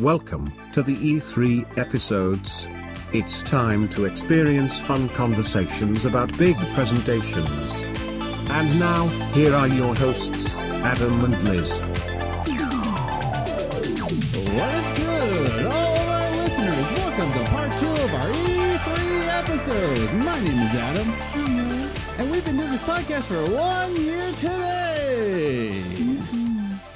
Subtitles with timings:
[0.00, 2.66] Welcome to the E3 episodes.
[3.12, 7.82] It's time to experience fun conversations about big presentations.
[8.48, 11.70] And now, here are your hosts, Adam and Liz.
[14.56, 16.86] What is good, all our listeners?
[16.96, 20.14] Welcome to part two of our E3 episodes.
[20.24, 21.10] My name is Adam,
[22.18, 25.79] and we've been doing this podcast for one year today.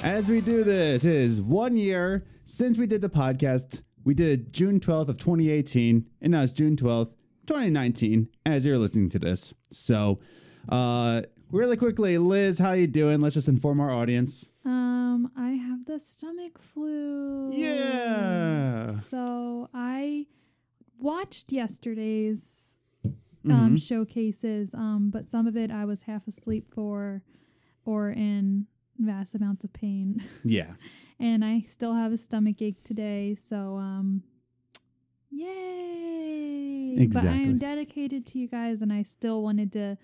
[0.04, 3.80] As we do this, it is one year since we did the podcast.
[4.04, 7.12] We did it June 12th of 2018, and now it's June 12th,
[7.46, 9.54] 2019, as you're listening to this.
[9.70, 10.20] So,
[10.68, 13.22] uh, really quickly, Liz, how you doing?
[13.22, 14.50] Let's just inform our audience.
[14.66, 17.50] Um, I have the stomach flu.
[17.54, 19.00] Yeah.
[19.10, 20.26] So I
[20.98, 22.42] watched yesterday's
[23.48, 27.22] um showcases, um, but some of it I was half asleep for
[27.86, 28.66] or in
[28.98, 30.22] vast amounts of pain.
[30.44, 30.74] Yeah.
[31.18, 34.22] and I still have a stomach ache today, so um
[35.30, 37.06] yay.
[37.12, 39.98] But I'm dedicated to you guys and I still wanted to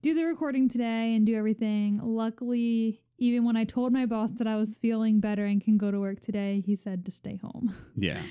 [0.00, 2.00] do the recording today and do everything.
[2.02, 5.90] Luckily, even when I told my boss that I was feeling better and can go
[5.90, 7.74] to work today, he said to stay home.
[7.96, 8.22] Yeah.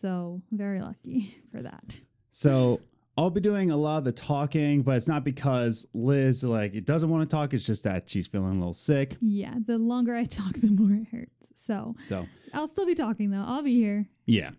[0.00, 1.98] So, very lucky for that.
[2.30, 2.80] So
[3.20, 6.86] I'll be doing a lot of the talking, but it's not because Liz like it
[6.86, 7.52] doesn't want to talk.
[7.52, 9.18] It's just that she's feeling a little sick.
[9.20, 11.30] Yeah, the longer I talk, the more it hurts.
[11.66, 13.44] So, So I'll still be talking though.
[13.46, 14.08] I'll be here.
[14.24, 14.52] yeah.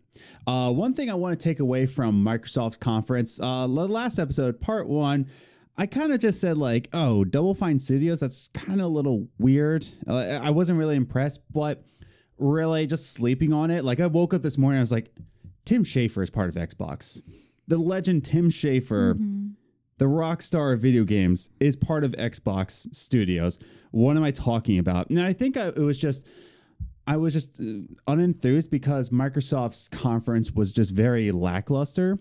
[0.45, 4.61] Uh, one thing I want to take away from Microsoft's conference, uh, the last episode,
[4.61, 5.27] part one.
[5.75, 8.19] I kind of just said like, oh, Double Fine Studios.
[8.19, 9.87] That's kind of a little weird.
[10.07, 11.83] Uh, I wasn't really impressed, but
[12.37, 13.83] really just sleeping on it.
[13.83, 15.11] Like I woke up this morning, I was like,
[15.65, 17.23] Tim Schafer is part of Xbox.
[17.67, 19.51] The legend Tim Schafer Mhm.
[19.97, 23.59] the rock star of video games is part of Xbox Studios.
[23.91, 25.09] What am I talking about?
[25.09, 26.25] And I think I, it was just
[27.07, 27.63] I was just uh,
[28.07, 32.19] unenthused because Microsoft's conference was just very lackluster.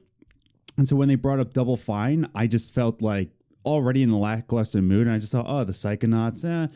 [0.79, 3.31] And so when they brought up Double Fine, I just felt like
[3.67, 6.69] already in a lackluster mood and I just thought, "Oh, the Psychonauts." Eh.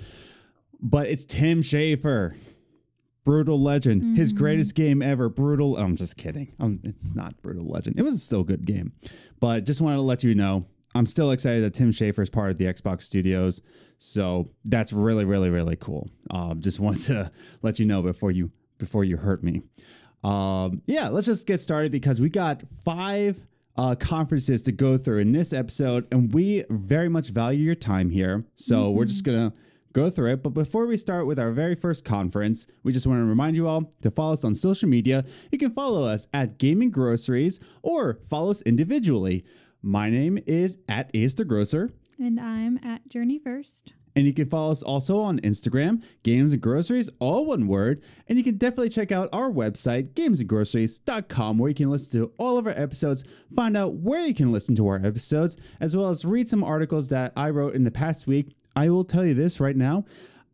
[0.83, 2.35] But it's Tim Schafer.
[3.25, 4.37] Brutal Legend, his Mhm.
[4.37, 5.29] greatest game ever.
[5.29, 5.77] Brutal.
[5.77, 6.49] I'm just kidding.
[6.61, 7.99] Um, it's not Brutal Legend.
[7.99, 8.93] It was still a good game,
[9.41, 12.53] but just wanted to let you know I'm still excited that Tim Schafer is part
[12.53, 13.61] of the Xbox Studios.
[13.99, 16.09] So that's really, really, really cool.
[16.31, 17.31] Um, just wanted to
[17.63, 19.63] let you know before you before you hurt me.
[20.23, 23.45] Um, yeah, let's just get started because we got five
[23.77, 28.09] uh, conferences to go through in this episode, and we very much value your time
[28.11, 28.45] here.
[28.55, 29.53] So we're just gonna
[29.95, 30.43] go through it.
[30.43, 33.67] But before we start with our very first conference, we just want to remind you
[33.67, 35.25] all to follow us on social media.
[35.51, 39.45] You can follow us at Gaming Groceries or follow us individually.
[39.81, 41.93] My name is at Ace the Grocer.
[42.19, 43.95] And I'm at Journey First.
[44.17, 48.01] And you can follow us also on Instagram, Games and Groceries, all one word.
[48.29, 52.57] And you can definitely check out our website, gamesandgroceries.com, where you can listen to all
[52.57, 53.25] of our episodes,
[53.57, 57.09] find out where you can listen to our episodes, as well as read some articles
[57.09, 58.55] that I wrote in the past week.
[58.77, 60.05] I will tell you this right now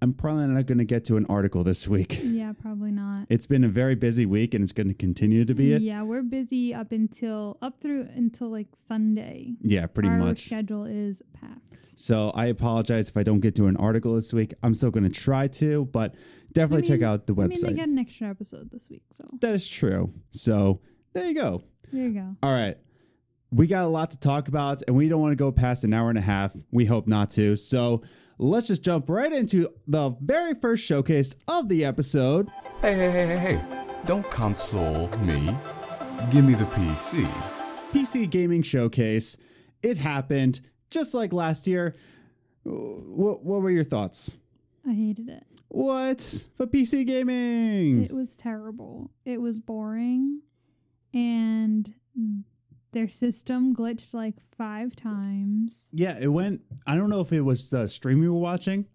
[0.03, 2.21] I'm probably not going to get to an article this week.
[2.41, 3.27] Yeah, probably not.
[3.29, 5.83] It's been a very busy week and it's going to continue to be it.
[5.83, 9.53] Yeah, we're busy up until up through until like Sunday.
[9.61, 10.21] Yeah, pretty much.
[10.21, 10.45] Our much.
[10.47, 11.91] schedule is packed.
[11.97, 14.55] So I apologize if I don't get to an article this week.
[14.63, 16.15] I'm still going to try to, but
[16.53, 17.45] definitely I check out the website.
[17.45, 20.15] I mean, they get an extra episode this week, so That is true.
[20.31, 20.81] So
[21.13, 21.63] there you go.
[21.93, 22.37] there you go.
[22.43, 22.79] All right.
[23.53, 25.93] We got a lot to talk about, and we don't want to go past an
[25.93, 26.55] hour and a half.
[26.71, 27.57] We hope not to.
[27.57, 28.03] So
[28.39, 32.49] let's just jump right into the very first showcase of the episode.
[32.81, 33.87] Hey, hey, hey, hey, hey.
[34.07, 35.53] Don't console me.
[36.31, 37.29] Give me the PC.
[37.93, 39.37] PC Gaming Showcase.
[39.83, 40.61] It happened
[40.91, 41.97] just like last year.
[42.63, 44.37] What, what were your thoughts?
[44.89, 45.45] I hated it.
[45.69, 46.45] What?
[46.57, 48.05] But PC Gaming.
[48.05, 49.11] It was terrible.
[49.25, 50.43] It was boring,
[51.13, 51.93] and
[52.93, 55.89] their system glitched like five times.
[55.93, 56.61] Yeah, it went.
[56.87, 58.87] I don't know if it was the stream we were watching,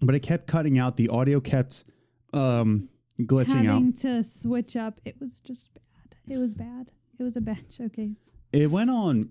[0.00, 0.96] but it kept cutting out.
[0.96, 1.84] The audio kept
[2.32, 2.88] um
[3.20, 3.74] glitching out.
[3.74, 6.34] Having to switch up, it was just bad.
[6.36, 6.90] It was bad.
[7.18, 8.16] It was a bad showcase.
[8.52, 9.30] It went on.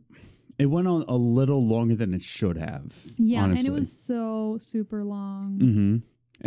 [0.57, 2.94] It went on a little longer than it should have.
[3.18, 3.68] Yeah, honestly.
[3.68, 5.57] and it was so super long.
[5.62, 5.98] Mm-hmm.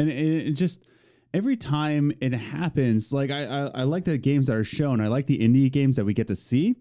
[0.00, 0.84] And it, it just
[1.34, 5.00] every time it happens, like I, I I like the games that are shown.
[5.00, 6.76] I like the indie games that we get to see.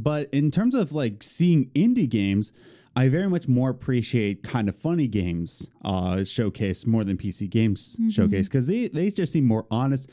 [0.00, 2.52] But in terms of like seeing indie games,
[2.94, 7.96] I very much more appreciate kind of funny games uh, showcase more than PC games
[8.00, 8.12] Mhm.
[8.12, 10.08] showcase because they, they just seem more honest.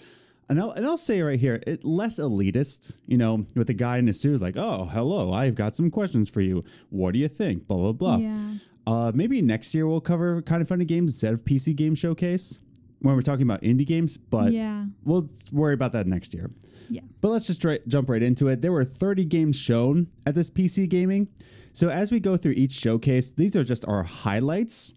[0.50, 3.98] And I'll, and I'll say right here, it less elitist, you know, with the guy
[3.98, 6.66] in a suit, like, oh, hello, I've got some questions for you.
[6.90, 7.68] What do you think?
[7.68, 8.18] Blah, blah, blah.
[8.18, 8.54] Yeah.
[8.86, 12.60] Uh, maybe next year we'll cover kind of funny games instead of PC game showcase.
[13.00, 14.86] when we're talking about indie games, but yeah.
[15.04, 16.50] we'll worry about that next year.
[16.90, 17.02] Yeah.
[17.22, 18.62] But let's just dri- jump right into it.
[18.62, 21.28] There were 30 games shown at this PC gaming.
[21.74, 24.94] So as we go through each showcase, these are just our highlights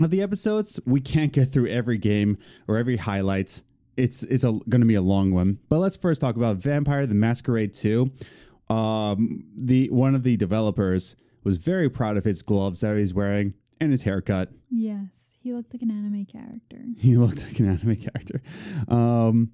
[0.00, 0.80] of the episodes.
[0.86, 3.62] We can't get through every game or every highlights.
[3.96, 5.58] It's it's a, going to be a long one.
[5.68, 8.10] But let's first talk about Vampire the Masquerade 2.
[8.70, 13.54] Um, the one of the developers was very proud of his gloves that he's wearing
[13.80, 14.50] and his haircut.
[14.70, 15.08] Yes.
[15.40, 16.78] He looked like an anime character.
[16.98, 18.42] He looked like an anime character.
[18.88, 19.52] Um,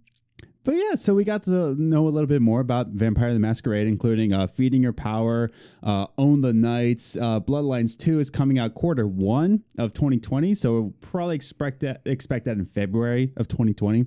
[0.65, 3.87] but yeah, so we got to know a little bit more about Vampire the Masquerade,
[3.87, 5.51] including uh, Feeding Your Power,
[5.83, 7.17] uh, Own the Nights.
[7.17, 12.01] Uh, Bloodlines 2 is coming out quarter one of 2020, so we'll probably expect that,
[12.07, 14.07] expect that in February of 2020.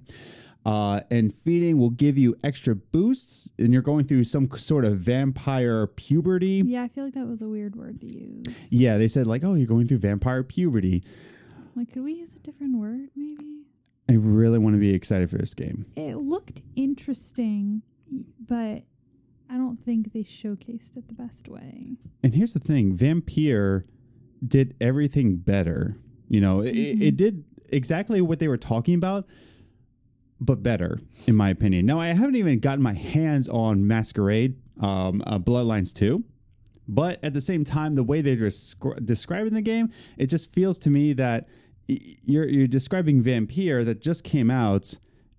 [0.66, 4.98] Uh, and feeding will give you extra boosts, and you're going through some sort of
[4.98, 6.62] vampire puberty.
[6.66, 8.44] Yeah, I feel like that was a weird word to use.
[8.70, 11.04] Yeah, they said like, oh, you're going through vampire puberty.
[11.76, 13.62] Like, could we use a different word, maybe?
[14.10, 15.86] I really want to be excited for this game.
[15.96, 17.82] It looked interesting,
[18.40, 18.84] but
[19.50, 21.98] I don't think they showcased it the best way.
[22.24, 23.84] And here's the thing Vampyr
[24.46, 25.98] did everything better.
[26.30, 27.02] You know, it, Mhm.
[27.02, 29.28] it did exactly what they were talking about,
[30.40, 31.86] but better, in my opinion.
[31.86, 36.24] Now, I haven't even gotten my hands on Masquerade, um, uh, Bloodlines 2.
[36.90, 40.78] But at the same time, the way they're descri- describing the game, it just feels
[40.80, 41.50] to me that
[41.88, 44.94] you're you're describing Vampyr that just came out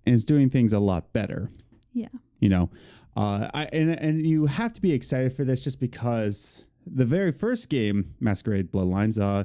[0.05, 1.51] and is doing things a lot better.
[1.93, 2.07] Yeah.
[2.39, 2.69] you know
[3.17, 7.31] uh, I, and, and you have to be excited for this just because the very
[7.31, 9.43] first game masquerade bloodlines uh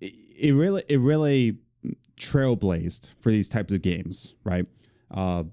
[0.00, 1.56] it, it really it really
[2.18, 4.66] trailblazed for these types of games right?
[5.10, 5.44] Uh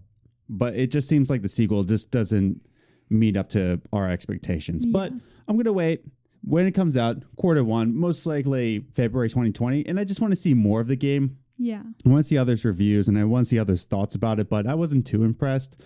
[0.49, 2.61] but it just seems like the sequel just doesn't
[3.09, 4.85] meet up to our expectations.
[4.85, 5.11] But
[5.47, 6.01] i'm gonna wait
[6.47, 10.35] when it comes out quarter one most likely february 2020 and i just want to
[10.35, 11.81] see more of the game Yeah.
[12.05, 14.49] I want to see others' reviews and I want to see others' thoughts about it,
[14.49, 15.77] but I wasn't too impressed.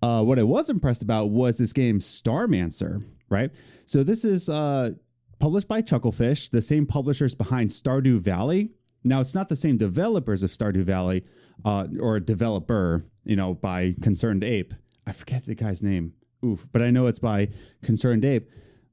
[0.00, 3.50] Uh, what I was impressed about was this game Starmancer, right?
[3.84, 4.90] So this is uh,
[5.40, 8.70] published by Chucklefish, the same publishers behind Stardew Valley.
[9.02, 11.24] Now it's not the same developers of Stardew Valley
[11.64, 14.70] uh, or developer, you know, by ConcernedApe.
[15.04, 16.12] I forget the guy's name.
[16.44, 17.48] Oof, but I know it's by
[17.84, 18.46] ConcernedApe.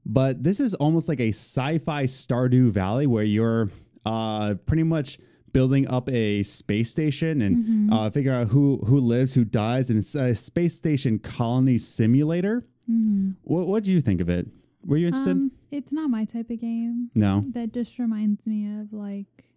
[0.08, 3.70] But this is almost like a sci-fi Stardew Valley where you're
[4.04, 5.18] uh, pretty much
[5.52, 7.92] building up a space station and Mhm.
[7.92, 12.64] uh, figure out who who lives, who dies, and it's a space station colony simulator.
[12.86, 14.46] hmm What what do you think of it?
[14.84, 15.32] Were you interested?
[15.32, 17.10] Um, it's not my type of game.
[17.16, 17.44] no.
[17.52, 19.50] That just reminds me of like,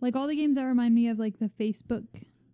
[0.00, 2.06] like all the games that remind me of like the Facebook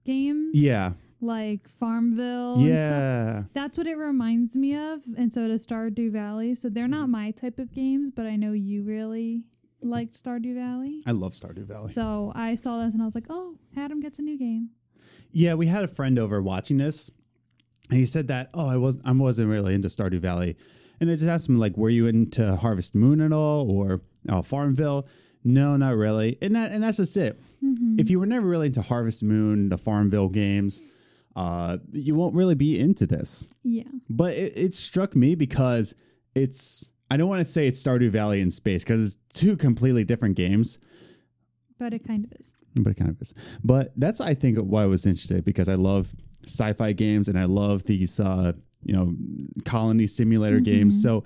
[0.05, 0.51] games.
[0.57, 0.95] Yeah.
[1.21, 2.55] Like Farmville.
[2.55, 2.69] and stuff.
[2.69, 3.43] Yeah.
[3.55, 6.55] That's what it reminds me of, and so does Stardew Valley.
[6.55, 9.45] So they're not my type of games, but I know you really
[9.83, 11.03] liked Stardew Valley.
[11.07, 11.93] I love Stardew Valley.
[11.93, 14.71] So I saw this and I was like, "Oh, Adam gets a new game."
[15.33, 17.11] Yeah, we had a friend over watching this,
[17.91, 20.57] and he said that, "Oh, I was I wasn't really into Stardew Valley,"
[21.01, 24.43] and I just asked him like, "Were you into Harvest Moon at all, or uh,
[24.43, 25.07] Farmville?"
[25.45, 27.41] No, not really, and that and that's just it.
[27.65, 27.99] Mhm.
[28.01, 30.83] If you were never really into Harvest Moon, the Farmville games,
[31.37, 33.49] uh, you won't really be into this.
[33.63, 35.95] yeah, But it, it struck me because
[36.35, 40.03] it's I don't want to say it's Stardew Valley in space because it's two completely
[40.05, 40.79] different games.
[41.79, 42.53] but it kind of is.
[42.75, 43.33] but it kind of is.
[43.63, 46.11] But that's I think why I was interested because I love
[46.47, 49.15] sci-fi games and I love these uh, you know
[49.65, 50.99] colony simulator games.
[50.99, 51.03] Mhm.
[51.03, 51.25] So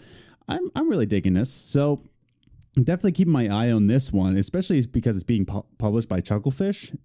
[0.49, 1.53] I'm I'm really digging this.
[1.53, 2.03] So
[2.75, 6.97] definitely keeping my eye on this one, especially because it's being pu- published by Chucklefish.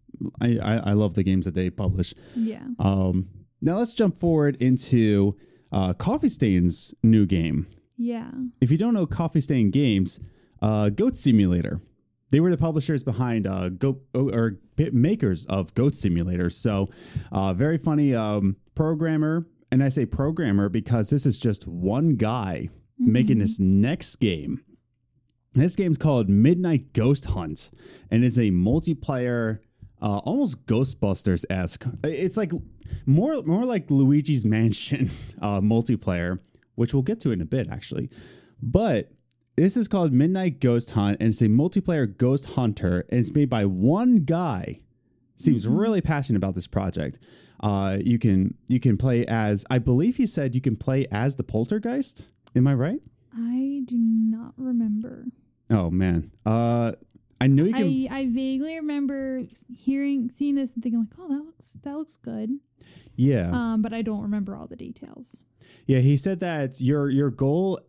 [0.42, 2.14] I, I I love the games that they publish.
[2.36, 2.64] Yeah.
[2.80, 3.30] Um,
[3.62, 5.36] now let's jump forward into
[5.72, 7.68] uh, Coffee Stain's new game.
[7.98, 8.30] Yeah.
[8.62, 10.20] If you don't know Coffee Stain Games,
[10.62, 11.82] uh, Goat Simulator.
[12.32, 14.58] They were the publishers behind uh, Goat or
[14.92, 16.50] makers of Goat Simulator.
[16.50, 16.90] So,
[17.32, 22.70] uh, very funny um, programmer, and I say programmer because this is just one guy
[22.98, 23.42] making Mhm.
[23.42, 24.62] this next game.
[25.54, 27.70] This game's called Midnight Ghost Hunt,
[28.12, 29.60] and it's a multiplayer,
[30.02, 31.86] uh, almost Ghostbusters esque.
[32.04, 32.52] It's like
[33.06, 35.10] more more like Luigi's Mansion
[35.42, 36.40] uh, multiplayer,
[36.76, 38.10] which we'll get to in a bit actually.
[38.62, 39.12] But
[39.58, 43.50] this is called Midnight Ghost Hunt, and it's a multiplayer ghost hunter, and it's made
[43.50, 44.82] by one guy.
[45.38, 45.80] Seems Mhm.
[45.80, 47.20] really passionate about this project.
[47.62, 51.36] Uh, you can you can play as I believe he said you can play as
[51.36, 52.32] the poltergeist.
[52.56, 53.02] Am I right?
[53.34, 55.26] I do not remember.
[55.70, 56.32] Oh man.
[56.46, 56.94] Uh
[57.42, 59.44] I knew you can I, I vaguely remember
[59.76, 62.52] hearing seeing this and thinking like, oh, that looks that looks good.
[63.16, 63.52] Yeah.
[63.52, 65.44] Um, but I don't remember all the details.
[65.86, 67.80] yeah, he said that your your goal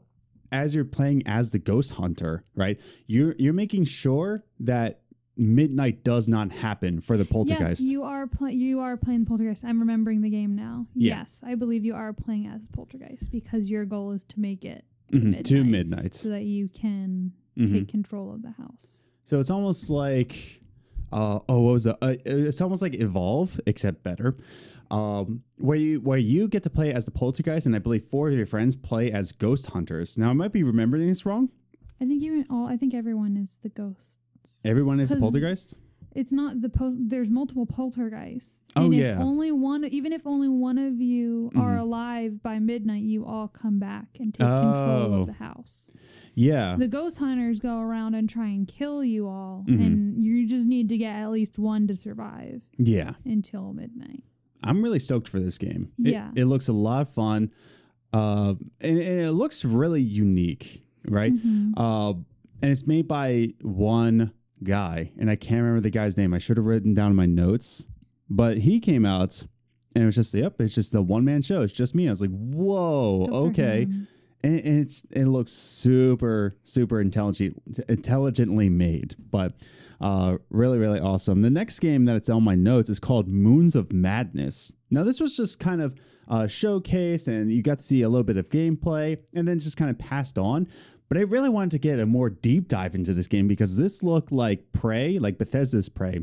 [0.53, 2.79] as you're playing as the ghost hunter, right?
[3.07, 5.01] You're you're making sure that
[5.37, 7.83] midnight does not happen for the poltergeist.
[7.83, 9.65] Yes, you are pl- you are playing the poltergeist.
[9.65, 10.87] I'm remembering the game now.
[10.95, 11.19] Yeah.
[11.19, 14.85] Yes, I believe you are playing as poltergeist because your goal is to make it
[15.13, 16.15] Mhm, midnight, to midnight.
[16.15, 17.73] so that you can Mhm.
[17.73, 19.03] take control of the house.
[19.27, 20.63] So it's almost like,
[21.13, 21.99] uh, oh, what was the?
[22.01, 24.37] Uh, it's almost like Evolve, except better.
[24.89, 28.29] Um, where you where you get to play as the poltergeist, and I believe four
[28.29, 30.17] of your friends play as ghost hunters.
[30.17, 31.51] Now I might be remembering this wrong.
[32.01, 32.69] I think you all.
[32.69, 34.21] I think everyone is the ghost.
[34.65, 35.75] Everyone is the poltergeist.
[36.17, 38.61] It's not the po- there's multiple poltergeists.
[38.75, 39.19] Oh, and if yeah.
[39.23, 41.81] only one even if only one of you are Mhm.
[41.81, 45.21] alive by midnight, you all come back and take control Oh.
[45.21, 45.91] of the house.
[46.35, 49.87] Yeah, The ghost hunters go around and try and kill you all, Mhm.
[49.87, 53.15] and you just need to get at least one to survive yeah.
[53.25, 54.23] until midnight.
[54.63, 55.93] I'm really stoked for this game.
[55.99, 56.31] It- Yeah.
[56.35, 57.51] it, looks a lot of fun,
[58.13, 61.33] uh, and, and it looks really unique, right?
[61.35, 61.73] Mhm.
[61.77, 62.15] Uh,
[62.63, 64.31] and it's made by one
[64.63, 66.35] guy, and I can't remember the guy's name.
[66.35, 67.87] I should have written down my notes,
[68.29, 69.45] but he came out,
[69.95, 71.63] and it was just yep, it's just the one man show.
[71.63, 72.09] It's just me.
[72.09, 73.83] I was like, whoa, okay,
[74.43, 79.53] and, and it's it looks super super intelligent intelligently made, but.
[79.99, 81.41] Uh, really, really awesome.
[81.41, 84.71] The next game that it's on my notes is called Moons of Madness.
[84.91, 85.99] Now, this was just kind of
[86.29, 89.77] uh, showcased, and you got to see a little bit of gameplay, and then just
[89.79, 90.69] kind of passed on.
[91.09, 94.03] But I really wanted to get a more deep dive into this game because this
[94.03, 96.19] looked like Prey, like Bethesda's Prey,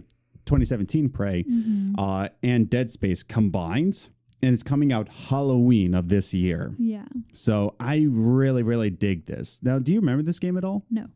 [0.46, 1.94] 2017 Prey, Mhm.
[1.98, 4.10] uh, and Dead Space combined.
[4.42, 6.76] And it's coming out Halloween of this year.
[6.78, 7.06] Yeah.
[7.32, 9.60] So I really, really dig this.
[9.64, 10.86] Now, do you remember this game at all?
[10.92, 11.08] No.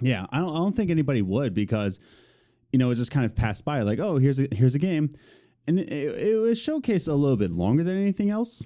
[0.00, 1.98] Yeah, I don't, I don't think anybody would because,
[2.72, 5.10] you know, it just kind of passed by like, oh, here's a here's a game,
[5.66, 8.64] and it, it was showcased a little bit longer than anything else,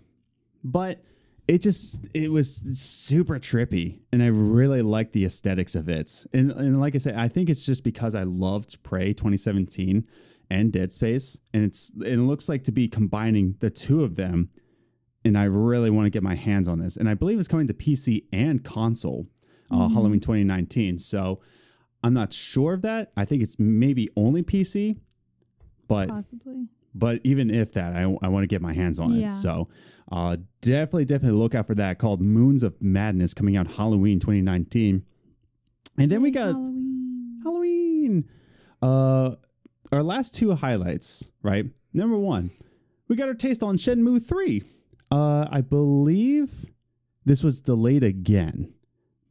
[0.63, 1.03] but
[1.47, 6.25] it just it was super trippy, and I really liked the aesthetics of it.
[6.33, 10.07] And and like I said, I think it's just because I loved Prey 2017
[10.51, 14.49] and Dead Space, and it's it looks like to be combining the two of them,
[15.25, 17.67] and I really want to get my hands on this, and I believe it's coming
[17.69, 19.27] to PC and console
[19.71, 19.93] uh, Mhm.
[19.93, 20.99] Halloween 2019.
[20.99, 21.41] So
[22.03, 23.13] I'm not sure of that.
[23.17, 24.97] I think it's maybe only PC,
[25.89, 26.69] but Possibly.
[26.95, 29.31] but even if that, I, I want to get my hands on it.
[29.31, 29.69] So
[30.15, 35.05] uh, definitely, definitely look out for that called Moons of Madness coming out Halloween 2019.
[35.99, 37.41] And then we got Halloween.
[37.43, 38.31] Halloween.
[38.81, 39.35] Uh,
[39.91, 41.67] our last two highlights, right?
[41.93, 42.53] Number one,
[43.09, 44.63] we got our taste on Shenmue 3.
[45.11, 46.67] Uh, I believe
[47.25, 48.73] this was delayed again,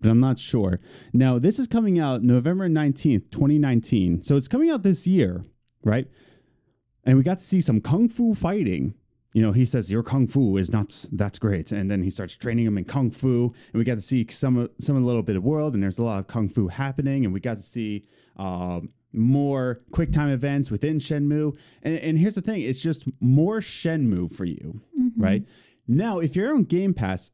[0.01, 0.81] but I'm not sure.
[1.13, 4.21] Now, this is coming out November 19th, 2019.
[4.21, 5.45] So it's coming out this year,
[5.85, 6.07] right?
[7.05, 8.95] And we got to see some kung fu fighting.
[9.33, 12.35] You know, he says your kung fu is not that's great, and then he starts
[12.35, 15.23] training him in kung fu, and we got to see some some of the little
[15.23, 17.63] bit of world, and there's a lot of kung fu happening, and we got to
[17.63, 21.55] see um, more quick time events within Shenmue.
[21.81, 25.11] And, and here's the thing: it's just more Shenmue for you, Mhm.
[25.17, 25.45] right?
[25.87, 27.31] Now, if you're on Game Pass,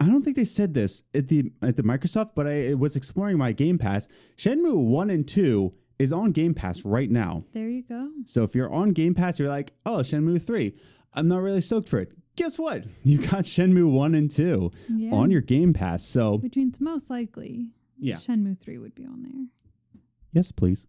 [0.00, 3.38] I don't think they said this at the at the Microsoft, but I was exploring
[3.38, 4.06] my Game Pass.
[4.38, 7.44] Shenmue one and two is on Game Pass right now.
[7.52, 8.08] There you go.
[8.24, 10.74] So if you're on Game Pass, you're like, oh, Shenmue 3.
[11.14, 12.12] I'm not really stoked for it.
[12.36, 12.84] Guess what?
[13.04, 15.12] You got Shenmue 1 and 2 Yeah.
[15.12, 16.04] on your Game Pass.
[16.04, 17.68] So, Which means most likely
[17.98, 18.16] yeah.
[18.16, 20.00] Shenmue 3 would be on there.
[20.32, 20.86] Yes, please.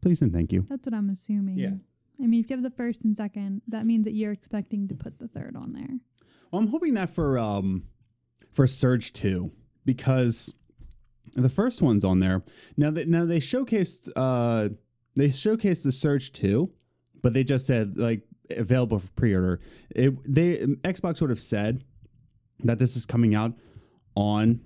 [0.00, 0.66] Please and thank you.
[0.68, 1.58] That's what I'm assuming.
[1.58, 1.70] Yeah.
[2.22, 4.94] I mean, if you have the first and second, that means that you're expecting to
[4.94, 5.98] put the third on there.
[6.52, 7.84] Well, I'm hoping that for um
[8.52, 9.50] for Surge 2
[9.84, 10.54] because
[11.34, 12.44] the first one's on there.
[12.76, 14.68] Now that now they showcased uh
[15.16, 16.70] they showcased the Surge 2,
[17.20, 19.60] but they just said like available for pre-order.
[19.94, 21.84] It they Xbox sort of said
[22.60, 23.52] that this is coming out
[24.14, 24.60] on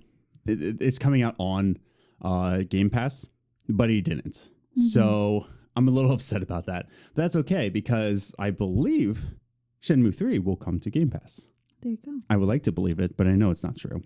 [0.45, 1.77] it, it- it's coming out on
[2.21, 3.27] uh Game Pass,
[3.67, 4.49] but he didn't.
[4.75, 5.45] So
[5.75, 6.87] I'm a little upset about that.
[7.15, 9.25] But that's okay because I believe
[9.83, 11.47] Shenmue 3 will come to Game Pass.
[11.81, 12.19] There you go.
[12.29, 14.01] I would like to believe it, but I know it's not true.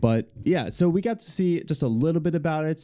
[0.00, 2.80] But yeah, so we got to see just a little bit about it.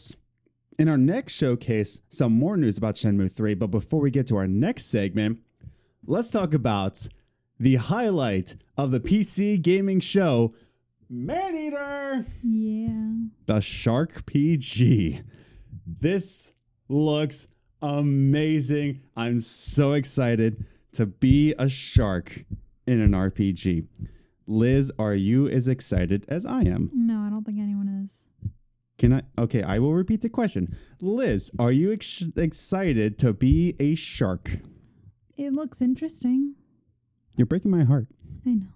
[0.79, 3.55] In our next showcase, some more news about Shenmue 3.
[3.55, 5.41] But before we get to our next segment,
[6.09, 7.07] let's talk about
[7.61, 10.55] the highlight of the PC gaming show,
[11.11, 13.15] Maneater, Yeah.
[13.47, 15.21] the Shark PG.
[15.87, 16.53] This
[16.89, 17.47] looks
[17.81, 19.01] amazing.
[19.17, 22.45] I'm so excited to be a shark
[22.87, 23.87] in an RPG.
[24.47, 26.91] Liz, are you as excited as I am?
[26.95, 28.25] No, I don't think anyone is.
[28.99, 29.23] Can I?
[29.39, 30.69] Okay, I will repeat the question.
[31.01, 34.59] Liz, are you ex- excited to be a shark?
[35.39, 36.55] It looks interesting.
[37.37, 38.09] You're breaking my heart.
[38.47, 38.67] I know.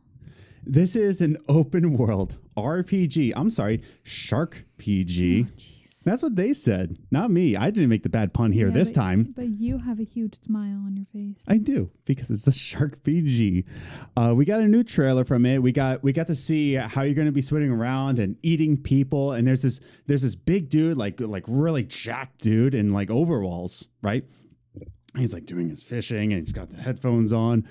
[0.65, 3.33] This is an open world RPG.
[3.35, 5.47] I'm sorry, Shark PG.
[5.49, 5.53] Oh.
[6.05, 7.55] That's what they said, not me.
[7.55, 9.33] I didn't make the bad pun here Yeah, this but- time.
[9.37, 11.43] But you have a huge smile on your face.
[11.47, 13.65] I do because it's the Shark PG.
[14.17, 15.63] Uh, we got a new trailer from it.
[15.63, 18.77] We got we got to see how you're going to be swimming around and eating
[18.77, 19.31] people.
[19.33, 23.87] And there's this there's this big dude like like really jacked dude in like overalls,
[24.03, 24.25] right?
[25.17, 27.67] He's like doing his fishing and he's got the headphones on.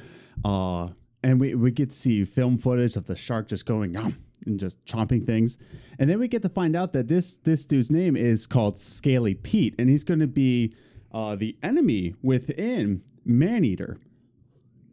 [0.45, 0.89] Uh,
[1.23, 4.59] and we we get to see film footage of the shark just going um and
[4.59, 5.57] just chomping things.
[5.99, 9.35] And then we get to find out that this this dude's name is called Scaly
[9.35, 10.73] Pete, and he's going to be
[11.11, 13.99] uh, the enemy within Maneater.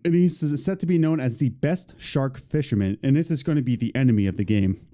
[0.05, 3.57] And he's set to be known as the best shark fisherman, and this is going
[3.57, 4.87] to be the enemy of the game.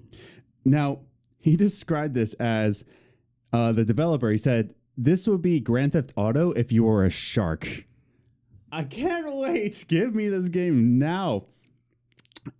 [0.63, 0.99] Now,
[1.37, 2.83] he described this as
[3.53, 4.31] uh, the developer.
[4.31, 7.85] He said, This would be Grand Theft Auto if you were a shark.
[8.71, 9.85] I can't wait.
[9.87, 11.45] Give me this game now.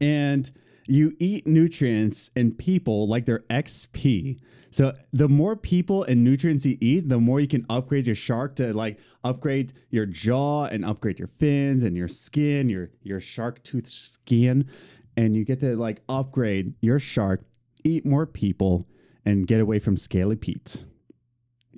[0.01, 0.50] And
[0.88, 4.39] you eat nutrients and people like their XP.
[4.70, 8.56] So the more people and nutrients you eat, the more you can upgrade your shark
[8.58, 13.63] to like upgrade your jaw and upgrade your fins and your skin, your your shark
[13.63, 14.70] tooth skin,
[15.15, 17.46] and you get to like upgrade your shark,
[17.84, 18.86] eat more people,
[19.24, 20.86] and get away from Scaly Pete.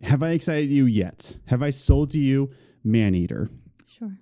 [0.03, 1.37] Have I excited you yet?
[1.45, 2.51] Have I sold to you
[2.83, 3.49] Maneater?
[3.87, 4.17] Sure.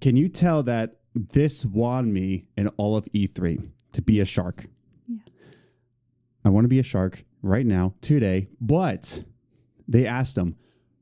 [0.00, 4.66] Can you tell that this won me in all of E3 to be a shark?
[5.08, 5.20] Yes.
[6.44, 8.48] I want to be a shark right now, today.
[8.60, 9.24] But
[9.88, 10.56] they asked him,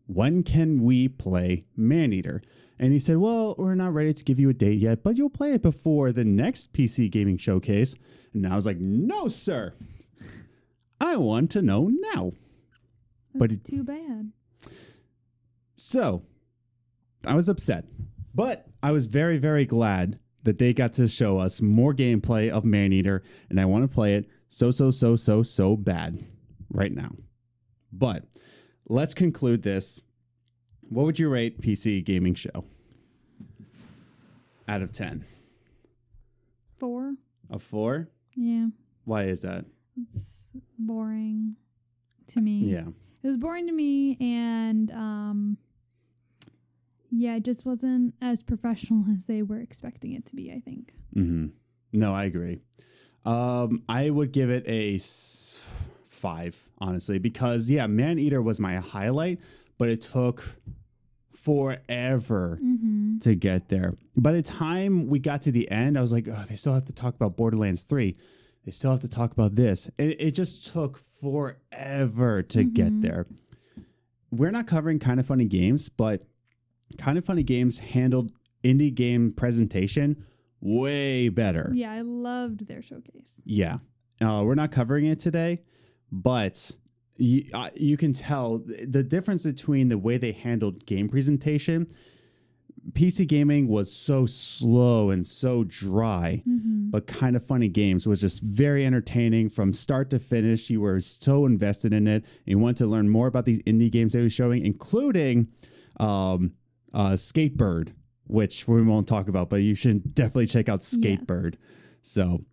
[0.06, 2.42] when can we play Maneater?
[2.78, 5.28] And he said, well, we're not ready to give you a date yet, but you'll
[5.28, 7.94] play it before the next PC gaming showcase.
[8.32, 9.74] And I was like, no, sir.
[11.00, 12.32] I want to know now.
[13.38, 14.33] But That's it- too bad.
[15.76, 16.23] So
[17.25, 17.85] I was upset,
[18.35, 22.64] but I was very, very glad that they got to show us more gameplay of
[22.64, 26.25] Maneater, and I want to play it so, so, so, so, so bad
[26.71, 27.11] right now.
[27.92, 28.25] But
[28.88, 30.00] let's conclude this.
[30.88, 32.64] What would you rate PC Gaming Show
[34.66, 35.25] out of 10?
[36.78, 37.14] Four.
[37.50, 38.09] A four?
[38.35, 38.68] Yeah.
[39.04, 39.64] Why is that?
[40.14, 40.31] It's
[40.79, 41.57] boring
[42.29, 42.61] to me.
[42.64, 42.87] Yeah.
[43.22, 45.57] It was boring to me and um
[47.11, 50.92] yeah, it just wasn't as professional as they were expecting it to be, I think.
[51.14, 51.46] hmm
[51.92, 52.61] No, I agree.
[53.24, 55.61] Um, I would give it a s-
[56.07, 59.40] five, honestly, because yeah, Man Eater was my highlight,
[59.78, 60.44] but it took
[61.35, 63.18] forever Mm-hmm.
[63.20, 63.94] to get there.
[64.16, 66.85] By the time we got to the end, I was like, oh, they still have
[66.87, 68.16] to talk about Borderlands 3.
[68.68, 69.88] They still have to talk about this.
[69.96, 73.00] It, it just took forever to get Mhm.
[73.00, 73.26] there.
[74.31, 76.26] We're not covering kind of funny games, but
[76.98, 78.31] kind of funny games handled
[78.62, 80.22] indie game presentation
[80.61, 81.70] way better.
[81.74, 83.40] Yeah, I loved their showcase.
[83.46, 83.78] Yeah.
[84.20, 85.62] Uh, we're not covering it today,
[86.12, 86.70] but
[87.16, 91.87] you, uh, you can tell the difference between the way they handled game presentation.
[92.92, 96.90] PC gaming was so slow and so dry, Mm-hmm.
[96.90, 100.70] but kind of funny games was just very entertaining from start to finish.
[100.70, 103.90] You were so invested in it, and you wanted to learn more about these indie
[103.90, 105.48] games they were showing, including
[106.01, 106.53] um,
[106.94, 107.92] uh, Skatebird,
[108.27, 110.94] which we won't talk about, but you should definitely check out Yes.
[110.94, 111.55] Skatebird.
[112.03, 112.44] So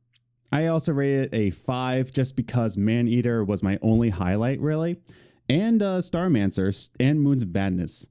[0.52, 4.98] I also rated a five just because Man Eater was my only highlight, really,
[5.48, 8.08] and uh, Starmancer and Moon's Madness.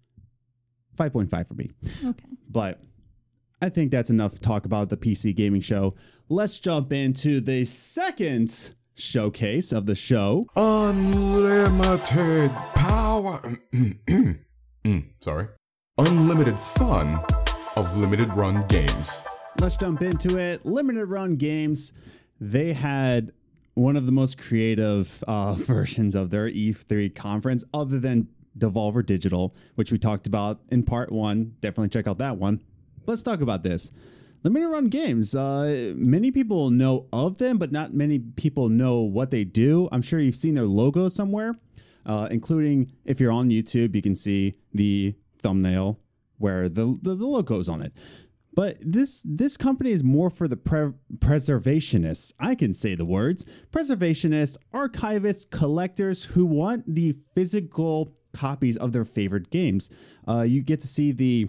[0.96, 1.70] 5.5 for me.
[2.04, 2.24] Okay.
[2.50, 2.80] But
[3.60, 5.94] I think that's enough talk about the PC gaming show.
[6.28, 10.46] Let's jump into the second showcase of the show.
[10.56, 13.58] Unlimited power.
[14.84, 15.46] Mm, sorry.
[15.96, 17.18] Unlimited fun
[17.74, 19.22] of limited run games.
[19.60, 20.66] Let's jump into it.
[20.66, 21.92] Limited Run Games,
[22.40, 23.32] they had
[23.74, 29.54] one of the most creative uh, versions of their E3 conference, other than Devolver Digital,
[29.74, 31.54] which we talked about in part one.
[31.60, 32.62] Definitely check out that one.
[33.06, 33.90] Let's talk about this.
[34.44, 39.30] Limited Run Games, uh, many people know of them, but not many people know what
[39.30, 39.88] they do.
[39.90, 41.54] I'm sure you've seen their logo somewhere,
[42.04, 45.98] uh, including if you're on YouTube, you can see the thumbnail
[46.36, 47.94] where the, the, the logo's on it.
[48.54, 52.32] But this this company is more for the pre- preservationists.
[52.38, 59.04] I can say the words: preservationists, archivists, collectors who want the physical copies of their
[59.04, 59.90] favorite games.
[60.28, 61.48] Uh, you get to see the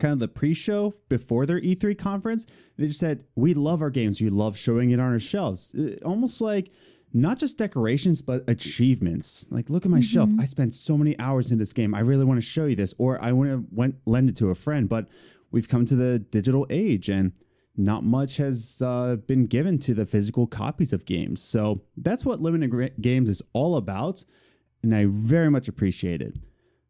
[0.00, 2.44] kind of the pre-show before their E3 conference.
[2.76, 4.20] They just said, "We love our games.
[4.20, 6.70] We love showing it on our shelves." Uh, almost like
[7.12, 9.46] not just decorations but achievements.
[9.48, 10.28] Like, look at my shelf.
[10.38, 11.94] I spent so many hours in this game.
[11.94, 14.50] I really want to show you this, or I want to went lend it to
[14.50, 14.88] a friend.
[14.88, 15.08] But
[15.50, 17.32] we've come to the digital age, and
[17.76, 21.42] not much has uh, been given to the physical copies of games.
[21.42, 24.24] So that's what limited games is all about.
[24.82, 26.34] and I very much appreciate it.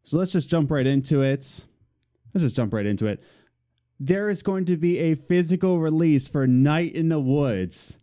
[0.03, 1.65] So let's just jump right into it.
[2.33, 3.21] Let's just jump right into it.
[3.99, 7.97] There is going to be a physical release for Night in the Woods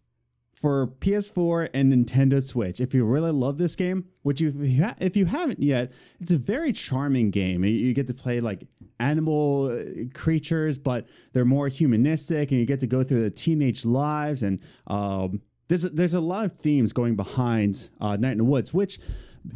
[0.64, 2.80] for PS4 and Nintendo Switch.
[2.80, 4.50] If you really love this game, which you,
[4.98, 7.62] if you, haven't yet, it's a very charming game.
[7.66, 8.66] You- get to play like
[8.98, 13.84] animal uh, creatures, but they're more humanistic, and you get to go through the teenage
[13.84, 14.42] lives.
[14.42, 18.72] And um, there's there's a lot of themes going behind uh, Night in the Woods,
[18.72, 18.98] which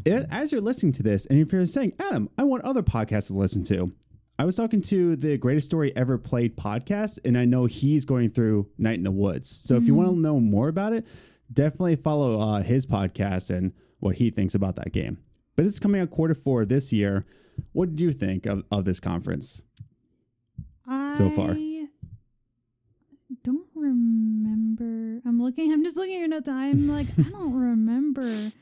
[0.05, 3.35] as you're listening to this, and if you're saying, Adam, I want other podcasts to
[3.35, 3.91] listen to.
[4.39, 8.31] I was talking to the greatest story ever played podcast, and I know he's going
[8.31, 9.49] through Night in the Woods.
[9.51, 11.05] So if you want to know more about it,
[11.53, 15.19] definitely follow uh, his podcast and what he thinks about that game.
[15.57, 17.27] But this is coming out quarter four this year.
[17.73, 19.61] What did you think of, of this conference?
[20.87, 21.57] I So far.
[21.57, 21.89] I
[23.43, 25.21] don't remember.
[25.27, 25.73] I'm looking.
[25.73, 26.49] I'm just looking at your notes.
[26.49, 28.53] I'm like, I don't remember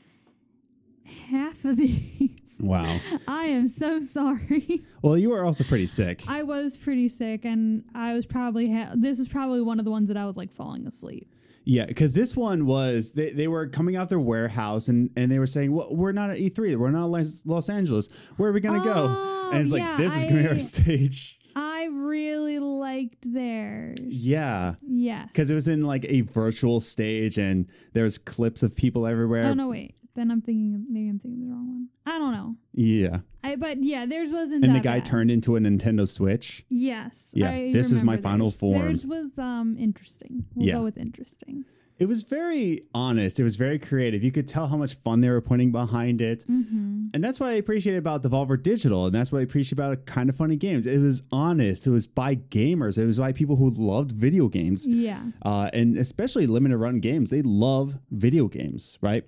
[1.29, 2.31] half of these.
[2.59, 2.99] Wow.
[3.27, 4.83] I am so sorry.
[5.03, 6.23] Well, you were also pretty sick.
[6.27, 9.91] I was pretty sick, and I was probably ha- this is probably one of the
[9.91, 11.31] ones that I was like falling asleep.
[11.63, 15.37] Yeah, because this one was they, they were coming out their warehouse and, and they
[15.39, 16.77] were saying, "Well, we're not at E3.
[16.77, 18.09] We're not Los, Los Angeles.
[18.37, 21.35] Where are we gonna go?" Oh, And it's like, "This is gonna be our stage."
[21.55, 23.97] I really liked theirs.
[24.01, 25.27] Yeah, Yes.
[25.31, 29.45] because it was in like a virtual stage and there was clips of people everywhere.
[29.45, 29.95] Oh no, wait.
[30.17, 31.87] Then I'm thinking maybe I'm thinking the wrong one.
[32.05, 32.55] I don't know.
[32.73, 34.65] Yeah, I but yeah, theirs wasn't.
[34.65, 35.05] and the guy bad.
[35.05, 36.65] turned into a Nintendo Switch.
[36.69, 37.19] Yes.
[37.33, 38.57] Yeah, I this is my remember final theirs.
[38.59, 38.81] form.
[38.87, 40.45] Theirs was um interesting.
[40.55, 40.73] We'll Yeah.
[40.73, 41.65] go with interesting.
[41.99, 43.39] It was very honest.
[43.39, 44.23] It was very creative.
[44.23, 46.45] You could tell how much fun they were putting behind it.
[46.47, 47.07] Mm-hmm.
[47.15, 50.29] And that's what I appreciate about Devolver Digital, and that's what I appreciate about kind
[50.29, 50.85] of funny games.
[50.85, 51.87] It was honest.
[51.87, 52.99] It was by gamers.
[52.99, 55.23] It was by people who loved video games, Yeah.
[55.41, 57.31] uh, and especially limited run games.
[57.31, 59.23] They love video games, right?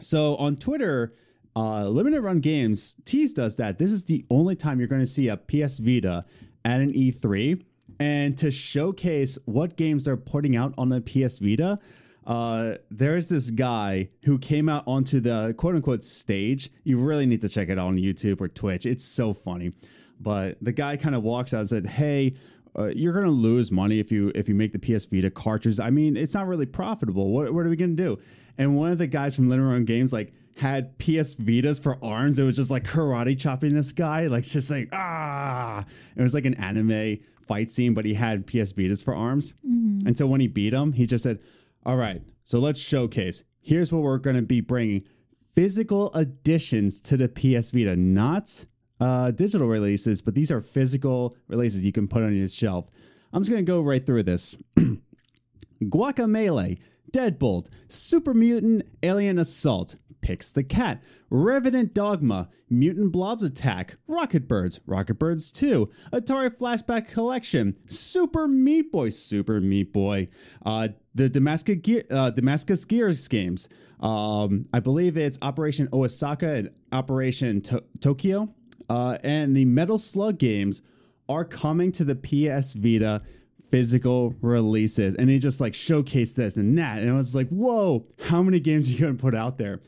[0.00, 1.14] So on Twitter,
[1.54, 3.78] uh, limited run games teased us that.
[3.78, 6.24] This is the only time you're going to see a PS Vita
[6.64, 7.62] at an E3,
[7.98, 11.78] and to showcase what games they're putting out on the PS Vita.
[12.26, 16.70] Uh, there's this guy who came out onto the quote unquote stage.
[16.84, 18.84] You really need to check it out on YouTube or Twitch.
[18.84, 19.72] It's so funny.
[20.20, 22.34] But the guy kind of walks out and said, Hey,
[22.78, 25.80] uh, you're gonna lose money if you if you make the PS Vita cartridges.
[25.80, 27.30] I mean, it's not really profitable.
[27.30, 28.18] What what are we gonna do?
[28.58, 32.38] And one of the guys from Run Games like had PS Vitas for arms.
[32.38, 35.84] It was just like karate chopping this guy, like just like ah.
[36.16, 39.54] It was like an anime fight scene, but he had PS Vitas for arms.
[40.06, 41.38] And so when he beat him, he just said,
[41.84, 43.44] "All right, so let's showcase.
[43.60, 45.02] Here's what we're gonna be bringing:
[45.54, 48.64] physical additions to the PS Vita, not."
[49.00, 52.88] uh, digital releases, but these are physical releases you can put on your shelf.
[53.32, 54.56] I'm just going to go right through this.
[55.82, 56.78] Guacamelee,
[57.12, 64.80] Deadbolt, Super Mutant Alien Assault, Pix the Cat, Revenant Dogma, Mutant Blobs Attack, Rocket Birds,
[64.86, 70.28] Rocket Birds 2, Atari Flashback Collection, Super Meat Boy, Super Meat Boy,
[70.64, 73.68] uh, the Damascus, Gear, uh, Damascus Gears games.
[74.00, 78.52] Um, I believe it's Operation Osaka and Operation to- Tokyo.
[78.88, 80.82] Uh, and the Metal Slug games
[81.28, 83.22] are coming to the PS Vita
[83.70, 85.14] physical releases.
[85.14, 86.98] And they just like showcase this and that.
[86.98, 89.80] And I was like, whoa, how many games are you going to put out there?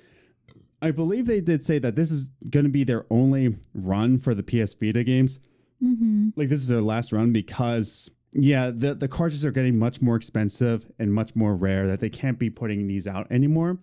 [0.80, 4.34] I believe they did say that this is going to be their only run for
[4.34, 5.40] the PS Vita games.
[5.82, 6.30] Mm-hmm.
[6.36, 10.16] Like this is their last run because yeah, the the cartridges are getting much more
[10.16, 13.78] expensive and much more rare that they can't be putting these out anymore.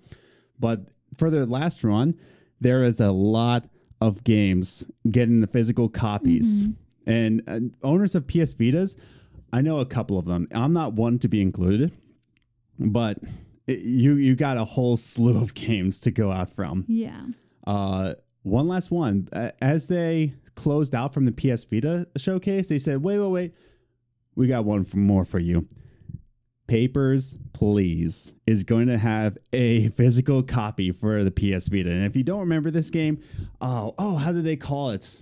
[0.60, 2.20] But for their last run,
[2.62, 3.68] there is a lot
[4.02, 6.68] of games getting the physical copies.
[7.08, 8.96] And uh, owners of PS Vitas,
[9.56, 10.50] I know a couple of them.
[10.54, 11.94] I'm not one to be included,
[12.78, 13.20] but
[13.68, 16.84] it, you you got a whole slew of games to go out from.
[16.90, 17.22] Yeah.
[17.66, 19.30] Uh, one last one.
[19.62, 23.54] As they closed out from the PS Vita showcase, they said, "Wait, wait, wait,
[24.36, 25.66] we got one for more for you."
[26.68, 31.90] Papers, Please is going to have a physical copy for the PS Vita.
[31.92, 33.22] And if you don't remember this game,
[33.62, 35.22] oh, oh, how did they call it?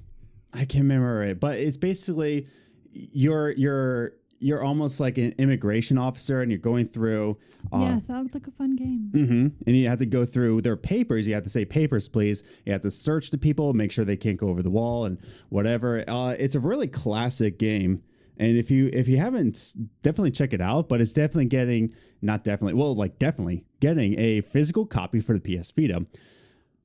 [0.53, 2.47] I can't remember it, but it's basically
[2.93, 7.37] you're you're you're almost like an immigration officer, and you're going through.
[7.71, 9.09] Uh, yes, sounds like a fun game.
[9.13, 11.25] Mm-hmm, And you have to go through their papers.
[11.27, 12.43] You have to say papers, please.
[12.65, 15.17] You have to search the people, make sure they can't go over the wall and
[15.49, 16.03] whatever.
[16.07, 18.03] Uh, it's a really classic game.
[18.37, 20.89] And if you if you haven't, definitely check it out.
[20.89, 25.57] But it's definitely getting not definitely well, like definitely getting a physical copy for the
[25.57, 26.05] PS Vita.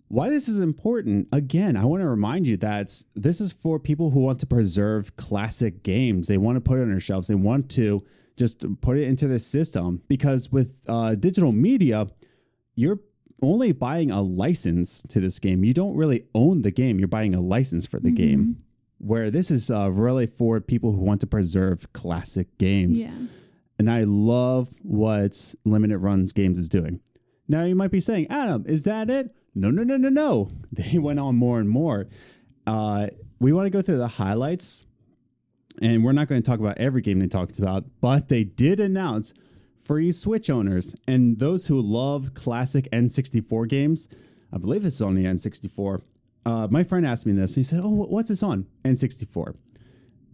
[0.08, 1.28] Why this is important?
[1.32, 5.16] Again, I want to remind you that this is for people who want to preserve
[5.16, 6.28] classic games.
[6.28, 7.28] They want to put it on their shelves.
[7.28, 8.02] They want to
[8.36, 12.06] just put it into the system because with uh, digital media,
[12.74, 13.00] you're
[13.42, 15.62] only buying a license to this game.
[15.64, 16.98] You don't really own the game.
[16.98, 18.58] You're buying a license for the game.
[19.00, 23.02] Where this is uh, really for people who want to preserve classic games.
[23.02, 23.12] Yeah.
[23.78, 26.98] And I love what Limited Runs Games is doing.
[27.46, 29.34] Now you might be saying, Adam, is that it?
[29.54, 30.50] No, no, no, no, no.
[30.72, 32.08] They went on more and more.
[32.66, 33.08] Uh,
[33.40, 34.84] we want to go through the highlights,
[35.80, 38.80] and we're not going to talk about every game they talked about, but they did
[38.80, 39.32] announce
[39.84, 44.08] free Switch owners and those who love classic N64 games.
[44.52, 46.02] I believe is on the N64.
[46.44, 47.54] Uh, my friend asked me this.
[47.54, 49.54] He said, "Oh, what's this on N64?"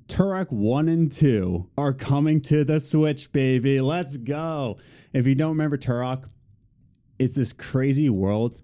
[0.09, 3.81] Turok 1 and 2 are coming to the Switch, baby.
[3.81, 4.77] Let's go.
[5.13, 6.25] If you don't remember Turok,
[7.19, 8.63] it's this crazy world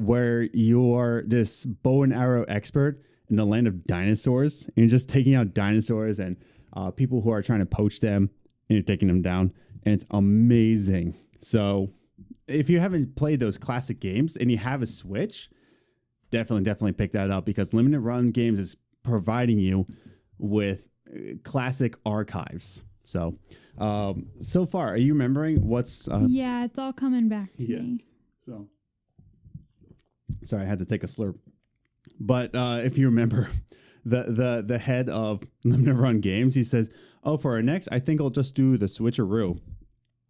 [0.00, 4.64] where you are this bow and arrow expert in the land of dinosaurs.
[4.66, 6.36] And you're just taking out dinosaurs and
[6.72, 8.30] uh, people who are trying to poach them,
[8.68, 9.52] and you're taking them down.
[9.84, 11.16] And it's amazing.
[11.42, 11.88] So
[12.48, 15.50] if you haven't played those classic games and you have a Switch,
[16.30, 19.86] definitely, definitely pick that up because Limited Run Games is providing you
[20.38, 22.84] with uh, classic archives.
[23.04, 23.36] So,
[23.78, 26.08] um, so far, are you remembering what's?
[26.08, 27.78] Uh, yeah, it's all coming back to Yeah.
[27.80, 28.04] me.
[28.46, 28.68] so,
[30.44, 31.38] sorry, I had to take a slurp.
[32.18, 33.50] But uh, if you remember,
[34.04, 36.90] the the the head of Limited Run Games, he says,
[37.24, 39.60] "Oh, for our next, I think I'll just do the switcheroo."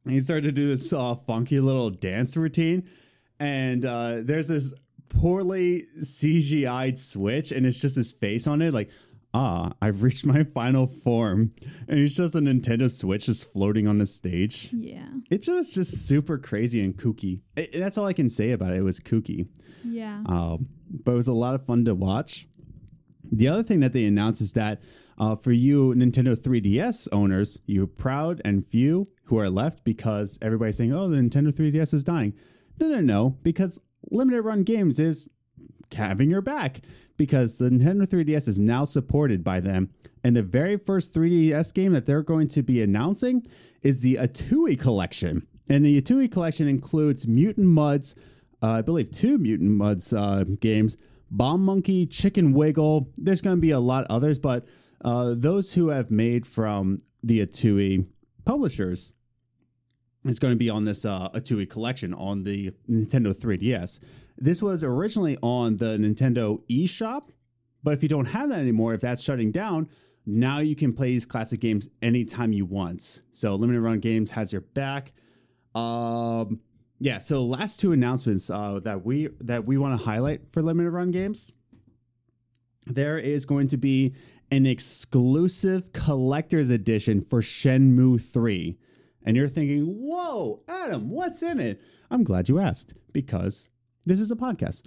[0.04, 2.88] And he started to do this uh, funky little dance routine,
[3.38, 4.72] and uh, there's this
[5.08, 8.90] poorly CGI'd switch, and it's just his face on it, like.
[9.32, 11.52] Ah, I've reached my final form.
[11.88, 14.70] And it's just a Nintendo Switch just floating on the stage.
[14.72, 15.06] Yeah.
[15.30, 17.40] It was just super crazy and kooky.
[17.56, 18.78] It- that's all I can say about it.
[18.78, 19.46] It was kooky.
[19.84, 20.22] Yeah.
[20.26, 20.66] Um,
[21.04, 22.48] but it was a lot of fun to watch.
[23.30, 24.82] The other thing that they announced is that
[25.18, 30.76] uh, for you Nintendo 3DS owners, you proud and few who are left because everybody's
[30.76, 32.32] saying, oh, the Nintendo 3DS is dying.
[32.80, 33.78] No, no, no, because
[34.10, 35.28] Limited Run Games is
[35.92, 36.80] having your back
[37.20, 39.90] because the Nintendo 3DS is now supported by them.
[40.24, 43.46] And the very first 3DS game that they're going to be announcing
[43.82, 45.46] is the Atooi Collection.
[45.68, 48.14] And the Atooi Collection includes Mutant Mudds,
[48.62, 50.96] uh, I believe two Mutant Mudds uh, games,
[51.30, 53.10] Bomb Monkey, Chicken Wiggle.
[53.18, 54.64] There's going to be a lot others, but
[55.04, 58.06] uh, those who have made from the Atooi
[58.46, 59.12] publishers
[60.24, 64.00] it's going to be on this uh, Atooi collection on the Nintendo 3DS.
[64.40, 67.28] This was originally on the Nintendo eShop,
[67.82, 69.88] but if you don't have that anymore, if that's shutting down,
[70.26, 73.22] now you can play these classic games anytime you want.
[73.32, 75.12] So Limited Run Games has your back.
[75.74, 76.60] Um,
[76.98, 77.18] yeah.
[77.18, 81.10] So last two announcements uh, that we that we want to highlight for Limited Run
[81.10, 81.50] Games.
[82.86, 84.14] There is going to be
[84.50, 88.76] an exclusive collector's edition for Shenmue 3
[89.24, 91.80] and you're thinking, whoa, Adam, what's in it?
[92.10, 93.68] I'm glad you asked because
[94.04, 94.82] this is a podcast.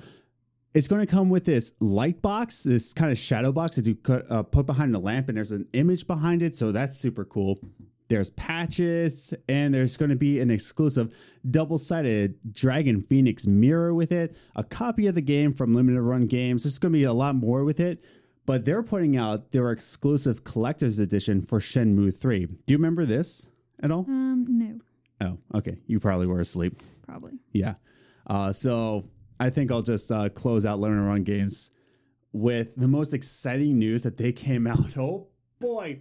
[0.73, 3.93] It's going to come with this light box, this kind of shadow box that you
[3.95, 6.55] cut, uh, put behind the lamp, and there's an image behind it.
[6.55, 7.59] So that's super cool.
[8.07, 11.13] There's patches, and there's going to be an exclusive
[11.49, 16.25] double sided Dragon Phoenix mirror with it, a copy of the game from Limited Run
[16.25, 16.63] Games.
[16.63, 18.03] There's going to be a lot more with it,
[18.45, 22.45] but they're putting out their exclusive collector's edition for Shenmue 3.
[22.45, 23.47] Do you remember this
[23.81, 24.05] at all?
[24.07, 24.79] Um, no,
[25.21, 25.77] Oh, okay.
[25.87, 26.81] You probably were asleep.
[27.07, 27.33] probably.
[27.53, 27.75] Yeah.
[28.27, 29.09] Uh, so
[29.39, 31.69] I think I'll just uh, close out Limited Run Games
[32.31, 34.97] with the most exciting news that they came out.
[34.97, 35.27] Oh
[35.59, 35.99] boy.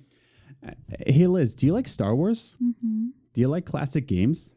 [1.06, 2.54] Hey Liz, do you like Star Wars?
[2.62, 3.06] Mm-hmm.
[3.34, 4.54] Do you like classic games?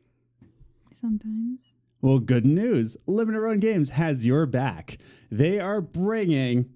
[0.99, 1.73] Sometimes.
[2.01, 2.97] Well, good news.
[3.08, 4.97] Limited Run Games has your back.
[5.32, 6.69] They are bringing.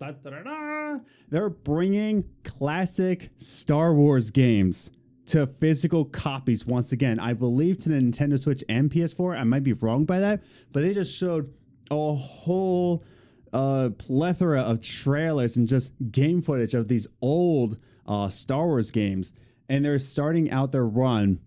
[0.00, 0.98] Da-da-da-da.
[1.28, 4.90] They're bringing classic Star Wars games
[5.30, 7.18] to physical copies once again.
[7.18, 9.38] I believe to the Nintendo Switch and PS4.
[9.38, 11.52] I might be wrong by that, but they just showed
[11.90, 13.04] a whole
[13.52, 19.32] uh, plethora of trailers and just game footage of these old uh, Star Wars games.
[19.68, 21.38] And they're starting out their run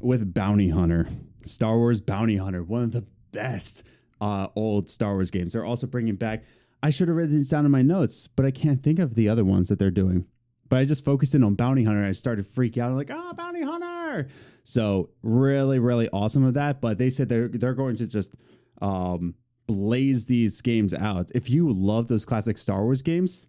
[0.00, 1.08] with Bounty Hunter,
[1.44, 3.82] Star Wars Bounty Hunter, one of the best
[4.20, 5.52] uh, old Star Wars games.
[5.52, 6.44] They're also bringing back.
[6.82, 9.28] I should have written these down in my notes, but I can't think of the
[9.28, 10.26] other ones that they're doing.
[10.74, 12.00] But I just focused in on Bounty Hunter.
[12.00, 12.90] And I started to freak out.
[12.90, 14.26] I'm like, ah, Bounty Hunter!
[14.64, 16.80] So really, really awesome of that.
[16.80, 18.34] But they said they're they're going to just
[18.82, 19.36] um,
[19.68, 21.30] blaze these games out.
[21.32, 23.46] If you love those classic Star Wars games,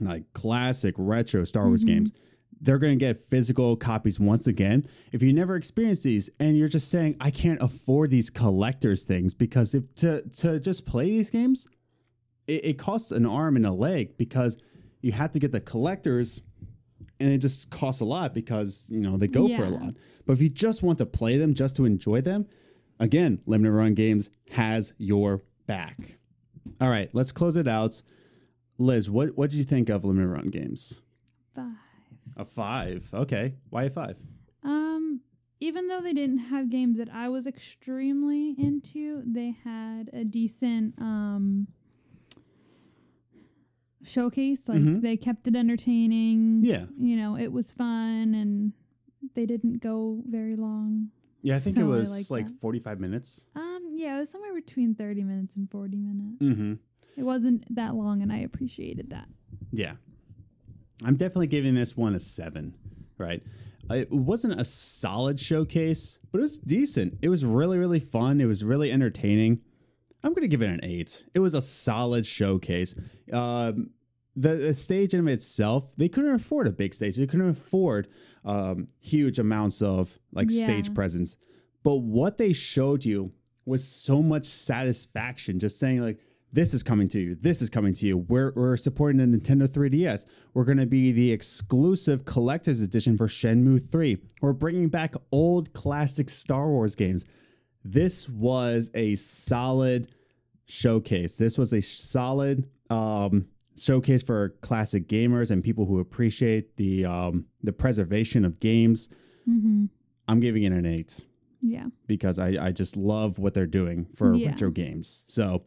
[0.00, 1.86] like classic retro Star Wars Mhm.
[1.86, 2.12] games,
[2.60, 4.84] they're going to get physical copies once again.
[5.12, 9.32] If you never experienced these and you're just saying I can't afford these collectors things
[9.32, 11.68] because if to to just play these games,
[12.48, 14.58] it, it costs an arm and a leg because
[15.02, 16.40] you have to get the collectors
[17.20, 19.94] and it just costs a lot because you know they go for a lot.
[20.26, 22.46] But if you just want to play them just to enjoy them,
[22.98, 26.18] again, Limited Run Games has your back.
[26.80, 28.00] All right, let's close it out.
[28.78, 31.00] Liz, what what did you think of Limited Run Games?
[31.54, 31.66] Five.
[32.36, 33.08] A five.
[33.12, 34.16] Okay, why a five?
[34.64, 35.20] Um,
[35.60, 40.94] even though they didn't have games that I was extremely into, they had a decent
[40.98, 41.68] um
[44.04, 44.68] showcase.
[44.68, 45.00] Like Mhm.
[45.02, 46.64] they kept it entertaining.
[46.64, 46.86] Yeah.
[46.98, 48.72] You know, it was fun and
[49.34, 51.10] they didn't go very long.
[51.42, 53.46] Yeah, I think it So I was like like forty five minutes.
[53.56, 56.40] Um, yeah, it was somewhere between thirty minutes and forty minutes.
[56.40, 56.74] Mm-hmm.
[57.16, 59.28] It wasn't that long, and I appreciated that.
[59.72, 59.94] Yeah.
[61.04, 62.74] I'm definitely giving this one a seven,
[63.18, 63.42] right?
[63.90, 67.18] It wasn't a solid showcase, but it was decent.
[67.20, 68.40] It was really, really fun.
[68.40, 69.60] It was really entertaining.
[70.24, 71.24] I'm going to give it an eight.
[71.34, 72.94] It was a solid showcase.
[73.32, 73.90] Um,
[74.36, 77.16] the, the stage in itself, they couldn't afford a big stage.
[77.16, 78.08] They couldn't afford
[78.44, 81.36] um, huge amounts of like stage presence.
[81.82, 83.32] But what they showed you
[83.66, 85.58] was so much satisfaction.
[85.58, 86.18] Just saying like,
[86.52, 87.36] this is coming to you.
[87.40, 88.18] This is coming to you.
[88.18, 90.26] We're, we're supporting the Nintendo 3DS.
[90.52, 94.18] We're going to be the exclusive collector's edition for Shenmue 3.
[94.42, 97.24] We're bringing back old classic Star Wars games.
[97.84, 100.08] This was a solid
[100.66, 101.36] showcase.
[101.36, 107.46] This was a solid um, showcase for classic gamers and people who appreciate the um,
[107.62, 109.08] the preservation of games.
[109.48, 109.86] Mm-hmm.
[110.28, 111.20] I'm giving it an eight
[111.60, 111.86] Yeah.
[112.06, 114.50] because I, I just love what they're doing for Yeah.
[114.50, 115.24] retro games.
[115.26, 115.64] So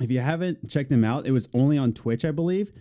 [0.00, 2.72] if you haven't checked them out, it was only on Twitch, I believe,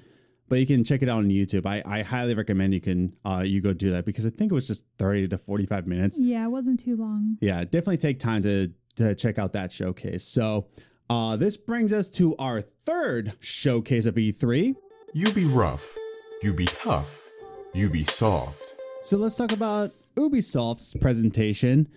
[0.51, 1.65] but you can check it out on YouTube.
[1.65, 4.53] I, I highly recommend you can uh, you go do that because I think it
[4.53, 6.19] was just 30 to 45 minutes.
[6.19, 7.37] Yeah, it wasn't too long.
[7.39, 10.25] Yeah, definitely take time to to check out that showcase.
[10.25, 10.67] So
[11.09, 14.75] uh, this brings us to our third showcase of E E3.
[15.13, 15.95] You be rough.
[16.43, 17.29] You be tough.
[17.73, 18.75] You be soft.
[19.05, 21.87] So let's talk about Ubisoft's presentation.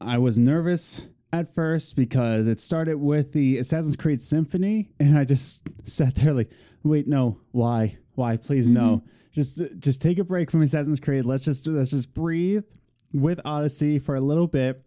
[0.00, 5.24] I was nervous at first because it started with the Assassin's Creed Symphony, and I
[5.24, 6.50] just sat there like,
[6.82, 11.24] wait, no, why, why, please, no, just just take a break from Assassin's Creed.
[11.24, 12.64] Let's just let's just breathe
[13.12, 14.82] with Odyssey for a little bit,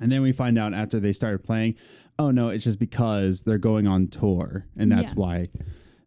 [0.00, 1.74] and then we find out after they started playing,
[2.18, 5.14] oh no, it's just because they're going on tour, and that's Yes.
[5.16, 5.48] why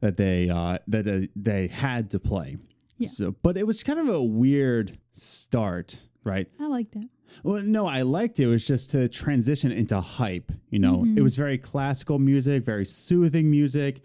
[0.02, 2.58] that they uh, that uh, they had to play.
[2.98, 3.08] Yeah.
[3.10, 6.48] So, but it was kind of a weird start, right?
[6.60, 7.08] I liked it.
[7.44, 8.44] Well, no, I liked it.
[8.44, 10.52] It was just to transition into hype.
[10.70, 11.18] You know, Mm-hmm.
[11.18, 14.02] it was very classical music, very soothing music.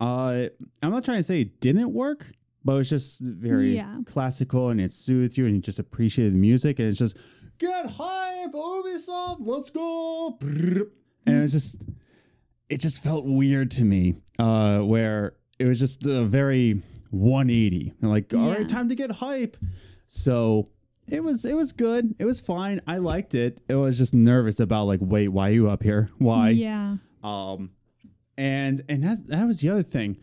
[0.00, 0.46] Uh,
[0.82, 2.32] I'm not trying to say it didn't work,
[2.64, 4.00] but it was just very Yeah.
[4.06, 6.78] classical and it soothed you and you just appreciated the music.
[6.78, 7.16] And it's just,
[7.58, 10.38] get hype, Ubisoft, let's go.
[10.40, 11.82] And it was just,
[12.68, 17.94] it just felt weird to me, uh, where it was just a very 180.
[18.02, 18.54] Like, all Yeah.
[18.58, 19.56] right, time to get hype.
[20.06, 20.68] So
[21.08, 22.14] it was it was good.
[22.18, 22.80] It was fine.
[22.86, 23.60] I liked it.
[23.68, 26.10] It was just nervous about like, wait, why are you up here?
[26.18, 26.50] Why?
[26.50, 26.96] Yeah.
[27.24, 27.70] Um,
[28.38, 30.16] and and that that was the other thing.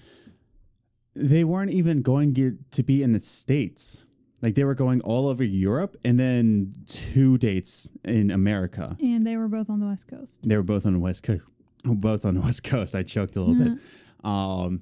[1.17, 4.06] They weren't even going get, to be in the states.
[4.41, 8.97] Like they were going all over Europe, and then two dates in America.
[9.01, 10.41] And they were both on the West Coast.
[10.43, 11.41] They were both on the west coast.
[11.84, 12.95] Both on the west coast.
[12.95, 13.80] I choked a little bit.
[14.23, 14.82] Um,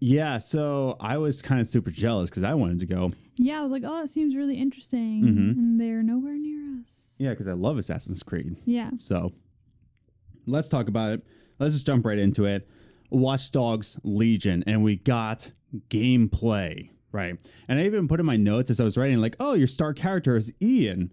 [0.00, 0.38] yeah.
[0.38, 3.10] So I was kind of super jealous because I wanted to go.
[3.36, 5.22] Yeah, I was like, oh, that seems really interesting.
[5.24, 5.58] Mhm.
[5.58, 6.92] And they're nowhere near us.
[7.18, 8.56] Yeah, because I love Assassin's Creed.
[8.64, 8.90] Yeah.
[8.96, 9.32] So
[10.46, 11.22] let's talk about it.
[11.60, 12.68] Let's just jump right into it.
[13.10, 15.50] Watch Dogs Legion, and we got
[15.88, 17.36] gameplay, right?
[17.68, 19.92] And I even put in my notes as I was writing, like, oh, your star
[19.92, 21.12] character is Ian.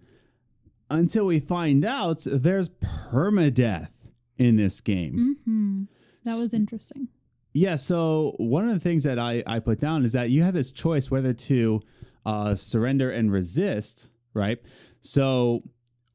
[0.90, 3.90] Until we find out there's permadeath
[4.38, 5.36] in this game.
[5.44, 5.82] hmm
[6.24, 7.08] That was interesting.
[7.52, 10.54] Yeah, so one of the things that I, I put down is that you have
[10.54, 11.80] this choice whether to
[12.24, 14.58] uh, surrender and resist, right?
[15.00, 15.62] So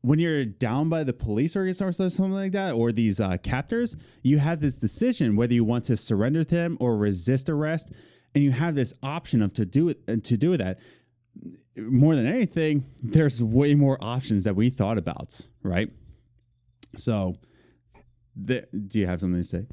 [0.03, 4.37] when you're down by the police or something like that, or these uh, captors, you
[4.37, 7.89] have this decision whether you want to surrender to them or resist arrest,
[8.35, 10.79] and you have this option of to do it to do that.
[11.77, 15.89] More than anything, there's way more options that we thought about, right?
[16.97, 17.37] So,
[18.35, 19.65] the, do you have something to say?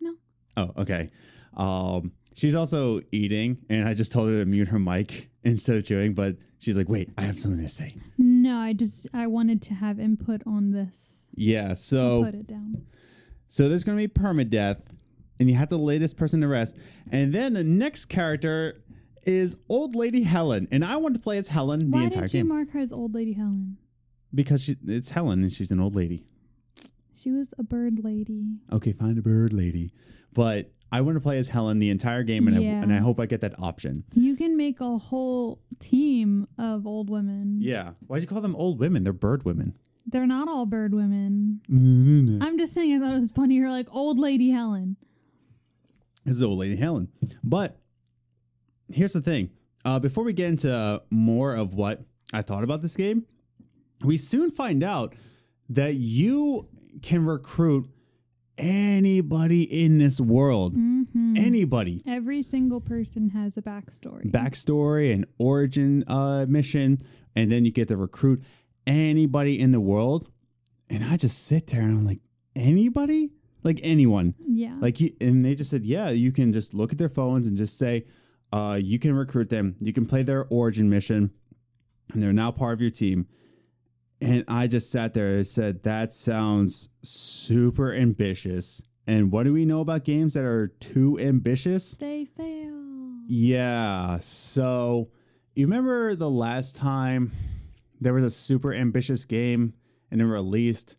[0.00, 0.14] No.
[0.56, 1.10] Oh, okay.
[1.56, 5.84] Um, she's also eating, and I just told her to mute her mic instead of
[5.84, 9.62] chewing, but she's like, "Wait, I have something to say." No, I just I wanted
[9.62, 11.26] to have input on this.
[11.34, 11.74] Yeah.
[11.74, 12.86] So, put it down.
[13.48, 14.80] so there's gonna be permadeath,
[15.38, 16.76] and you have to lay this person to rest,
[17.10, 18.82] and then the next character
[19.24, 22.34] is old lady Helen, and I want to play as Helen the Why entire did
[22.34, 23.78] you game mark her as old lady Helen?
[24.34, 26.26] because she, it's Helen and she's an old lady.
[27.14, 28.58] She was a bird lady.
[28.72, 29.92] Okay, find a bird lady,
[30.32, 33.18] but I want to play as Helen the entire game, and I and I hope
[33.18, 34.04] I get that option.
[34.14, 37.58] You can make a whole team of old women.
[37.60, 37.92] Yeah.
[38.06, 39.02] Why'd you call them old women?
[39.02, 39.76] They're bird women.
[40.06, 41.60] They're not all bird women.
[41.68, 43.56] this I'm just saying I thought it was funny.
[43.56, 44.96] You're like old lady Helen.
[46.24, 47.08] is old lady Helen.
[47.42, 47.80] But
[48.92, 49.50] here's the thing.
[49.84, 53.24] Uh, before we get into more of what I thought about this game,
[54.04, 55.14] we soon find out
[55.68, 56.68] that you
[57.02, 57.88] can recruit
[58.58, 60.72] anybody in this world.
[60.74, 62.02] hmm Anybody.
[62.06, 64.30] Every single person has a backstory.
[64.30, 67.02] backstory and origin uh, mission,
[67.34, 68.42] and then you get to recruit
[68.86, 70.28] anybody in the world.
[70.88, 72.20] And I just sit there and I'm like,
[72.54, 73.30] anybody?
[73.62, 74.34] Like anyone.
[74.46, 74.76] yeah.
[74.80, 77.56] Like you, and they just said, yeah, you can just look at their phones and
[77.56, 78.06] just say,
[78.52, 79.74] uh, you can recruit them.
[79.80, 81.30] You can play their origin mission,
[82.12, 83.26] and they're now part of your team.
[84.20, 88.80] And I just sat there and said, that sounds super ambitious.
[89.06, 91.96] And what do we know about games that are too ambitious?
[91.96, 92.72] they fail.
[93.28, 94.18] Yeah.
[94.20, 95.10] So
[95.54, 97.32] you remember the last time
[98.00, 99.74] there was a super ambitious game
[100.10, 100.96] and it released?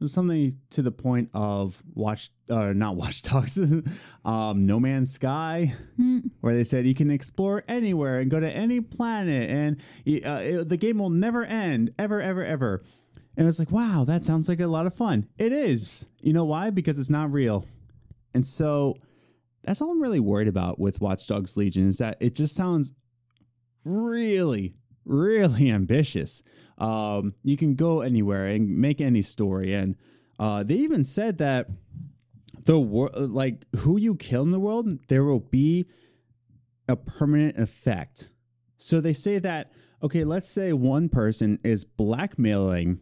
[0.00, 3.58] It was something to the point of watch, uh, not Watch Dogs,
[4.24, 6.18] um, No Man's Sky, Hmm.
[6.40, 9.76] where they said you can explore anywhere and go to any planet, and
[10.24, 12.84] uh, it- the game will never end, ever, ever, ever.
[13.36, 15.26] And it was like, wow, that sounds like a lot of fun.
[15.36, 16.06] It is.
[16.20, 16.70] You know why?
[16.70, 17.64] Because it's not real.
[18.34, 18.96] And so
[19.64, 22.92] that's all I'm really worried about with Watch Dogs Legion is that it just sounds
[23.84, 24.74] really,
[25.04, 26.42] really ambitious.
[26.78, 29.96] Um, you can go anywhere and make any story, and
[30.38, 31.68] uh, they even said that
[32.66, 35.86] the world, like who you kill in the world, there will be
[36.88, 38.30] a permanent effect.
[38.76, 39.72] So they say that
[40.02, 43.00] okay, let's say one person is blackmailing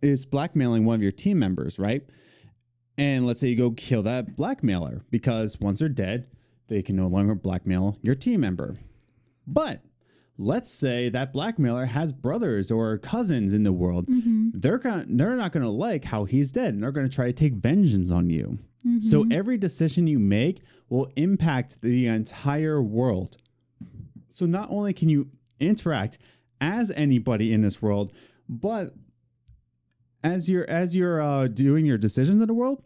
[0.00, 2.02] is blackmailing one of your team members, right?
[2.98, 6.26] And let's say you go kill that blackmailer because once they're dead,
[6.68, 8.78] they can no longer blackmail your team member.
[9.46, 9.82] But
[10.38, 14.06] let's say that blackmailer has brothers or cousins in the world.
[14.06, 14.50] Mm-hmm.
[14.54, 17.54] They're gonna they're not gonna like how he's dead, and they're gonna try to take
[17.54, 18.58] vengeance on you.
[19.00, 23.36] So every decision you make will impact the entire world.
[24.28, 25.28] So not only can you
[25.60, 26.18] interact
[26.60, 28.12] as anybody in this world,
[28.48, 28.92] but
[30.24, 32.82] as you're as you're uh, doing your decisions in the world,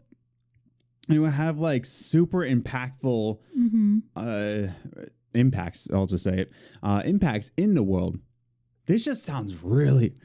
[1.07, 3.97] you have like super impactful Mm-hmm.
[4.15, 4.67] uh,
[5.37, 5.87] impacts.
[5.93, 6.51] I'll just say it
[6.83, 8.19] uh, impacts in the world.
[8.85, 10.15] This just sounds really,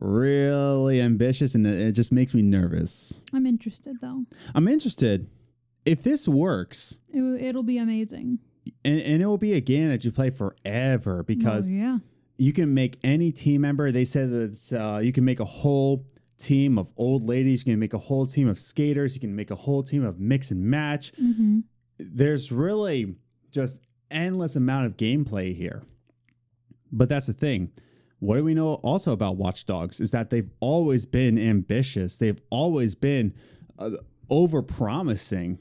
[0.00, 3.20] really ambitious, and it, just makes me nervous.
[3.32, 4.24] I'm interested though.
[4.54, 5.28] I'm interested
[5.84, 8.38] if this works, it, it'll be amazing.
[8.84, 11.98] and, and it will be a game that you play forever because oh, yeah.
[12.36, 13.90] you can make any team member.
[13.90, 16.06] They said that it's, uh, you can make a whole
[16.38, 17.66] team of old ladies.
[17.66, 19.14] You can make a whole team of skaters.
[19.14, 21.12] You can make a whole team of mix and match.
[21.20, 21.60] Mm-hmm.
[21.98, 23.16] There's really
[23.50, 23.80] just
[24.12, 25.82] endless amount of gameplay here.
[26.92, 27.72] But that's the thing.
[28.18, 32.18] What do we know also about Watch Dogs is that they've always been ambitious.
[32.18, 33.34] They've always been
[33.78, 33.90] uh,
[34.30, 35.58] over promising.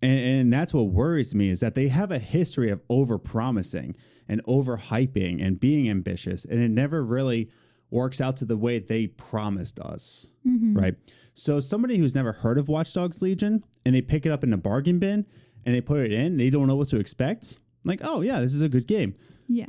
[0.00, 3.96] And, and that's what worries me is that they have a history of over promising
[4.28, 6.44] and over hyping and being ambitious.
[6.44, 7.50] And it never really
[7.90, 10.28] works out to the way they promised us.
[10.46, 10.78] Mm-hmm.
[10.78, 10.94] Right.
[11.34, 14.52] So somebody who's never heard of Watch Dogs Legion and they pick it up in
[14.52, 15.26] a bargain bin
[15.64, 17.58] and they put it in, they don't know what to expect.
[17.88, 19.14] Like, oh yeah, this is a good game.
[19.48, 19.66] Yeah.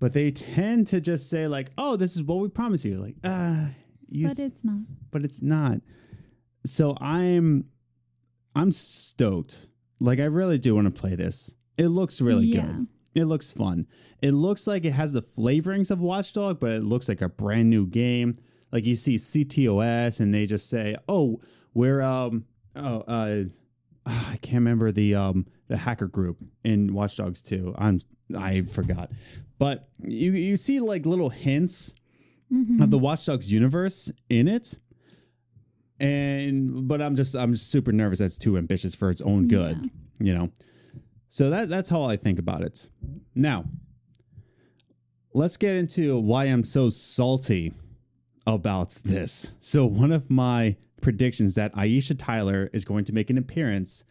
[0.00, 2.98] But they tend to just say like, oh, this is what we promise you.
[3.00, 3.68] Like, ah,
[4.08, 4.80] you But it's not.
[5.10, 5.80] but it's not.
[6.66, 7.66] So I'm
[8.56, 9.68] I'm stoked.
[10.00, 11.54] Like I really do want to play this.
[11.76, 12.66] It looks really Yeah.
[12.66, 12.86] good.
[13.14, 13.86] It looks fun.
[14.22, 17.68] It looks like it has the flavorings of Watchdog, but it looks like a brand
[17.70, 18.36] new game.
[18.72, 21.40] Like you see CTOS and they just say, "Oh,
[21.74, 22.44] we're um
[22.76, 23.44] oh uh
[24.32, 27.74] I can't remember the um the hacker group in Watch Dogs 2.
[27.78, 28.00] I'm
[28.36, 29.10] I forgot.
[29.58, 31.94] But you you see like little hints
[32.50, 32.80] Mm-hmm.
[32.80, 34.78] of the Watch Dogs universe in it.
[36.00, 39.90] And but I'm just I'm just super nervous that's too ambitious for its own good,
[40.18, 40.50] you know.
[41.28, 42.88] So that that's how I think about it.
[43.34, 43.66] Now,
[45.34, 47.74] let's get into why I'm so salty
[48.46, 49.50] about this.
[49.60, 54.04] So one of my predictions that Aisha Tyler is going to make an appearance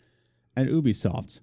[0.55, 1.41] at Ubisoft.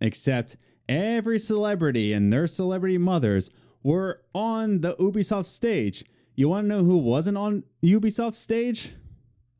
[0.00, 0.56] Except
[0.88, 3.50] every celebrity and their celebrity mothers
[3.82, 6.04] were on the Ubisoft stage.
[6.34, 8.92] You want to know who wasn't on Ubisoft stage?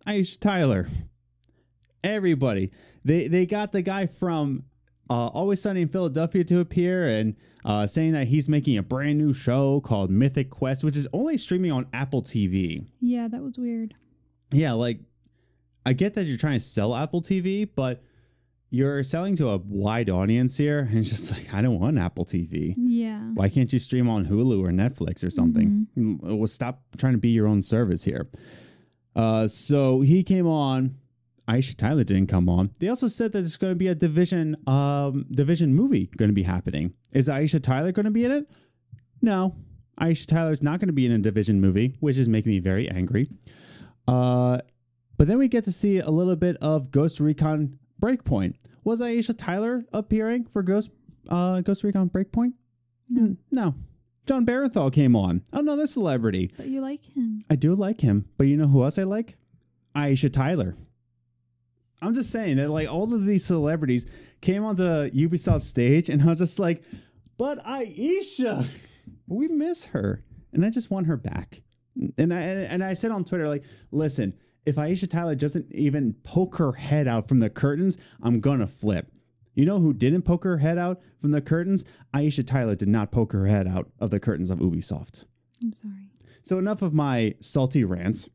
[0.06, 0.88] Aisha Tyler.
[2.02, 2.72] Everybody.
[3.04, 4.64] They they got the guy from
[5.10, 9.18] uh, Always Sunny in Philadelphia to appear and uh, saying that he's making a brand
[9.18, 12.86] new show called Mythic Quest, which is only streaming on Apple TV.
[13.00, 13.94] Yeah, that was weird.
[14.50, 15.00] Yeah, like
[15.84, 18.02] I get that you're trying to sell Apple TV, but
[18.70, 20.80] you're selling to a wide audience here.
[20.90, 22.74] And it's just like, I don't want Apple TV.
[22.78, 23.20] Yeah.
[23.34, 25.86] Why can't you stream on Hulu or Netflix or something?
[26.22, 28.28] Well, stop trying to be your own service here.
[29.14, 30.96] Uh, so he came on.
[31.48, 32.70] Aisha Tyler didn't come on.
[32.78, 36.34] They also said that there's going to be a division um division movie going to
[36.34, 36.94] be happening.
[37.12, 38.50] Is Aisha Tyler going to be in it?
[39.20, 39.56] No,
[40.00, 42.88] Aisha Tyler's not going to be in a division movie, which is making me very
[42.88, 43.28] angry.
[44.06, 44.58] Uh,
[45.22, 48.54] but then we get to see a little bit of Ghost Recon Breakpoint.
[48.82, 50.90] Was Aisha Tyler appearing for Ghost
[51.28, 52.54] uh, Ghost Recon Breakpoint?
[53.08, 53.36] No.
[53.52, 53.76] No.
[54.26, 55.42] Jon Bernthal came on.
[55.52, 56.52] Another celebrity.
[56.56, 57.44] But you like him.
[57.48, 59.36] I do like him, but you know who else I like?
[59.94, 60.74] Aisha Tyler.
[62.00, 64.06] I'm just saying that like all of these celebrities
[64.40, 66.82] came onto Ubisoft stage and I was just like,
[67.38, 68.66] but Aisha,
[69.28, 70.24] we miss her.
[70.52, 71.62] And I just want her back.
[72.18, 73.62] And I and I said on Twitter, like,
[73.92, 74.34] listen,
[74.64, 79.10] if Aisha Tyler doesn't even poke her head out from the curtains, I'm gonna flip.
[79.54, 81.84] You know who didn't poke her head out from the curtains?
[82.14, 85.24] Aisha Tyler did not poke her head out of the curtains of Ubisoft.
[85.60, 86.10] I'm sorry.
[86.42, 88.28] So enough of my salty rants.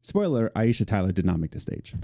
[0.00, 1.94] Spoiler: Aisha Tyler did not make the stage.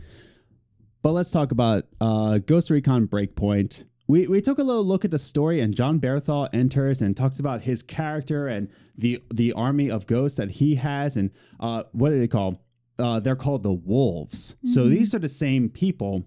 [1.03, 3.85] But let's talk about uh, Ghost Recon Breakpoint.
[4.09, 7.41] We we took a little look at the story, and Jon Bernthal enters and talks
[7.41, 12.11] about his character and the the army of ghosts that he has, and uh, what
[12.11, 12.63] do they call?
[12.99, 14.57] Uh, they're called the Wolves.
[14.65, 16.25] So these are the same people.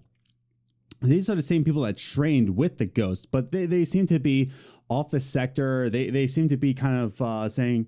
[1.02, 4.18] These are the same people that trained with the ghosts, but they, they seem to
[4.18, 4.52] be
[4.88, 5.88] off the sector.
[5.90, 7.86] They they seem to be kind of uh, saying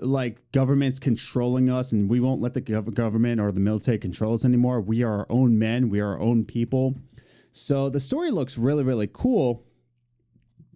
[0.00, 4.34] like government's controlling us and we won't let the gov- government or the military control
[4.34, 4.80] us anymore.
[4.80, 6.94] We are our own men, we are our own people.
[7.50, 9.64] So the story looks really, really cool.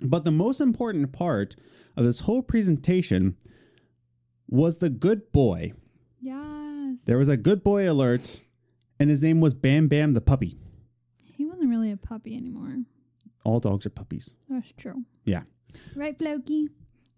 [0.01, 1.55] But the most important part
[1.97, 3.37] of this whole presentation
[4.49, 5.73] was the good boy.
[6.21, 6.52] Yes.
[7.05, 8.43] There was a good boy alert,
[8.99, 10.57] and his name was Bam Bam the puppy.
[11.25, 12.85] He wasn't really a puppy anymore.
[13.45, 14.37] All dogs are puppies.
[14.49, 15.03] That's true.
[15.25, 15.43] Yeah.
[15.97, 16.69] Right, Floki?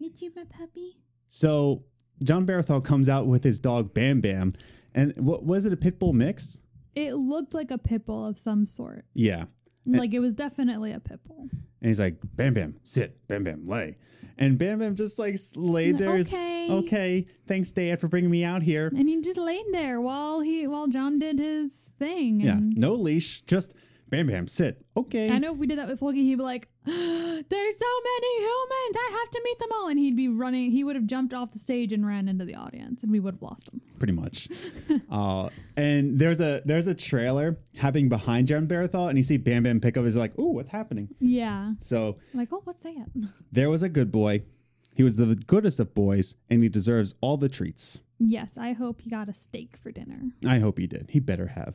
[0.00, 0.96] Get you my puppy?
[1.28, 1.84] So
[2.22, 4.54] Jon Bernthal comes out with his dog Bam Bam.
[4.94, 6.58] And what was it, a pit bull mix?
[6.94, 9.04] It looked like a pit bull of some sort.
[9.12, 9.44] Yeah.
[9.84, 11.48] Like it was definitely a pit bull.
[11.50, 13.26] And he's like, Bam Bam, sit.
[13.28, 13.98] Bam Bam, lay.
[14.38, 16.16] And Bam Bam just like laid there.
[16.16, 16.68] Okay.
[16.70, 17.26] Okay.
[17.46, 18.88] Thanks, Dad, for bringing me out here.
[18.88, 22.40] And he just laid there while he while Jon did his thing.
[22.40, 22.58] Yeah.
[22.58, 23.42] No leash.
[23.42, 23.74] Just
[24.08, 24.84] Bam Bam, sit.
[24.96, 25.30] Okay.
[25.30, 27.00] I know if we did that with Floki, he'd be like, "There's so
[27.50, 28.96] many humans.
[28.96, 30.70] I have to meet them all." And he'd be running.
[30.70, 33.34] He would have jumped off the stage and ran into the audience, and we would
[33.34, 33.80] have lost him.
[33.98, 34.48] Pretty much.
[35.10, 39.64] uh, and there's a there's a trailer happening behind Jon Bernthal, and you see Bam
[39.64, 40.04] Bam pick up.
[40.04, 41.08] He's like, ooh, what's happening?
[41.20, 41.72] Yeah.
[41.80, 43.06] So Like, oh, what's that?
[43.52, 44.42] there was a good boy.
[44.94, 48.00] He was the goodest of boys, and he deserves all the treats.
[48.20, 50.30] Yes, I hope he got a steak for dinner.
[50.46, 51.06] I hope he did.
[51.10, 51.74] He better have.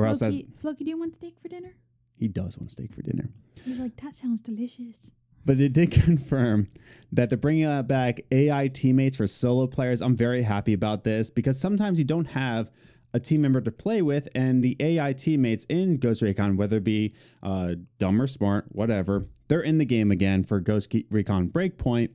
[0.00, 1.74] Or else that, Floki, Floki, do you want steak for dinner?
[2.20, 3.30] he does want steak for dinner.
[3.64, 5.10] He's like, that sounds delicious.
[5.46, 6.68] But they did confirm
[7.12, 10.02] that they're bringing back AI teammates for solo players.
[10.02, 12.70] I'm very happy about this because sometimes you don't have
[13.12, 16.84] a team member to play with, and the AI teammates in Ghost Recon, whether it
[16.84, 22.10] be uh, dumb or smart, whatever, they're in the game again for Ghost Recon Breakpoint.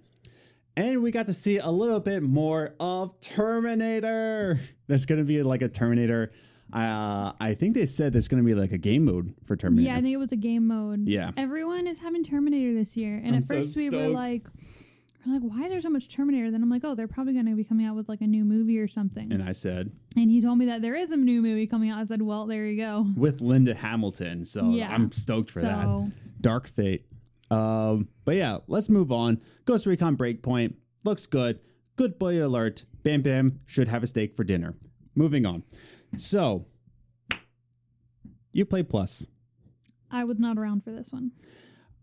[0.78, 4.60] And we got to see a little bit more of Terminator.
[4.88, 6.32] There's going to be like a Terminator.
[6.76, 9.88] Uh, I think they said there's going to be like a game mode for Terminator.
[9.88, 11.08] Yeah, I think it was a game mode.
[11.08, 11.32] Yeah.
[11.38, 13.16] Everyone is having Terminator this year.
[13.16, 14.44] And I'm at so first we were like,
[15.26, 16.52] we're like, why is there so much Terminator?
[16.52, 18.44] Then I'm like, oh, they're probably going to be coming out with like a new
[18.44, 19.32] movie or something.
[19.32, 22.00] And I said, And he told me that there is a new movie coming out.
[22.00, 23.08] I said, well, there you go.
[23.16, 24.44] with Linda Hamilton.
[24.44, 24.94] So Yeah.
[24.94, 26.12] I'm stoked for that.
[26.42, 27.06] Dark Fate.
[27.50, 29.40] Um, but yeah, let's move on.
[29.64, 30.74] Ghost Recon Breakpoint
[31.06, 31.60] looks good.
[31.96, 32.84] Good boy alert.
[33.04, 34.74] Bam Bam should have a steak for dinner.
[35.16, 35.64] Moving on.
[36.18, 36.66] So
[38.55, 39.26] Uplay Plus.
[40.11, 41.32] I was not around for this one.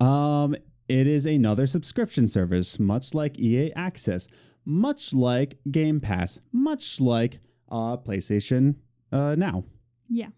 [0.01, 0.55] Um,
[0.89, 4.29] it is another subscription service, much like EA Access,
[4.65, 7.41] much like Game Pass, much like
[7.71, 8.77] uh, PlayStation
[9.11, 9.65] uh, Now.
[10.09, 10.29] Yeah.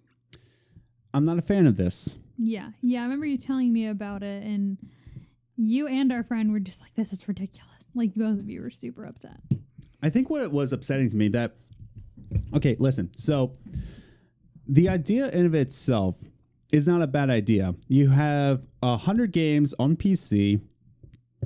[1.12, 2.16] I'm not a fan of this.
[2.36, 2.70] Yeah.
[2.82, 3.00] Yeah.
[3.00, 4.42] I remember you telling me about it.
[4.44, 4.78] And
[5.56, 7.70] you and our friend were just like, this is ridiculous.
[7.94, 9.40] Like both of you were super upset.
[10.02, 11.56] I think what it was upsetting to me that
[12.54, 13.10] okay, listen.
[13.16, 13.56] So
[14.66, 16.16] the idea in of itself
[16.72, 17.74] is not a bad idea.
[17.88, 20.60] You have a hundred games on PC.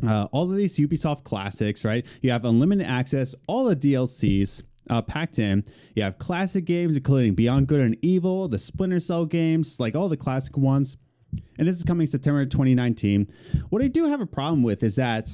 [0.07, 2.07] Uh, all of these Ubisoft classics, right?
[2.23, 5.65] You have unlimited access, all the DLCs uh, packed in.
[5.95, 10.09] You have classic games, including Beyond Good and Evil, the Splinter Cell games, like all
[10.09, 10.97] the classic ones.
[11.59, 13.31] And this is coming September 2019.
[13.71, 15.29] What I do have a problem with is that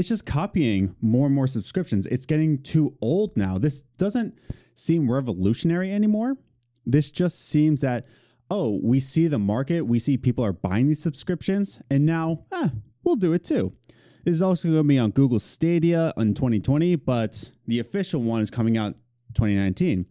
[0.00, 2.06] it's just copying more and more subscriptions.
[2.06, 3.58] It's getting too old now.
[3.58, 4.32] This doesn't
[4.74, 6.38] seem revolutionary anymore.
[6.86, 8.06] This just seems that,
[8.50, 12.70] oh, we see the market, we see people are buying these subscriptions, and now, ah,
[13.04, 13.74] we'll do it too.
[14.24, 18.40] This is also going to be on Google Stadia in 2020, but the official one
[18.40, 18.94] is coming out
[19.34, 20.06] 2019.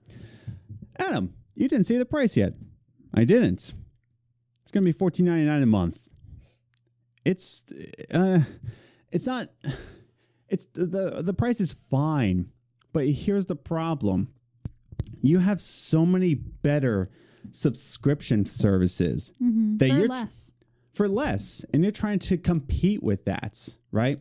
[0.99, 2.53] Adam, you didn't see the price yet.
[3.15, 3.73] I didn't.
[4.61, 5.97] It's going to be $14.99 a month.
[7.25, 7.63] It's
[8.13, 8.41] uh
[9.11, 9.49] it's not
[10.47, 12.47] it's the, the price is fine,
[12.93, 14.29] but here's the problem.
[15.21, 17.09] You have so many better
[17.51, 19.77] subscription services Mm-hmm.
[19.77, 20.51] That For you're- less.
[20.93, 24.19] for less and you're trying to compete with that, right?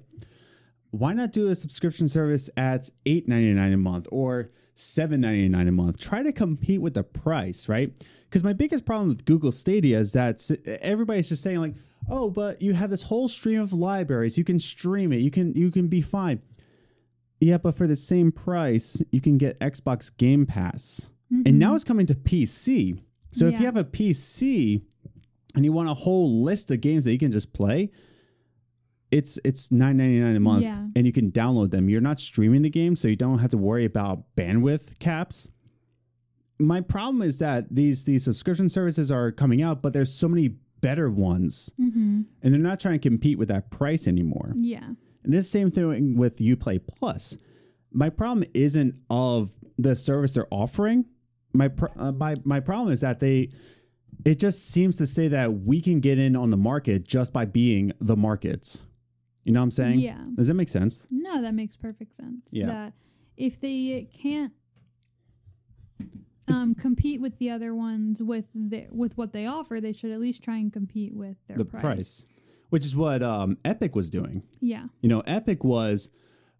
[0.91, 6.01] Why not do a subscription service at $8.99 a month or $7.99 a month?
[6.01, 7.93] Try to compete with the price, right?
[8.29, 10.49] Because my biggest problem with Google Stadia is that
[10.83, 11.74] everybody's just saying like,
[12.09, 14.37] "Oh, but you have this whole stream of libraries.
[14.37, 15.20] You can stream it.
[15.20, 16.43] You can you can be fine."
[17.41, 21.09] Yeah, but for the same price, you can get Xbox Game Pass.
[21.31, 21.76] And now mm-hmm.
[21.76, 23.01] it's coming to PC.
[23.33, 24.83] So if you have a PC
[25.55, 27.91] and you want a whole list of games that you can just play,
[29.11, 30.86] it's it's nine ninety nine a month, Yeah.
[30.96, 31.88] and you can download them.
[31.88, 35.48] You're not streaming the game, so you don't have to worry about bandwidth caps.
[36.59, 40.48] My problem is that these these subscription services are coming out, but there's so many
[40.80, 42.22] better ones, Mm-hmm.
[42.42, 44.52] and they're not trying to compete with that price anymore.
[44.56, 44.90] Yeah.
[45.24, 47.36] And this same thing with UPlay Plus.
[47.92, 51.04] My problem isn't of the service they're offering.
[51.52, 53.50] My pr- uh, my my problem is that they
[54.24, 57.44] it just seems to say that we can get in on the market just by
[57.44, 58.84] being the markets.
[59.49, 60.01] You know what I'm saying?
[60.01, 60.18] Yeah.
[60.34, 61.07] Does that make sense?
[61.11, 62.51] No, that makes perfect sense.
[62.53, 62.66] Yeah.
[62.66, 62.92] That
[63.38, 64.53] if they can't
[66.49, 70.20] um, compete with the other ones with the, with what they offer, they should at
[70.20, 71.82] least try and compete with their the price.
[71.82, 72.26] price.
[72.68, 74.42] Which is what um, Epic was doing.
[74.61, 74.84] Yeah.
[75.01, 76.11] You know, Epic was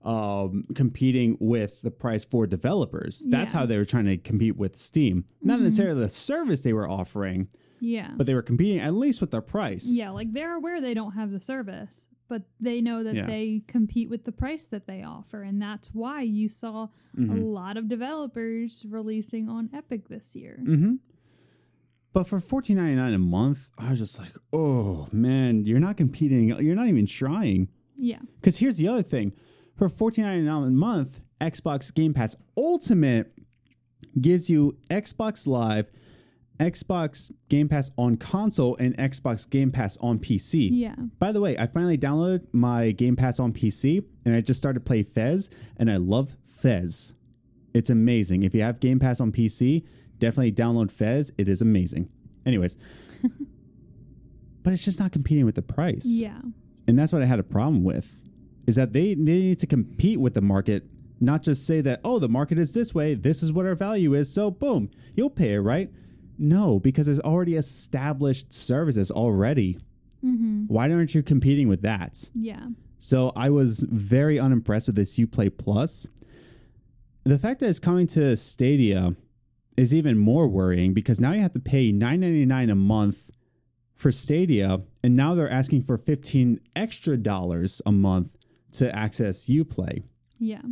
[0.03, 3.23] um, competing with the price for developers.
[3.29, 3.59] That's Yeah.
[3.61, 5.27] how they were trying to compete with Steam.
[5.43, 5.65] Not Mhm.
[5.65, 7.49] necessarily the service they were offering,
[7.81, 8.13] Yeah.
[8.17, 9.87] but they were competing at least with their price.
[9.87, 13.27] yeah, like they're aware they don't have the service, but they know that Yeah.
[13.27, 17.53] they compete with the price that they offer, and that's why you saw a Mhm.
[17.53, 20.61] lot of developers releasing on Epic this year.
[20.63, 20.97] Mm-hmm.
[22.13, 25.97] But for fourteen ninety nine a month, I was just like, oh man, you're not
[25.97, 26.49] competing.
[26.49, 27.69] You're not even trying.
[27.97, 28.21] Yeah.
[28.37, 29.33] Because here's the other thing:
[29.75, 33.33] for fourteen ninety nine a month, Xbox Game Pass Ultimate
[34.21, 35.91] gives you Xbox Live,
[36.59, 40.69] Xbox Game Pass on console, and Xbox Game Pass on PC.
[40.73, 40.95] Yeah.
[41.19, 44.81] By the way, I finally downloaded my Game Pass on PC and I just started
[44.81, 47.15] to play Fez and I love Fez.
[47.75, 48.43] It's amazing.
[48.43, 49.85] If you have Game Pass on PC,
[50.19, 51.33] definitely download Fez.
[51.39, 52.09] It is amazing.
[52.45, 52.77] Anyways,
[54.63, 56.05] but it's just not competing with the price.
[56.05, 56.41] Yeah.
[56.87, 58.21] And that's what I had a problem with
[58.67, 60.85] is that they, they need to compete with the market,
[61.21, 63.15] not just say that, oh, the market is this way.
[63.15, 64.31] This is what our value is.
[64.33, 65.91] So boom, you'll pay it, right?
[66.39, 69.79] No, because there's already established services already.
[70.25, 70.65] Mm-hmm.
[70.69, 72.31] Why aren't you competing with that?
[72.35, 72.69] Yeah.
[72.99, 76.09] So I was very unimpressed with this Uplay Plus.
[77.25, 79.15] The fact that it's coming to Stadia
[79.77, 83.31] is even more worrying because now you have to pay $9.99 a month
[83.95, 88.29] for Stadia, and now they're asking for 15 extra dollars a month
[88.73, 90.03] to access Uplay.
[90.39, 90.63] Yeah.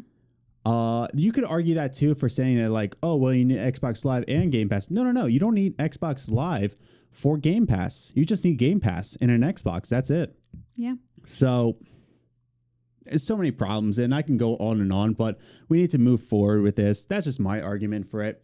[0.66, 4.04] Uh, you could argue that too for saying that like, oh well, you need Xbox
[4.04, 4.90] Live and Game Pass.
[4.90, 6.76] No, no, no, you don't need Xbox Live
[7.12, 8.10] for Game Pass.
[8.16, 9.86] You just need Game Pass and an Xbox.
[9.86, 10.36] That's it.
[10.74, 10.94] Yeah.
[11.24, 11.76] So
[13.04, 15.38] there's so many problems, and I can go on and on, but
[15.68, 17.04] we need to move forward with this.
[17.04, 18.42] That's just my argument for it.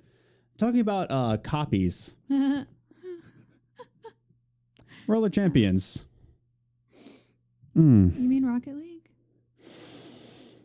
[0.59, 2.15] Talking about uh, copies,
[5.09, 6.05] Roller Champions.
[7.75, 8.11] Hmm.
[8.17, 9.09] You mean Rocket League?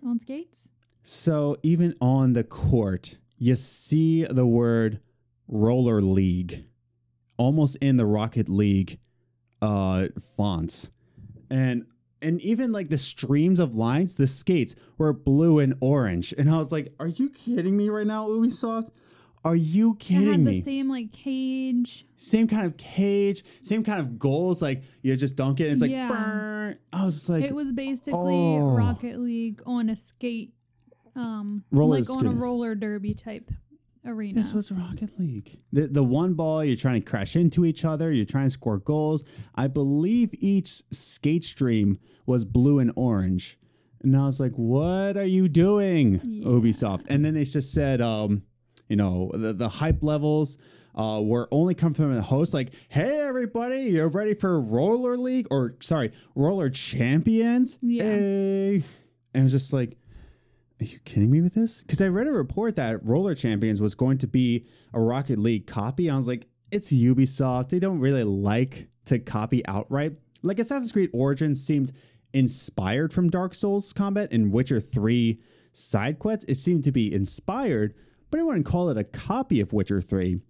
[0.05, 0.67] On skates?
[1.09, 4.99] So even on the court, you see the word
[5.47, 6.65] roller league
[7.37, 8.99] almost in the Rocket League
[9.61, 10.91] uh fonts.
[11.49, 11.85] And
[12.21, 16.33] and even like the streams of lines, the skates were blue and orange.
[16.37, 18.89] And I was like, "Are you kidding me right now, Ubisoft?
[19.45, 22.05] Are you It kidding had me?" the same like cage.
[22.17, 24.61] same kind of cage, same kind of goals.
[24.61, 25.65] Like you just dunk it.
[25.65, 26.73] And it's like, Yeah.
[26.91, 28.71] I was just like, it was basically oh.
[28.75, 30.53] Rocket League on a skate,
[31.17, 33.51] um, Roller like on a roller derby type
[34.05, 34.41] arena.
[34.41, 35.59] This was Rocket League.
[35.73, 38.77] The the one ball you're trying to crash into each other, you're trying to score
[38.77, 39.23] goals.
[39.55, 43.57] I believe each skate stream was blue and orange.
[44.03, 46.47] And I was like, "What are you doing, Yeah.
[46.47, 48.43] Ubisoft?" And then they just said, um,
[48.87, 50.57] you know, the, the hype levels
[50.95, 52.53] uh, were only come from the host.
[52.53, 58.03] Like, "Hey, everybody, you're ready for Roller League or sorry, Roller Champions?" Yeah.
[58.03, 58.75] Hey.
[59.33, 59.97] And it was just like,
[60.79, 61.81] are you kidding me with this?
[61.81, 65.65] Because I read a report that Roller Champions was going to be a Rocket League
[65.65, 66.09] copy.
[66.09, 67.69] I was like, it's Ubisoft.
[67.69, 70.13] They don't really like to copy outright.
[70.43, 71.93] Like Assassin's Creed Origins seemed
[72.33, 75.39] inspired from Dark Souls combat and Witcher 3
[75.73, 76.45] side quests.
[76.47, 77.95] It seemed to be inspired,
[78.29, 80.41] but I wouldn't call it a copy of Witcher 3.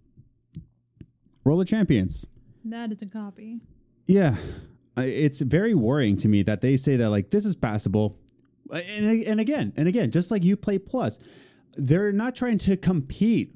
[1.44, 2.26] Roller Champions.
[2.64, 3.60] That is a copy.
[4.06, 4.36] Yeah.
[4.96, 8.18] It's very worrying to me that they say that like this is passable.
[8.72, 11.18] And, and again, and again, just like Uplay Plus,
[11.76, 13.54] they're not trying to compete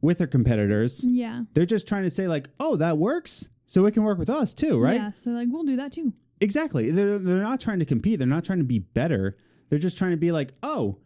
[0.00, 1.02] with their competitors.
[1.04, 1.44] Yeah.
[1.54, 4.52] They're just trying to say like, "Oh, that works, so it can work with us
[4.54, 5.10] too, right?" Yeah.
[5.16, 6.12] So like we'll do that too.
[6.40, 6.90] Exactly.
[6.90, 8.18] They're they're not trying to compete.
[8.18, 9.38] They're not trying to be better.
[9.70, 10.98] They're just trying to be like, "Oh,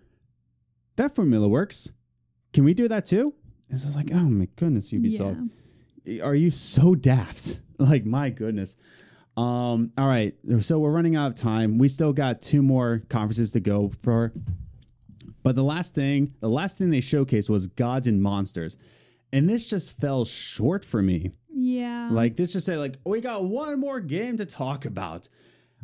[0.96, 1.92] that formula works.
[2.52, 3.34] Can we do that too?"
[3.70, 5.48] And It's like, "Oh my goodness, Ubisoft."
[6.04, 6.22] Yeah.
[6.24, 7.60] are you so daft?
[7.80, 8.74] Like my goodness.
[9.38, 11.78] Um, all right, so we're running out of time.
[11.78, 14.32] We still got two more conferences to go for.
[15.44, 18.76] But the last thing, the last thing they showcased was Gods and Monsters.
[19.32, 21.30] And this just fell short for me.
[21.54, 22.08] Yeah.
[22.10, 25.28] Like this just said like we got one more game to talk about.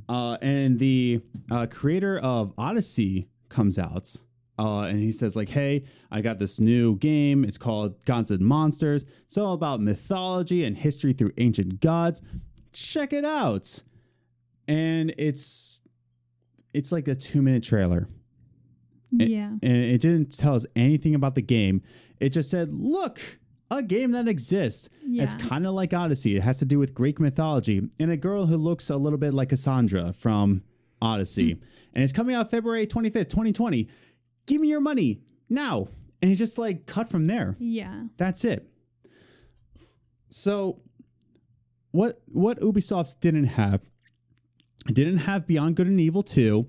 [0.09, 4.17] Uh, and the uh, creator of Odyssey comes out
[4.59, 7.45] uh, and he says like, "Hey, I got this new game.
[7.45, 9.05] It's called Gods and Monsters.
[9.27, 12.21] It's all about mythology and history through ancient gods.
[12.75, 13.83] Check it out."
[14.69, 15.81] And it's
[16.73, 18.09] it's like a two minute trailer,
[19.11, 19.51] yeah.
[19.63, 21.83] and it didn't tell us anything about the game.
[22.21, 23.21] It just said, "Look."
[23.71, 24.91] A game that exists.
[25.05, 25.25] Yeah.
[25.25, 26.37] It's kind of like Odyssey.
[26.37, 29.33] It has to do with Greek mythology and a girl who looks a little bit
[29.33, 30.63] like Cassandra from
[31.01, 31.55] Odyssey.
[31.55, 31.65] Hmm.
[31.95, 33.89] And it's coming out February 25th, 2020.
[34.47, 35.89] Give me your money now.
[36.21, 37.57] And it's just like cut from there.
[37.59, 38.05] Yeah.
[38.17, 38.69] That's it.
[40.31, 40.81] So
[41.95, 43.81] what what Ubisoft didn't have,
[44.89, 46.67] it didn't have Beyond Good and Evil 2.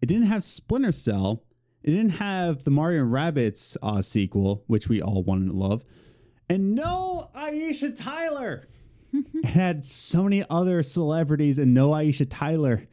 [0.00, 1.42] It didn't have Splinter Cell.
[1.82, 5.84] It didn't have the Mario and Rabbids uh, sequel, which we all want and love.
[6.48, 8.68] And no Aisha Tyler.
[9.12, 12.86] it had so many other celebrities and no Aisha Tyler.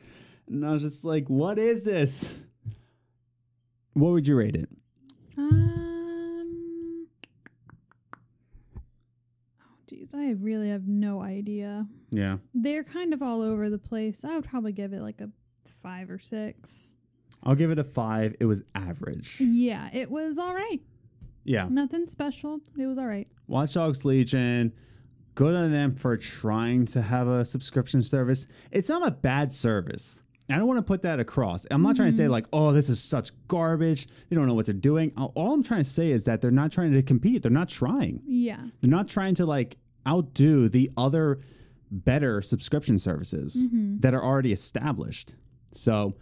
[0.47, 2.33] And I was just like, what is this?
[3.93, 4.69] What would you rate it?
[5.37, 5.70] Um.
[9.91, 11.85] Geez, I really have no idea.
[12.11, 12.37] Yeah.
[12.53, 14.23] They're kind of all over the place.
[14.23, 15.29] I would probably give it like a
[15.83, 16.93] five or six.
[17.43, 18.35] I'll give it a five.
[18.39, 19.37] It was average.
[19.39, 20.79] Yeah, it was all right.
[21.43, 21.67] Yeah.
[21.69, 22.61] Nothing special.
[22.79, 23.27] It was all right.
[23.47, 24.71] Watch Dogs Legion.
[25.35, 28.47] Good on them for trying to have a subscription service.
[28.71, 30.23] It's not a bad service.
[30.49, 31.65] I don't want to put that across.
[31.71, 32.31] I'm not trying to say mm-hmm.
[32.31, 34.07] like, oh, this is such garbage.
[34.29, 35.11] They don't know what they're doing.
[35.15, 37.41] All I'm trying to say is that they're not trying to compete.
[37.41, 38.21] They're not trying.
[38.25, 38.59] Yeah.
[38.81, 39.77] They're not trying to like
[40.07, 41.39] outdo the other
[41.91, 43.99] better subscription services mm-hmm.
[43.99, 45.33] that are already established.
[45.73, 46.15] So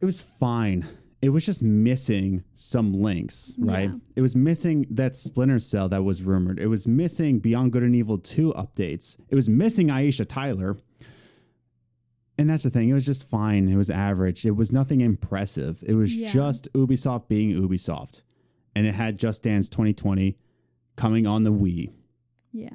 [0.00, 0.86] it was fine.
[1.20, 3.90] It was just missing some links, right?
[3.90, 3.96] Yeah.
[4.16, 6.58] It was missing that Splinter Cell that was rumored.
[6.58, 9.16] It was missing Beyond Good and Evil 2 updates.
[9.28, 10.76] It was missing Aisha Tyler.
[12.38, 12.88] And that's the thing.
[12.88, 13.68] It was just fine.
[13.68, 14.44] It was average.
[14.44, 15.84] It was nothing impressive.
[15.86, 16.28] It was Yeah.
[16.32, 18.22] just Ubisoft being Ubisoft.
[18.74, 20.36] And it had Just Dance 2020
[20.96, 21.92] coming on the Wii.
[22.52, 22.68] Yeah.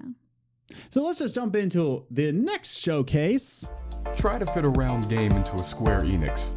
[0.90, 3.70] So let's just jump into the next showcase.
[4.18, 6.54] Try to fit a round game into a Square Enix.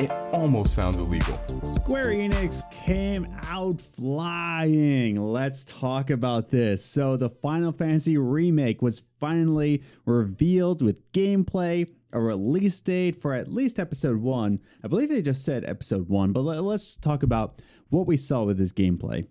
[0.00, 1.34] It almost sounds illegal.
[1.64, 5.16] Square Enix came out flying.
[5.16, 6.84] Let's talk about this.
[6.84, 13.52] So, the Final Fantasy remake was finally revealed with gameplay, a release date for at
[13.52, 14.58] least episode one.
[14.82, 18.42] I believe they just said episode one, but let, us talk about what we saw
[18.42, 19.28] with this gameplay.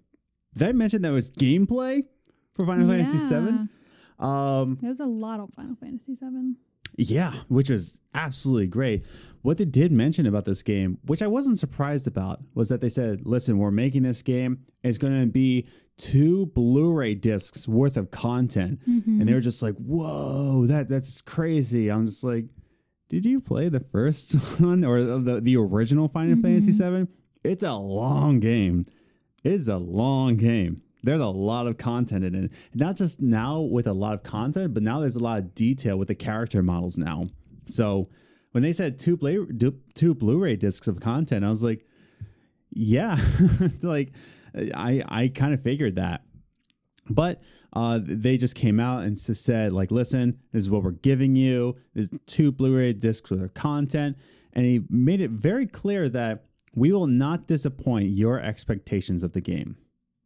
[0.55, 2.05] Did I mention that was gameplay
[2.55, 3.67] for Final Fantasy VII?
[4.19, 6.53] Um, There's a lot of Final Fantasy VII.
[6.97, 9.03] yeah, which was absolutely great.
[9.41, 12.89] What they did mention about this game, which I wasn't surprised about, was that they
[12.89, 14.59] said, listen, we're making this game.
[14.83, 18.79] It's going to be two Blu-ray discs worth of content.
[18.85, 21.89] And they were just like, whoa, that that's crazy.
[21.91, 22.45] I'm just like,
[23.09, 27.07] did you play the first one or the, the original Final Fantasy VII?
[27.43, 28.85] It's a long game.
[29.43, 30.82] It's a long game.
[31.03, 32.51] There's a lot of content in it.
[32.73, 35.97] Not just now with a lot of content, but now there's a lot of detail
[35.97, 37.27] with the character models now.
[37.65, 38.09] So
[38.51, 39.47] when they said two blu
[39.93, 41.85] two Blu-ray discs of content, I was like,
[42.71, 43.19] yeah,
[43.81, 44.13] like
[44.55, 46.23] I I kind of figured that.
[47.09, 47.41] But
[47.73, 51.35] uh, they just came out and just said, like, listen, this is what we're giving
[51.35, 51.75] you.
[51.93, 54.15] There's two Blu-ray discs with our content,
[54.53, 56.45] and he made it very clear that
[56.75, 59.75] we will not disappoint your expectations of the game.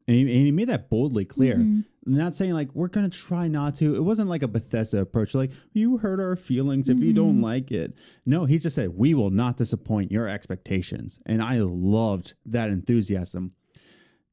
[0.08, 1.58] And he, and he made that boldly clear.
[2.06, 3.96] Not saying like we're gonna try not to.
[3.96, 7.72] It wasn't like a Bethesda approach, like you hurt our feelings if you don't like
[7.72, 7.94] it.
[8.26, 13.52] No, he just said we will not disappoint your expectations, and I loved that enthusiasm.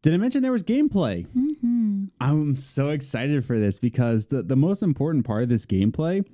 [0.02, 1.26] Did I mention there was gameplay?
[1.26, 2.04] Mm-hmm.
[2.20, 6.24] I'm so excited for this because the, the most important part of this gameplay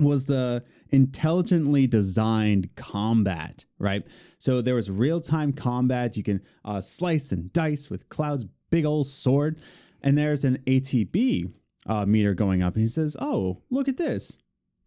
[0.00, 4.06] was the intelligently designed combat, right?
[4.38, 6.16] So there was real time combat.
[6.16, 9.58] You can uh, slice and dice with Cloud's big old sword.
[10.02, 11.52] And there's an ATB
[11.86, 12.74] uh, meter going up.
[12.74, 14.38] And he says, Oh, look at this.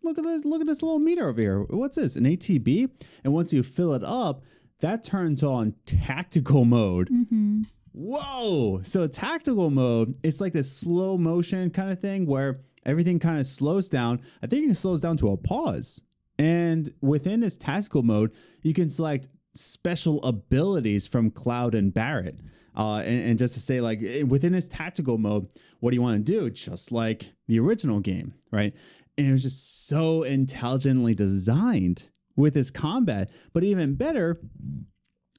[0.03, 0.45] Look at this.
[0.45, 1.62] Look at this little meter over here.
[1.64, 2.16] What's this?
[2.16, 2.89] An ATB?
[3.24, 4.43] And once you fill it up,
[4.82, 7.10] that turns on tactical mode.
[7.10, 7.64] Mm-hmm.
[7.93, 8.82] Whoa!
[8.84, 13.47] So tactical mode, it's like this slow motion kind of thing where everything kind of
[13.47, 14.21] slows down.
[14.41, 16.01] I think it slows down to a pause.
[16.38, 18.31] And within this tactical mode,
[18.61, 22.39] you can select special abilities from Cloud and Barret.
[22.77, 25.47] Uh, and, and just to say, like eh, within this tactical mode,
[25.79, 26.49] what do you want to do?
[26.49, 28.73] Just like the original game, right?
[29.17, 33.29] And it was just so intelligently designed with this combat.
[33.53, 34.41] But even better,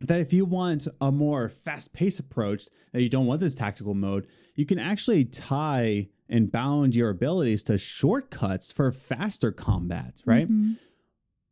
[0.00, 3.94] that if you want a more fast paced approach, that you don't want this tactical
[3.94, 10.46] mode, you can actually tie and bound your abilities to shortcuts for faster combat, right?
[10.50, 10.72] Mm-hmm.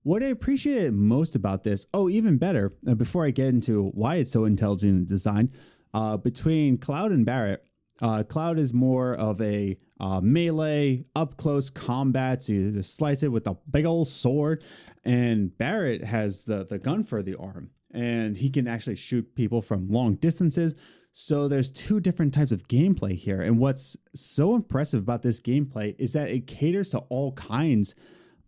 [0.02, 4.16] What I appreciated most about this, oh, even better, uh, before I get into why
[4.16, 5.50] it's so intelligent designed,
[5.94, 7.64] uh, between Cloud and Barret,
[8.02, 12.42] uh, Cloud is more of a uh, melee, up close combat.
[12.42, 14.62] So you slice it with a big old sword.
[15.04, 19.62] And Barret has the, the gun for the arm, and he can actually shoot people
[19.62, 20.74] from long distances.
[21.16, 23.40] So there's two different types of gameplay here.
[23.40, 27.94] And what's so impressive about this gameplay is that it caters to all kinds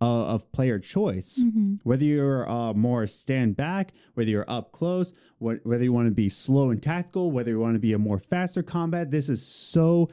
[0.01, 1.39] uh, of player choice.
[1.43, 1.75] Mm-hmm.
[1.83, 6.13] Whether you're uh, more stand back, whether you're up close, wh- whether you want to
[6.13, 9.41] be slow and tactical, whether you want to be a more faster combat, this is
[9.43, 10.09] so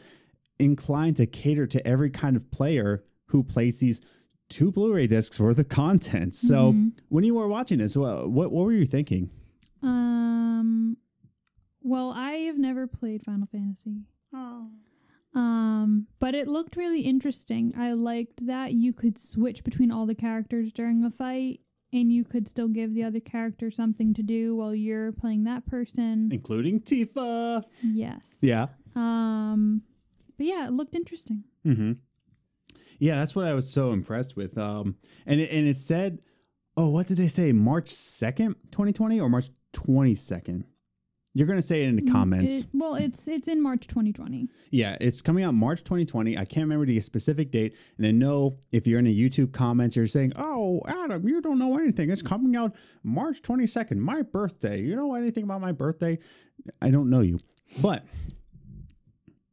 [0.61, 4.01] inclined to cater to every kind of player who plays these
[4.49, 6.37] two Blu-ray discs worth of content.
[6.37, 6.93] So Mhm.
[7.09, 9.29] when you were watching this, what what, what were you thinking?
[9.83, 10.97] Um,
[11.85, 14.01] well, I have never played Final Fantasy.
[15.37, 17.73] Um, but it looked really interesting.
[17.77, 21.61] I liked that you could switch between all the characters during a fight,
[21.93, 25.67] and you could still give the other character something to do while you're playing that
[25.67, 26.31] person.
[26.33, 27.65] Including Tifa.
[27.83, 28.37] Yes.
[28.41, 28.67] Yeah.
[28.97, 29.83] Um,
[30.37, 31.45] but yeah, it looked interesting.
[31.67, 31.93] Mm-hmm.
[32.99, 34.57] Yeah, that's what I was so impressed with.
[34.57, 36.21] Um, and it, and it said,
[36.77, 37.53] oh, what did they say?
[37.53, 40.65] March second, twenty twenty, or March twenty second?
[41.37, 42.61] You're gonna say it in the Mm, comments.
[42.61, 44.49] it- well, it's it's in March 2020.
[44.71, 46.39] Yeah, it's coming out March 2020.
[46.39, 47.75] I can't remember the specific date.
[47.99, 51.59] And I know if you're in the YouTube comments, you're saying, oh, Adam, you don't
[51.59, 52.09] know anything.
[52.11, 54.81] It's coming out March 22nd, my birthday.
[54.81, 56.19] You know anything about my birthday?
[56.81, 57.41] I don't know you.
[57.83, 58.05] But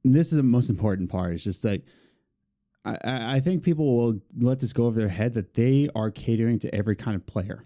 [0.03, 1.33] this is the most important part.
[1.33, 1.83] It's just like,
[2.85, 6.11] I, I I think people will let this go over their head that they are
[6.11, 7.63] catering to every kind of player.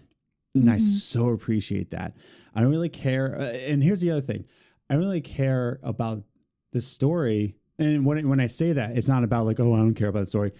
[0.56, 0.80] And I Mhm.
[0.80, 2.16] so appreciate that.
[2.54, 3.36] I don't really care.
[3.38, 4.44] Uh, and here's the other thing
[4.88, 6.24] I don't really care about
[6.72, 7.56] the story.
[7.78, 10.20] And when, when I say that, it's not about like, oh, I don't care about
[10.20, 10.52] the story.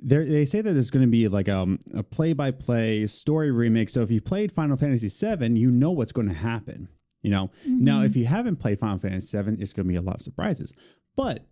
[0.00, 3.50] They're, they say that it's going to be like um, a play by play story
[3.50, 3.88] remake.
[3.88, 6.88] So if you played Final Fantasy VII, you know what's going to happen.
[7.22, 8.06] You know, now Mhm.
[8.06, 10.72] if you haven't played Final Fantasy VII, it's going to be a lot of surprises.
[11.16, 11.46] But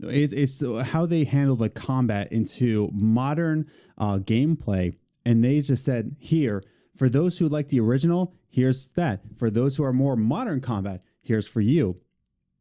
[0.00, 3.66] it, it's how they handle the combat into modern
[3.98, 4.94] uh, gameplay.
[5.26, 6.62] And they just said, here,
[6.96, 9.20] for those who like the original, here's that.
[9.36, 12.00] For those who are more modern combat, here's for you.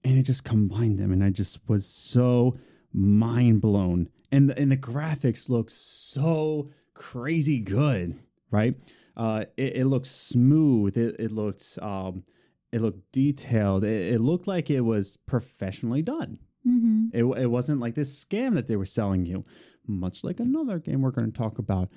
[0.03, 1.11] And it just combined them.
[1.13, 2.57] And I just was so
[2.91, 4.09] mind blown.
[4.31, 8.19] And, the- and the graphics look so crazy good,
[8.51, 8.75] right?
[9.15, 10.97] Uh, it, it looked smooth.
[10.97, 12.23] It, it looked um,
[12.71, 13.83] it looked detailed.
[13.85, 16.39] It, it looked like it was professionally done.
[16.67, 17.07] Mm-hmm.
[17.13, 19.45] It, it wasn't like this scam that they were selling you,
[19.87, 21.89] much like another game we're going to talk about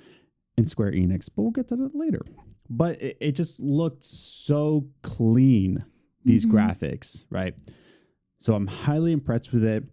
[0.59, 2.21] in Square Enix, but we'll get to that later.
[2.69, 5.83] But it, it just looked so clean,
[6.25, 6.51] these Mhm.
[6.51, 7.55] graphics, right?
[8.39, 9.83] So I'm highly impressed with it.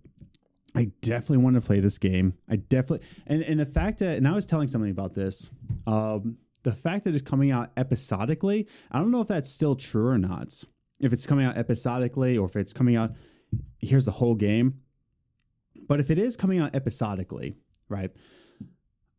[0.74, 2.34] I definitely want to play this game.
[2.48, 5.48] I definitely and and the fact that and I was telling somebody about this.
[5.86, 10.08] Um, the fact that it's coming out episodically, I don't know if that's still true
[10.08, 10.52] or not.
[11.00, 13.12] If it's coming out episodically or if it's coming out
[13.78, 14.80] here's the whole game.
[15.88, 17.56] But if it is coming out episodically,
[17.88, 18.10] right?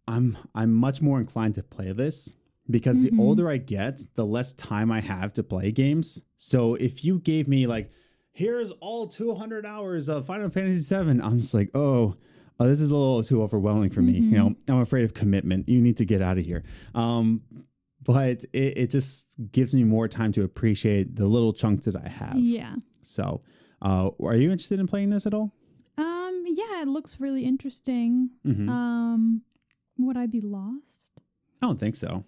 [0.08, 2.34] I'm I'm much more inclined to play this
[2.70, 3.12] because Mhm.
[3.12, 6.22] the older I get, the less time I have to play games.
[6.38, 7.92] So if you gave me like
[8.32, 12.16] here's all 200 hours of Final Fantasy 7, I'm just like, "Oh,
[12.60, 14.20] oh, this is a little too overwhelming for me.
[14.20, 14.32] Mhm.
[14.32, 15.68] You know, I'm afraid of commitment.
[15.68, 16.64] You need to get out of here."
[16.96, 17.42] Um
[18.04, 22.08] but it, it just gives me more time to appreciate the little chunks that I
[22.08, 22.38] have.
[22.40, 22.76] Yeah.
[23.02, 23.42] So,
[23.82, 25.52] uh, are you interested in playing this at all?
[25.98, 26.46] Um.
[26.48, 28.30] Yeah, it looks really interesting.
[28.46, 28.70] Mhm.
[28.70, 29.42] Um,
[30.06, 30.84] would I be lost?
[31.62, 32.24] I don't think so.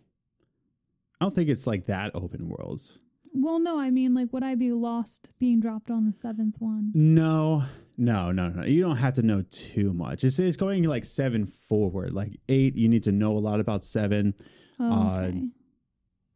[1.22, 3.00] I don't think it's like that open worlds.
[3.34, 3.78] Well, no.
[3.80, 6.92] I mean, like, would I be lost being dropped on the seventh one?
[6.96, 7.66] No,
[7.98, 8.64] No, no, no.
[8.64, 10.24] You don't have to know too much.
[10.24, 12.14] It's it's going like seven forward.
[12.14, 14.34] Like eight, you need to know a lot about seven.
[14.80, 15.44] Oh, Uh, okay.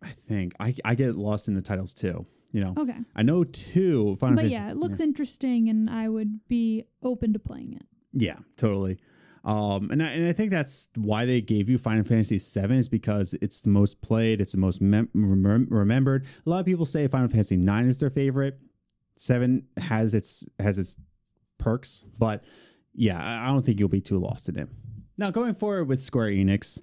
[0.03, 2.25] I think I I get lost in the titles too.
[2.51, 2.97] You know, okay.
[3.15, 4.17] I know two.
[4.19, 7.85] Final But Fantasy- yeah, it looks interesting, and I would be open to playing it.
[8.11, 8.99] Yeah, totally.
[9.45, 12.87] Um, and I, and I think that's why they gave you Final Fantasy VII is
[12.87, 16.25] because it's the most played, it's the most mem- remem- remembered.
[16.45, 18.57] A lot of people say Final Fantasy IX is their favorite.
[19.17, 20.95] Seven has its has its
[21.57, 22.43] perks, but
[22.93, 24.69] yeah, I don't think you'll be too lost in it.
[25.17, 26.79] Now, going forward with Square Enix,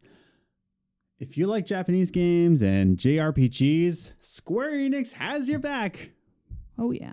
[1.18, 6.10] if you like Japanese games and JRPGs, Square Enix has your back.
[6.78, 7.12] Oh yeah.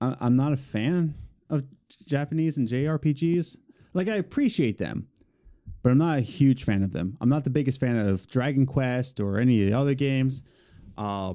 [0.00, 1.14] I- I'm not a fan
[1.50, 1.64] of
[2.04, 3.58] Japanese and JRPGs.
[3.94, 5.06] Like I appreciate them,
[5.82, 7.16] but I'm not a huge fan of them.
[7.20, 10.42] I'm not the biggest fan of Dragon Quest or any of the other games.
[10.98, 11.34] Uh,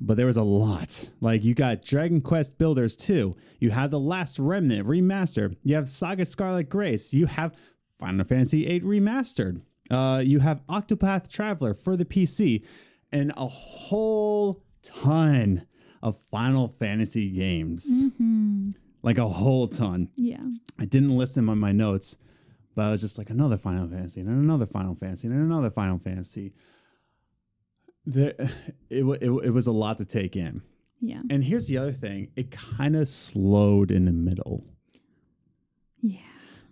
[0.00, 1.08] but there was a lot.
[1.20, 3.36] Like you got Dragon Quest Builders 2.
[3.60, 5.56] You have The Last Remnant remastered.
[5.62, 7.12] You have Saga Scarlet Grace.
[7.12, 7.54] You have
[7.98, 9.60] Final Fantasy VIII remastered.
[9.90, 12.64] Uh, you have Octopath Traveler for the PC,
[13.12, 15.66] and a whole ton
[16.02, 18.06] of Final Fantasy games.
[18.18, 18.70] Hmm.
[19.06, 20.08] Like a whole ton.
[20.16, 20.42] Yeah.
[20.78, 22.16] I didn't list them on my notes,
[22.74, 25.98] but I was just like another Final Fantasy and another Final Fantasy and another Final
[25.98, 26.52] Fantasy.
[28.04, 28.34] There,
[28.90, 30.60] it, it, it was a lot to take in.
[31.00, 31.22] Yeah.
[31.30, 34.64] And here's the other thing: it kind of slowed in the middle.
[36.00, 36.18] Yeah.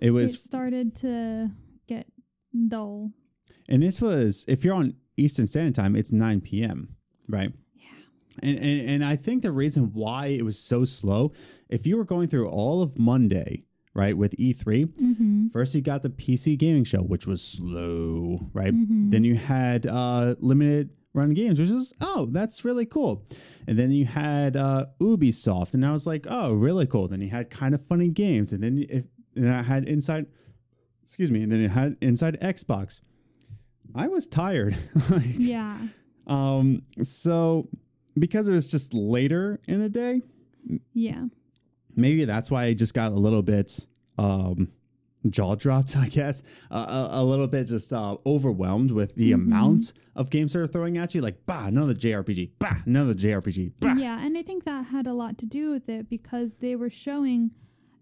[0.00, 1.50] It It was, started to
[1.86, 2.06] get
[2.68, 3.12] dull.
[3.68, 6.96] and this was if you're on Eastern Standard Time, it's 9 p.m.
[7.28, 7.52] Right?
[8.42, 11.32] And, and and I think the reason why it was so slow,
[11.68, 13.64] if you were going through all of Monday,
[13.94, 15.48] right, with E3, Mm-hmm.
[15.52, 18.74] First, you got the PC gaming show, which was slow, right?
[18.74, 19.10] Mhm.
[19.10, 23.24] Then you had uh, limited run games, which is oh, that's really cool.
[23.68, 27.06] And then you had uh, Ubisoft, and I was like, oh, really cool.
[27.08, 29.06] Then you had kind of funny games, and then it,
[29.36, 30.26] and I had inside,
[31.04, 33.00] excuse me, and then it had inside Xbox.
[33.94, 34.76] I was tired,
[35.10, 35.78] like, Yeah.
[36.26, 37.68] um, so
[38.18, 40.22] because it was just later in the day,
[40.92, 41.26] Yeah.
[41.96, 43.86] maybe that's why I just got a little bit
[44.18, 44.68] um
[45.30, 49.34] jaw dropped i guess uh, a, a little bit just uh overwhelmed with the Mhm.
[49.34, 53.94] amount of games they're throwing at you like bah another jrpg bah another jrpg bah.
[53.96, 56.90] Yeah, and I think that had a lot to do with it because they were
[56.90, 57.50] showing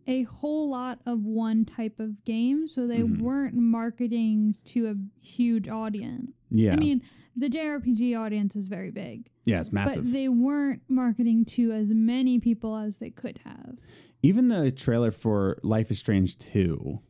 [0.06, 3.20] a whole lot of one type of game, so they Mhm.
[3.20, 6.32] weren't marketing to a huge audience.
[6.50, 7.02] yeah I mean,
[7.36, 10.04] the JRPG audience is very big, yeah it's massive.
[10.04, 13.78] but they weren't marketing to as many people as they could have.
[14.22, 17.00] even the trailer for life is strange 2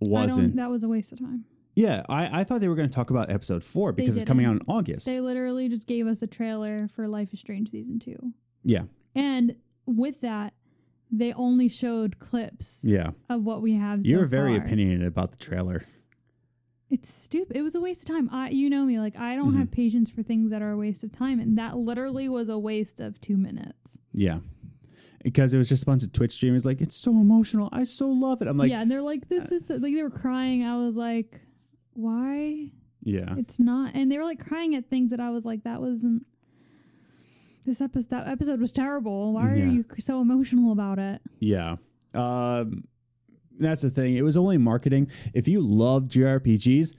[0.00, 1.44] I don't, wasn't that was a waste of time.
[1.74, 4.44] yeah I, I thought they were going to talk about episode 4 because it's coming
[4.46, 7.98] out in august They literally just gave us a trailer for Life is Strange season
[8.00, 8.32] two,
[8.64, 8.82] yeah
[9.14, 9.54] and
[9.86, 10.52] with that,
[11.10, 14.04] they only showed clips yeah of what we have.
[14.04, 14.66] you so were very far.
[14.66, 15.84] opinionated about the trailer
[16.90, 17.54] It's stupid.
[17.54, 18.30] It was a waste of time.
[18.32, 19.58] I, you know me, like I don't Mhm.
[19.58, 22.58] have patience for things that are a waste of time, and that literally was a
[22.58, 23.98] waste of two minutes.
[24.14, 24.38] yeah
[25.24, 28.06] because it was just a bunch of twitch streamers like it's so emotional i so
[28.06, 30.76] love it i'm like yeah, and they're like, "This is like they were crying." I
[30.78, 31.40] was like,
[31.94, 32.70] "Why?
[33.02, 35.80] yeah It's not." And they were like crying at things that I was like, "That
[35.80, 36.24] wasn't."
[37.68, 39.34] This episode, that episode was terrible.
[39.34, 39.66] Why are Yeah.
[39.70, 41.20] you so emotional about it?
[41.38, 41.76] Yeah.
[42.14, 42.84] Um,
[43.60, 44.16] that's the thing.
[44.16, 45.08] It was only marketing.
[45.34, 46.94] If you love JRPGs,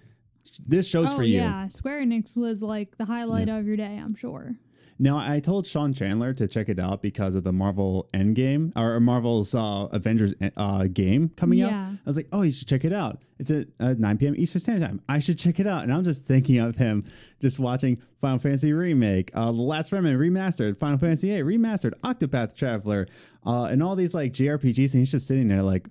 [0.68, 1.38] this show's oh for you.
[1.38, 3.98] yeah, Square Enix was like the highlight of your day.
[3.98, 4.58] I'm sure.
[5.02, 9.00] Now, I told Sean Chandler to check it out because of the Marvel Endgame or
[9.00, 11.72] Marvel's uh, Avengers uh, game coming out.
[11.72, 11.92] Yeah.
[11.94, 13.22] I was like, oh, you should check it out.
[13.40, 14.36] It's at uh, 9 p.m.
[14.36, 15.02] Eastern Standard Time.
[15.08, 15.84] I should check it out.
[15.84, 17.06] And I'm just thinking of him
[17.40, 22.54] just watching Final Fantasy Remake, uh, The Last Remnant Remastered, Final Fantasy VIII Remastered, Octopath
[22.54, 23.08] Traveler,
[23.46, 24.94] uh, and all these like JRPGs.
[24.94, 25.88] And he's just sitting there like,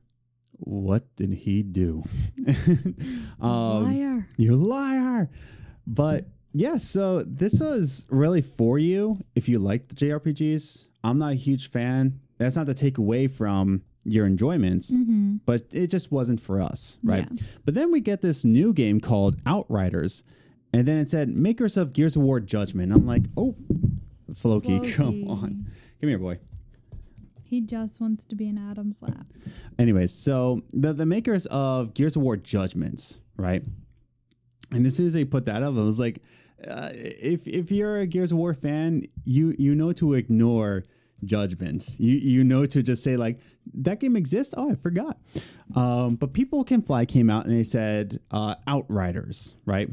[0.59, 2.04] what did he do?
[3.40, 4.28] um, Liar.
[4.36, 5.30] you liar.
[5.86, 10.86] But yeah, so this was really for you if you like the JRPGs.
[11.05, 12.20] I'm not a huge fan.
[12.38, 15.36] That's not to take away from your enjoyments, Mm-hmm.
[15.44, 17.26] but it just wasn't for us, right?
[17.30, 17.42] Yeah.
[17.64, 20.22] But then we get this new game called Outriders,
[20.72, 22.92] and then it said makers of Gears of War Judgment.
[22.92, 23.55] I'm like, oh,
[24.34, 25.66] Floki, come on,
[26.01, 26.38] come here, boy.
[27.42, 29.26] He just wants to be in Adam's lap.
[29.78, 33.62] Anyways, so the the makers of Gears of War Judgments, right?
[34.70, 36.22] And as soon as they put that up, I was like,
[36.66, 40.84] uh, if if you're a Gears of War fan, you you know to ignore
[41.24, 41.98] judgments.
[41.98, 43.38] You you know to just say like
[43.74, 44.54] that game exists.
[44.56, 45.18] Oh, I forgot.
[45.74, 49.88] Um, but People Can Fly came out and they said uh, Outriders, right?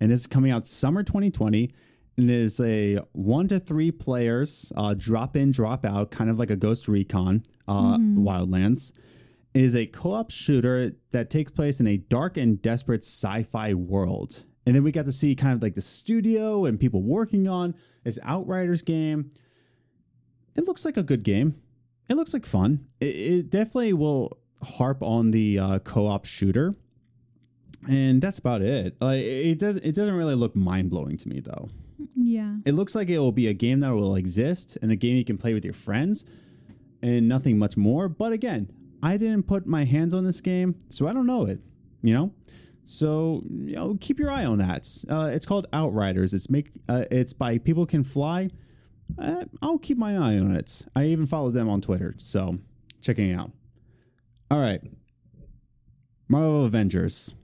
[0.00, 1.72] And this is coming out summer 2020,
[2.16, 6.38] and it is a one to three players uh, drop in, drop out, kind of
[6.38, 8.92] like a Ghost Recon uh, Wildlands.
[9.54, 13.44] It is a co op shooter that takes place in a dark and desperate sci
[13.44, 14.44] fi world.
[14.66, 17.74] And then we got to see kind of like the studio and people working on
[18.02, 19.30] this Outriders game.
[20.56, 21.54] It looks like a good game.
[22.08, 22.86] It looks like fun.
[23.00, 26.74] It, it definitely will harp on the uh, co op shooter.
[27.88, 28.96] And that's about it.
[29.00, 31.68] Like it does it doesn't really look mind blowing to me though.
[32.16, 32.56] Yeah.
[32.64, 35.24] It looks like it will be a game that will exist and a game you
[35.24, 36.24] can play with your friends
[37.02, 38.08] and nothing much more.
[38.08, 38.68] But again,
[39.04, 41.60] I didn't put my hands on this game, so I don't know it,
[42.02, 42.32] you know?
[42.86, 44.88] So, you know, keep your eye on that.
[45.10, 46.32] Uh, it's called Outriders.
[46.32, 48.48] It's make uh, it's by People Can Fly.
[49.18, 50.86] Uh, I'll keep my eye on it.
[50.96, 52.58] I even followed them on Twitter, so
[53.02, 53.52] checking it out.
[54.50, 54.80] All right.
[56.26, 57.34] Marvel Avengers.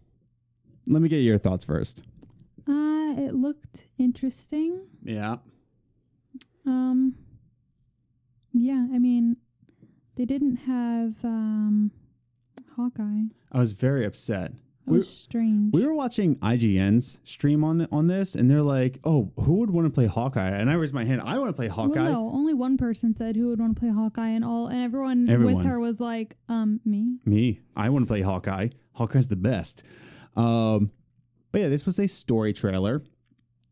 [0.89, 2.05] Let me get your thoughts first.
[2.67, 4.87] Uh, it looked interesting.
[5.05, 5.37] Yeah.
[6.65, 7.17] Um,
[8.53, 9.37] yeah, I mean,
[10.21, 11.91] they didn't have um,
[12.77, 13.23] Hawkeye.
[13.53, 14.53] I was very upset.
[14.85, 15.73] That was strange.
[15.73, 19.87] We were watching IGN's stream on on this, and they're like, "Oh, who would want
[19.87, 21.23] to play Hawkeye?" And I raised my hand.
[21.25, 22.03] I want to play Hawkeye.
[22.03, 24.83] Well, no, only one person said who would want to play Hawkeye, and all, and
[24.83, 25.55] everyone, Everyone.
[25.57, 27.17] with her was like, um, me.
[27.25, 28.69] Me, I want to play Hawkeye.
[28.93, 29.85] Hawkeye's the best.
[30.37, 30.91] Um,
[31.51, 33.03] but yeah, this was a story trailer,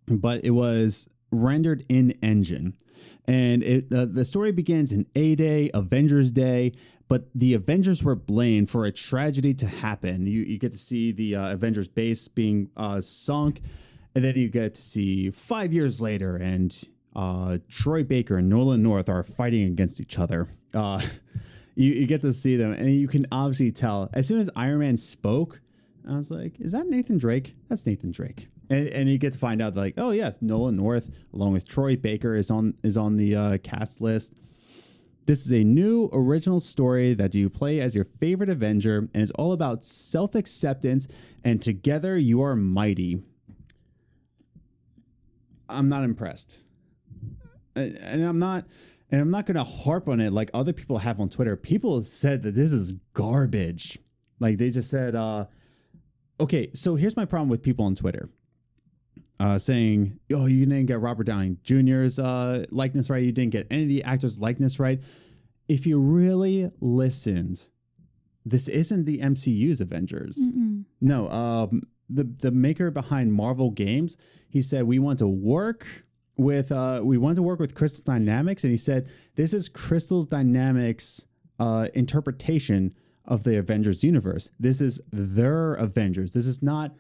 [0.07, 2.73] but it was rendered in engine,
[3.29, 6.73] and it uh, the story begins in A Day, Avengers Day.
[7.09, 10.27] But the Avengers were blamed for a tragedy to happen.
[10.27, 13.61] You you get to see the uh, Avengers base being uh, sunk,
[14.15, 16.75] and then you get to see five years later, and
[17.15, 20.49] uh, Troy Baker and Nolan North are fighting against each other.
[20.75, 21.01] Uh,
[21.75, 24.81] you, you get to see them, and you can obviously tell as soon as Iron
[24.81, 25.61] Man spoke,
[26.09, 27.57] I was like, "Is that Nathan Drake?
[27.69, 31.11] That's Nathan Drake." And, and you get to find out like, oh yes, Nolan North
[31.33, 34.35] along with Troy Baker is on is on the uh, cast list.
[35.27, 39.31] This is a new original story that you play as your favorite Avenger, and it's
[39.33, 41.07] all about self acceptance
[41.45, 43.23] and together you are mighty.
[45.69, 46.65] I'm not impressed,
[47.77, 48.65] and I'm not,
[49.11, 51.57] and I'm not going to harp on it like other people have on Twitter.
[51.57, 53.99] People said that this is garbage.
[54.41, 55.45] Like they just said, uh,
[56.41, 56.71] okay.
[56.75, 58.31] So here's my problem with people on Twitter.
[59.41, 63.23] Uh, saying, "Oh, you didn't get Robert Downey Jr.'s uh, likeness right.
[63.23, 65.01] You didn't get any of the actors' likeness right."
[65.69, 67.69] If you really listened,
[68.45, 70.39] this isn't the MCU's Avengers.
[70.39, 70.85] Mm-mm.
[71.01, 74.17] No, um, the the maker behind Marvel Games,
[74.49, 75.87] he said we want to work
[76.37, 80.23] with uh, we want to work with Crystal Dynamics, and he said this is Crystal
[80.23, 81.27] Dynamics'
[81.59, 84.49] uh, interpretation of the Avengers universe.
[84.59, 86.33] This is their Avengers.
[86.33, 86.95] This is not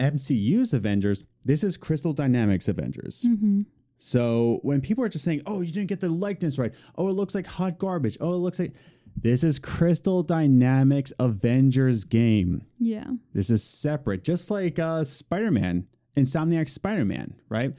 [0.00, 1.24] MCU's Avengers.
[1.44, 3.26] This is Crystal Dynamics Avengers.
[3.28, 3.62] Mm-hmm.
[3.98, 7.12] So when people are just saying, "Oh, you didn't get the likeness right," "Oh, it
[7.12, 8.72] looks like hot garbage," "Oh, it looks like,"
[9.16, 12.62] this is Crystal Dynamics Avengers game.
[12.78, 13.10] Yeah.
[13.32, 15.86] This is separate, just like uh, Spider Man,
[16.16, 17.74] Insomniac Spider Man, right?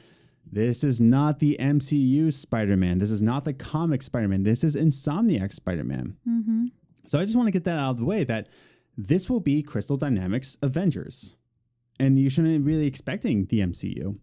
[0.49, 2.99] This is not the MCU Spider Man.
[2.99, 4.43] This is not the comic Spider Man.
[4.43, 6.15] This is Insomniac Spider Man.
[6.27, 6.65] Mm-hmm.
[7.05, 8.47] So I just want to get that out of the way that
[8.97, 11.35] this will be Crystal Dynamics Avengers.
[11.99, 14.17] And you shouldn't be really expecting the MCU.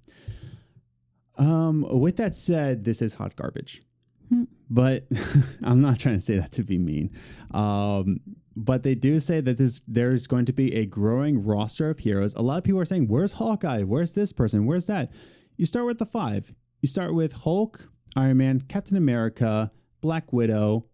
[1.38, 3.82] Um, with that said, this is hot garbage.
[4.28, 4.44] Hmm.
[4.68, 5.06] But
[5.62, 7.10] I'm not trying to say that to be mean.
[7.52, 8.20] Um,
[8.56, 12.34] but they do say that this there's going to be a growing roster of heroes.
[12.34, 13.82] A lot of people are saying, "Where's Hawkeye?
[13.82, 14.66] Where's this person?
[14.66, 15.12] Where's that?"
[15.56, 16.52] You start with the five.
[16.80, 19.70] You start with Hulk, Iron Man, Captain America,
[20.00, 20.86] Black Widow.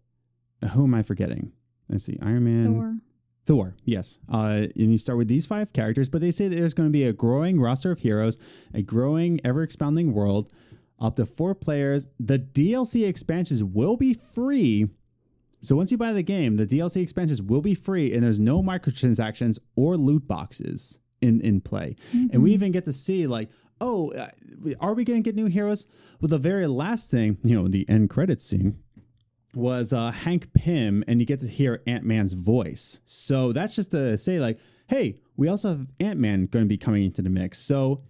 [0.73, 1.51] Who am I forgetting?
[1.89, 2.95] Let's see, Iron Man, Thor.
[3.47, 4.19] Thor, yes.
[4.31, 6.93] Uh, and you start with these five characters, but they say that there's going to
[6.93, 8.37] be a growing roster of heroes,
[8.73, 10.51] a growing, ever expanding world,
[10.99, 12.07] up to four players.
[12.19, 14.89] The DLC expansions will be free.
[15.61, 18.61] So once you buy the game, the DLC expansions will be free, and there's no
[18.61, 21.95] microtransactions or loot boxes in in play.
[22.31, 23.49] And we even get to see like,
[23.79, 24.27] oh, uh,
[24.81, 25.87] are we going to get new heroes?
[26.19, 28.83] Well, the very last thing, you know, the end credits scene
[29.55, 32.99] was uh, Hank Pym, and you get to hear Ant Man's voice.
[33.05, 36.77] So that's just to say, like, hey, we also have Ant Man going to be
[36.77, 37.59] coming into the mix.
[37.59, 38.01] So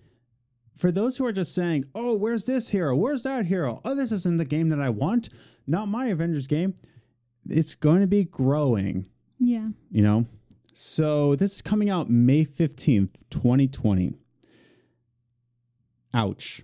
[0.78, 2.96] for those who are just saying, oh, where's this hero?
[2.96, 3.82] Where's that hero?
[3.86, 5.30] Oh, this isn't the game that I want.
[5.66, 6.74] Not my Avengers game.
[7.50, 9.08] It's going to be growing,
[9.40, 9.70] Yeah.
[9.90, 10.26] you know?
[10.74, 14.14] So this is coming out May 15th, 2020.
[16.14, 16.62] Ouch.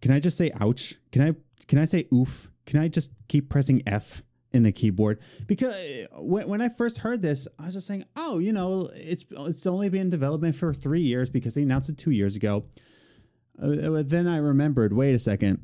[0.00, 0.94] Can I just say ouch?
[1.12, 1.34] Can I
[1.66, 2.50] can I say oof?
[2.70, 4.22] Can I just keep pressing F
[4.52, 5.18] in the keyboard?
[5.46, 8.90] Because uh, when, when I first heard this, I was just saying, oh, you know,
[8.94, 12.36] it's it's only been in development for three years because they announced it two years
[12.36, 12.64] ago.
[13.62, 14.92] Uh, but then I remembered.
[14.92, 15.58] Wait a second.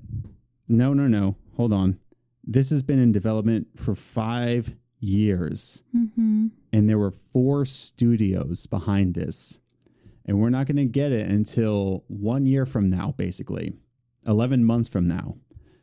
[0.69, 1.37] No, no, no.
[1.57, 1.99] Hold on.
[2.45, 6.49] This has been in development for five years, Mm-hmm.
[6.73, 9.59] and there were four studios behind this,
[10.25, 13.75] and we're not going to get it until one year from now, basically,
[14.27, 15.37] eleven months from now.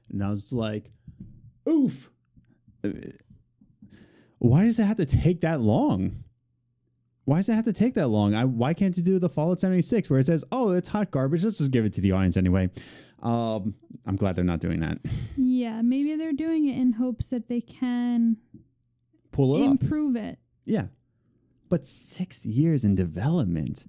[0.10, 0.90] And I was like,
[1.70, 2.10] "Oof!
[4.40, 6.24] Why does it have to take that long?"
[7.26, 8.36] Why does it have to take that long?
[8.36, 11.46] I, why can't you do the Fallout 76 where it says, "Oh, it's hot garbage.
[11.46, 12.70] Let's just give it to the audience anyway."
[13.22, 13.76] Um,
[14.06, 14.98] I'm glad they're not doing that.
[15.38, 18.36] Yeah, maybe they're doing it in hopes that they can
[19.32, 19.72] Pull it up.
[19.82, 20.38] improve it.
[20.66, 20.88] Yeah,
[21.70, 23.86] but six years in development.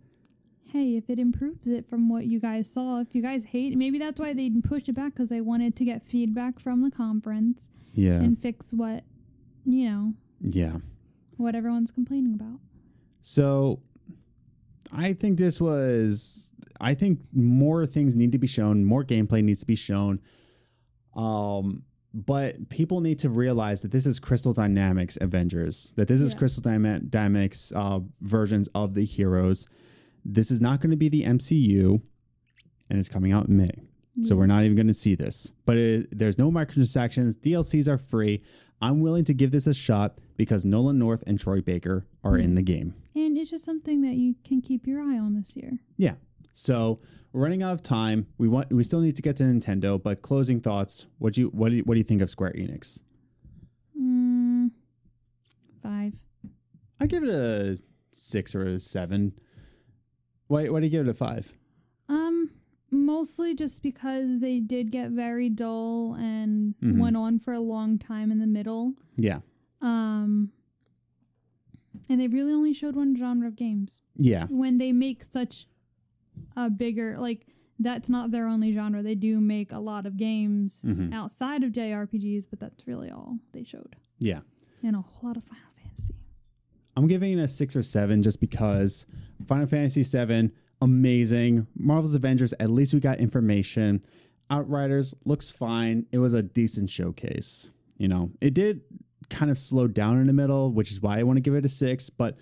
[0.74, 3.96] Hey, if it improves it from what you guys saw, if you guys hate, maybe
[3.96, 7.68] that's why they pushed it back because they wanted to get feedback from the conference
[7.92, 9.04] Yeah, and fix what,
[9.64, 10.78] you know, yeah.
[11.36, 12.58] what everyone's complaining about.
[13.22, 13.78] So,
[14.92, 16.50] I think this was.
[16.80, 18.84] I think more things need to be shown.
[18.84, 20.18] More gameplay needs to be shown.
[21.14, 25.92] Um, but people need to realize that this is Crystal Dynamics Avengers.
[25.96, 26.38] That this is Yeah.
[26.40, 29.68] Crystal Dyma- Dynamics uh, versions of the heroes.
[30.24, 32.00] This is not going to be the MCU,
[32.90, 33.72] and it's coming out in May.
[34.22, 35.52] So we're not even going to see this.
[35.66, 37.34] But it, there's no microtransactions.
[37.36, 38.42] DLCs are free.
[38.80, 42.54] I'm willing to give this a shot because Nolan North and Troy Baker are in
[42.54, 42.94] the game.
[43.16, 45.78] And it's just something that you can keep your eye on this year.
[45.96, 46.14] Yeah.
[46.52, 47.00] So
[47.32, 48.28] we're running out of time.
[48.38, 51.06] We want we still need to get to Nintendo, but closing thoughts.
[51.18, 53.00] What do you what do you, what do you think of Square Enix?
[54.00, 54.70] Mm,
[55.82, 56.12] five.
[57.00, 57.78] I give it a
[58.12, 59.32] six or a seven.
[60.48, 61.52] Why why do you give it a five?
[62.08, 62.50] Um,
[62.90, 66.98] mostly just because they did get very dull and Mhm.
[66.98, 68.94] went on for a long time in the middle.
[69.16, 69.40] Yeah.
[69.80, 70.52] Um,
[72.08, 74.02] and they really only showed one genre of games.
[74.16, 74.46] Yeah.
[74.48, 75.66] When they make such
[76.56, 77.46] a bigger, like,
[77.78, 79.02] that's not their only genre.
[79.02, 81.12] They do make a lot of games Mhm.
[81.12, 83.96] outside of JRPGs, but that's really all they showed.
[84.18, 84.40] Yeah.
[84.82, 85.64] And a whole lot of Final.
[86.96, 89.04] I'm giving it a six or seven just because
[89.46, 90.50] Final Fantasy VII,
[90.80, 91.66] amazing.
[91.76, 94.02] Marvel's Avengers, at least we got information.
[94.50, 96.06] Outriders looks fine.
[96.12, 97.70] It was a decent showcase.
[97.98, 98.82] You know, it did
[99.30, 101.64] kind of slow down in the middle, which is why I want to give it
[101.64, 102.10] a six.
[102.10, 102.36] But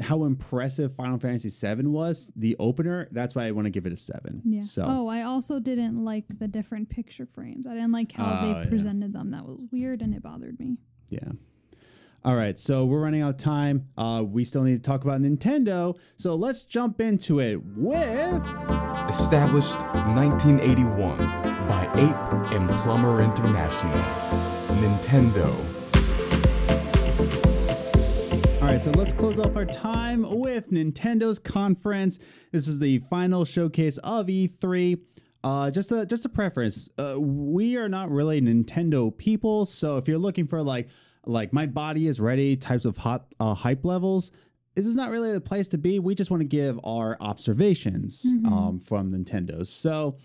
[0.00, 3.92] how impressive Final Fantasy VII was, the opener, that's why I want to give it
[3.92, 4.40] a seven.
[4.44, 4.60] Yeah.
[4.60, 7.66] So Oh, I also didn't like the different picture frames.
[7.66, 8.68] I didn't like how Oh, they ah, yeah.
[8.68, 9.32] presented them.
[9.32, 10.76] That was weird and it bothered me.
[11.08, 11.32] Yeah.
[12.28, 13.88] All right, so we're running out of time.
[13.96, 18.42] Uh, we still need to talk about Nintendo, so let's jump into it with.
[19.08, 19.76] Established
[20.14, 21.16] 1981
[21.66, 23.96] by Ape and Plumber International.
[24.76, 25.48] Nintendo.
[28.60, 32.18] All right, so let's close off our time with Nintendo's conference.
[32.52, 35.00] This is the final showcase of E3.
[35.42, 36.90] Uh, just a just a preference.
[36.98, 40.88] Uh, we are not really Nintendo people, so if you're looking for like
[41.28, 44.32] like my body is ready types of hot uh, hype levels,
[44.74, 45.98] this is not really the place to be.
[45.98, 49.66] We just want to give our observations um, from Nintendo.
[49.66, 50.16] So,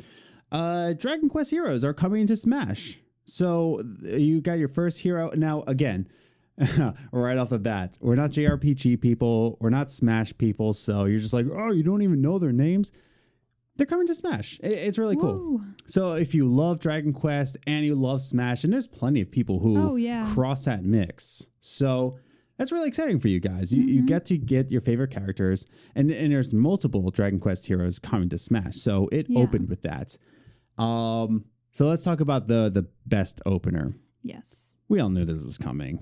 [0.51, 2.99] uh, Dragon Quest Heroes are coming into Smash.
[3.25, 5.63] So you got your first hero now.
[5.67, 6.07] Again,
[7.11, 9.57] right off the bat, we're not JRPG people.
[9.59, 10.73] We're not Smash people.
[10.73, 12.91] So you're just like, oh, you don't even know their names.
[13.75, 14.59] They're coming to Smash.
[14.61, 15.61] It- It's really cool.
[15.87, 19.59] So if you love Dragon Quest and you love Smash, and there's plenty of people
[19.59, 20.31] who Oh, yeah.
[20.33, 21.47] cross that mix.
[21.59, 22.17] So
[22.57, 23.73] that's really exciting for you guys.
[23.73, 24.05] You, you Mm-hmm.
[24.05, 28.37] get to get your favorite characters, and and there's multiple Dragon Quest heroes coming to
[28.37, 28.75] Smash.
[28.77, 29.39] So it Yeah.
[29.39, 30.17] opened with that.
[30.77, 33.95] Um, so let's talk about the the best opener.
[34.21, 34.55] Yes.
[34.87, 35.99] We all knew this was coming.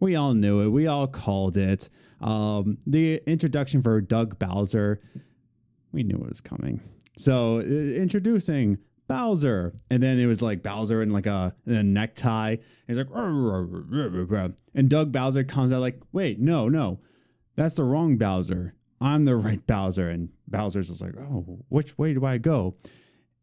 [0.00, 0.68] We all knew it.
[0.68, 1.88] We all called it.
[2.20, 5.00] Um, the introduction for Doug Bowser,
[5.92, 6.80] we knew it was coming.
[7.18, 8.78] So uh, introducing
[9.08, 12.56] Bowser, and then it was like Bowser in like a, in a necktie.
[12.86, 16.38] He's like, "Rah, rah, rah, rah, rah, rah." and Doug Bowser comes out like, wait,
[16.38, 17.00] no, no,
[17.56, 18.74] that's the wrong Bowser.
[19.00, 22.74] I'm the right Bowser, and Bowser's just like, oh, which way do I go?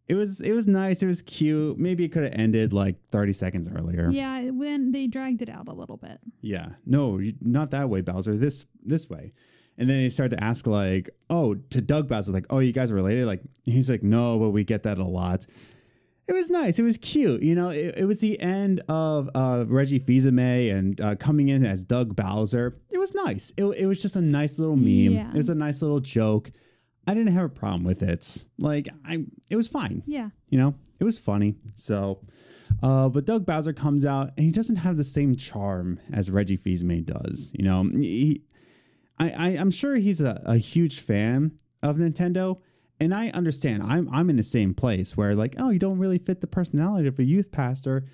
[0.08, 1.02] It was it was nice.
[1.02, 1.80] It was cute.
[1.80, 4.12] Maybe it could have ended like 30 seconds earlier.
[4.12, 6.20] Yeah, when they dragged it out a little bit.
[6.42, 6.70] Yeah.
[6.86, 8.38] No, you- not that way, Bowser.
[8.38, 9.34] This this way.
[9.78, 12.92] And then he started to ask like, oh, to Doug Bowser, like, oh, you guys
[12.92, 13.26] are related?
[13.26, 15.46] Like he's like, no, but we get that a lot.
[16.28, 16.80] It was nice.
[16.80, 17.44] It was cute.
[17.44, 21.64] You know, it, it was the end of uh, Reggie Fils-Aimé and uh, coming in
[21.66, 22.80] as Doug Bowser.
[22.90, 23.52] It was nice.
[23.58, 25.14] It, it was just a nice little meme.
[25.14, 25.30] Yeah.
[25.30, 26.52] It was a nice little joke.
[27.06, 28.46] I didn't have a problem with it.
[28.58, 30.02] Like I, it was fine.
[30.08, 30.30] Yeah.
[30.50, 31.58] You know, it was funny.
[31.76, 32.22] So,
[32.82, 36.58] uh, but Doug Bowser comes out and he doesn't have the same charm as Reggie
[36.58, 37.52] Fils-Aimé does.
[37.54, 38.42] You know, he,
[39.18, 41.52] I, I, I'm sure he's a, a huge fan
[41.82, 42.60] of Nintendo,
[43.00, 43.84] and I understand.
[43.84, 47.08] I'm I'm in the same place where like, oh, you don't really fit the personality
[47.08, 48.06] of a youth pastor.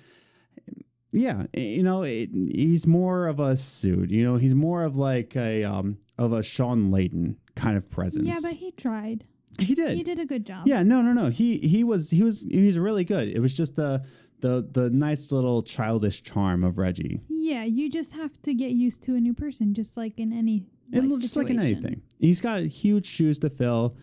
[1.10, 4.10] Yeah, you know, it, he's more of a suit.
[4.10, 8.26] You know, he's more of like a um of a Shawn Layden kind of presence.
[8.26, 9.24] Yeah, but he tried.
[9.58, 9.96] he did.
[9.96, 10.66] He did a good job.
[10.66, 11.26] Yeah, no, no, no.
[11.26, 13.28] He he was he was he was really good.
[13.28, 14.02] It was just the
[14.40, 17.20] the the nice little childish charm of Reggie.
[17.28, 20.66] Yeah, you just have to get used to a new person, just like in any.
[20.92, 22.02] It looks just like in anything.
[22.18, 23.96] He's got huge shoes to fill.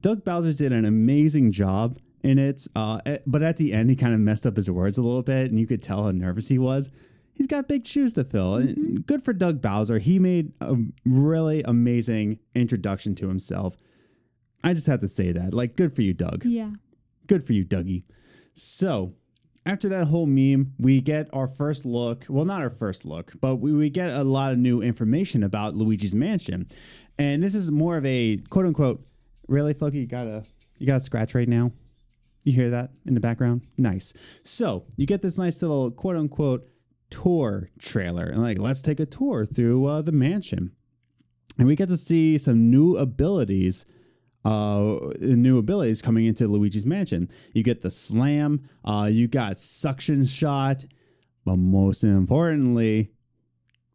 [0.00, 3.96] Doug Bowser did an amazing job in it, uh, eh, but at the end he
[3.96, 6.48] kind of messed up his words a little bit, and you could tell how nervous
[6.48, 6.90] he was.
[7.32, 9.98] He's got big shoes to fill, and good for Doug Bowser.
[9.98, 13.76] He made a really amazing introduction to himself.
[14.62, 16.44] I just have to say that, like, good for you, Doug.
[16.44, 16.70] Yeah.
[17.26, 18.04] Good for you, Dougie.
[18.54, 19.14] So,
[19.66, 22.26] after that whole meme, we get our first look.
[22.28, 25.74] Well, not our first look, but we, we get a lot of new information about
[25.74, 26.68] Luigi's Mansion.
[27.18, 29.06] And this is more of a quote unquote,
[29.48, 30.44] really, Floki, you got a
[30.78, 31.72] you got a scratch right now?
[32.42, 33.62] You hear that in the background?
[33.78, 34.12] Nice.
[34.42, 36.68] So you get this nice little quote unquote
[37.08, 38.26] tour trailer.
[38.26, 40.72] And like, let's take a tour through uh, the mansion.
[41.56, 43.86] And we get to see some new abilities
[44.44, 47.30] uh, new abilities coming into Luigi's Mansion.
[47.52, 50.84] You get the slam, uh, you got suction shot,
[51.44, 53.10] but most importantly,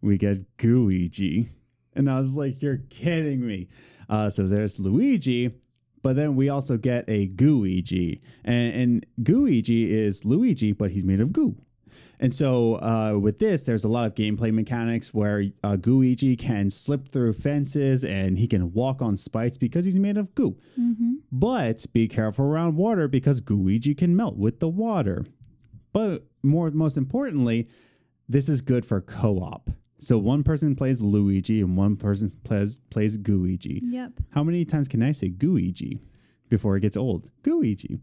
[0.01, 1.49] we get Gooigi.
[1.93, 3.67] And I was like, you're kidding me.
[4.09, 5.51] Uh, so there's Luigi,
[6.01, 8.21] but then we also get a Gooigi.
[8.43, 11.55] And, and Gooigi is Luigi, but he's made of goo.
[12.19, 16.69] And so uh, with this, there's a lot of gameplay mechanics where uh, Gooigi can
[16.69, 20.57] slip through fences and he can walk on spikes because he's made of goo.
[20.77, 21.13] Mm-hmm.
[21.31, 25.25] But be careful around water because Gooigi can melt with the water.
[25.93, 27.69] But more, most importantly,
[28.27, 29.69] this is good for co-op.
[29.99, 33.81] So one person plays Luigi and one person plays plays Gooigi.
[33.83, 34.13] Yep.
[34.29, 35.99] How many times can I say Gooigi
[36.47, 37.29] before it gets old?
[37.43, 38.01] Gooigi.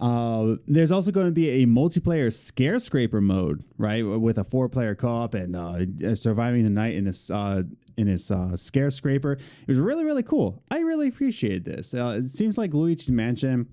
[0.00, 4.94] Uh, there's also going to be a multiplayer scare scraper mode, right, with a four-player
[4.94, 7.62] co-op and uh, surviving the night in this uh,
[7.96, 9.32] in this uh, scare scraper.
[9.32, 10.62] It was really really cool.
[10.70, 11.94] I really appreciated this.
[11.94, 13.66] Uh, it seems like Luigi's Mansion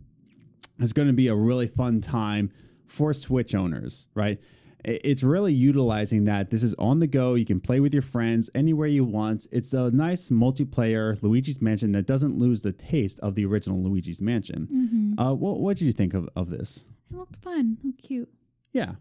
[0.80, 2.52] is going to be a really fun time
[2.88, 4.40] for Switch owners, right?
[4.88, 6.52] It's really utilizing that.
[6.52, 7.34] This is on the go.
[7.34, 9.48] You can play with your friends anywhere you want.
[9.52, 14.22] It's a nice multiplayer Luigi's Mansion that doesn't lose the taste of the original Luigi's
[14.22, 14.68] Mansion.
[14.72, 15.20] Mm-hmm.
[15.20, 16.86] Uh, what what did you think of, of this?
[17.12, 17.78] It looked fun.
[17.84, 18.30] Looked cute.
[18.74, 18.96] Yeah,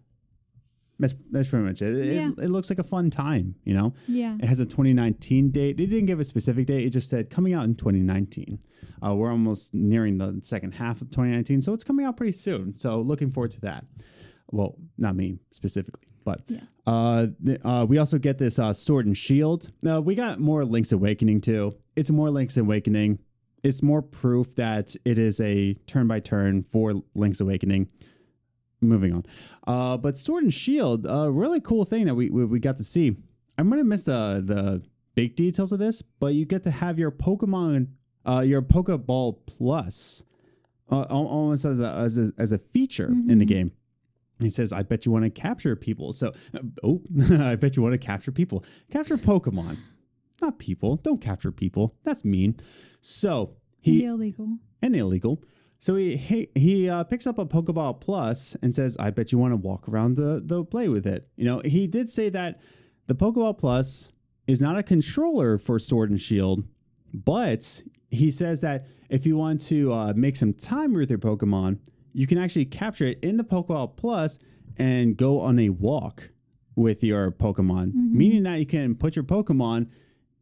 [0.99, 1.95] that's that's pretty much it.
[1.97, 2.31] It, Yeah.
[2.43, 3.57] it looks like a fun time.
[3.65, 4.37] You know, Yeah.
[4.41, 5.79] it has a 2019 date.
[5.81, 6.87] It didn't give a specific date.
[6.87, 8.59] It just said coming out in 2019.
[9.05, 12.75] Uh, we're almost nearing the second half of 2019, so it's coming out pretty soon.
[12.75, 13.85] So looking forward to that.
[14.55, 16.61] Well, not me specifically, but Yeah.
[16.87, 19.71] uh, th- uh, we also get this uh, Sword and Shield.
[19.85, 21.75] Uh, we got more Link's Awakening too.
[21.97, 23.19] It's more Link's Awakening.
[23.65, 27.89] It's more proof that it is a turn by turn for Link's Awakening.
[28.81, 29.25] Moving on,
[29.67, 32.85] uh, but Sword and Shield, a really cool thing that we we, we got to
[32.85, 33.17] see.
[33.57, 34.83] I'm gonna miss the the
[35.15, 37.87] big details of this, but you get to have your Pokemon,
[38.29, 40.23] uh, your Pokeball Plus,
[40.93, 43.49] uh, almost as a as a, as a feature in the Mhm.
[43.49, 43.73] game.
[44.41, 47.03] He says, "I bet you want to capture people." So, uh, oh,
[47.41, 48.65] I bet you want to capture people.
[48.91, 49.77] Capture Pokemon,
[50.43, 50.97] not people.
[50.97, 51.95] Don't capture people.
[52.05, 52.57] That's mean.
[53.01, 54.59] So He, he illegal.
[54.83, 55.43] and illegal.
[55.79, 59.39] So he he, he uh, picks up a Pokeball Plus and says, "I bet you
[59.39, 62.61] want to walk around the the play with it." You know, he did say that
[63.07, 64.11] the Pokeball Plus
[64.47, 66.65] is not a controller for Sword and Shield,
[67.13, 71.79] but he says that if you want to uh, make some time with your Pokemon,
[72.15, 74.39] you can actually capture it in the Pokeball Plus
[74.79, 76.31] and go on a walk
[76.77, 78.11] with your Pokemon, Mhm.
[78.13, 79.89] meaning that you can put your Pokemon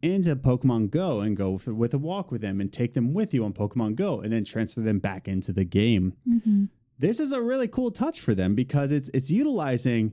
[0.01, 3.33] into Pokemon Go and go for, with a walk with them and take them with
[3.35, 6.15] you on Pokemon Go and then transfer them back into the game.
[6.29, 6.65] Mm-hmm.
[6.99, 10.13] This is a really cool touch for them because it's it's utilizing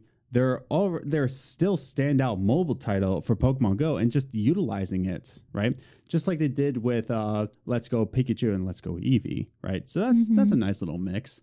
[0.69, 5.77] all their still standout mobile title for Pokemon Go and just utilizing it, right?
[6.07, 9.89] Just like they did with uh Let's Go Pikachu and Let's Go Eevee, right?
[9.89, 10.35] So that's Mhm.
[10.35, 11.41] that's a nice little mix.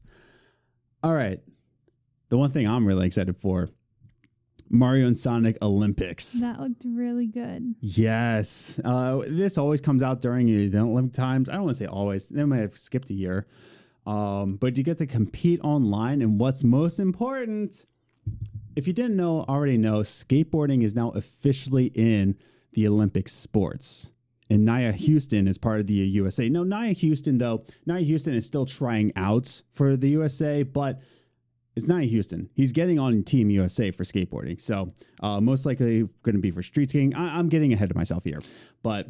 [1.03, 1.41] All right.
[2.29, 3.71] The one thing I'm really excited for
[4.69, 6.33] Mario and Sonic Olympics.
[6.41, 7.77] That looked really good.
[7.81, 8.81] Yes.
[8.85, 11.49] Uh, this always comes out during the Olympic times.
[11.49, 12.29] I don't want to say always.
[12.29, 13.47] They might have skipped a year.
[14.07, 16.21] Um, but you get to compete online.
[16.21, 17.87] And what's most important,
[18.77, 22.37] if you didn't know, already know, skateboarding is now officially in
[22.75, 24.11] the Olympic sports.
[24.49, 26.49] And Nyjah Huston is part of the USA.
[26.49, 31.01] No, Nyjah Huston, though, Nyjah Huston is still trying out for the USA, but
[31.75, 32.49] it's Nyjah Huston.
[32.55, 34.61] He's getting on Team USA for skateboarding.
[34.61, 37.15] So uh, most likely going to be for street skating.
[37.15, 38.41] I- I'm getting ahead of myself here.
[38.83, 39.09] But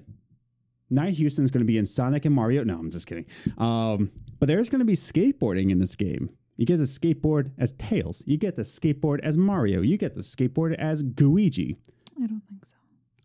[0.90, 2.64] Nyjah Huston's going to be in Sonic and Mario.
[2.64, 3.26] No, I'm just kidding.
[3.58, 6.30] Um, but there's going to be skateboarding in this game.
[6.56, 8.22] You get the skateboard as Tails.
[8.26, 9.82] You get the skateboard as Mario.
[9.82, 11.76] You get the skateboard as Luigi.
[12.16, 12.68] I don't think so.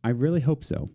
[0.03, 0.89] I really hope so.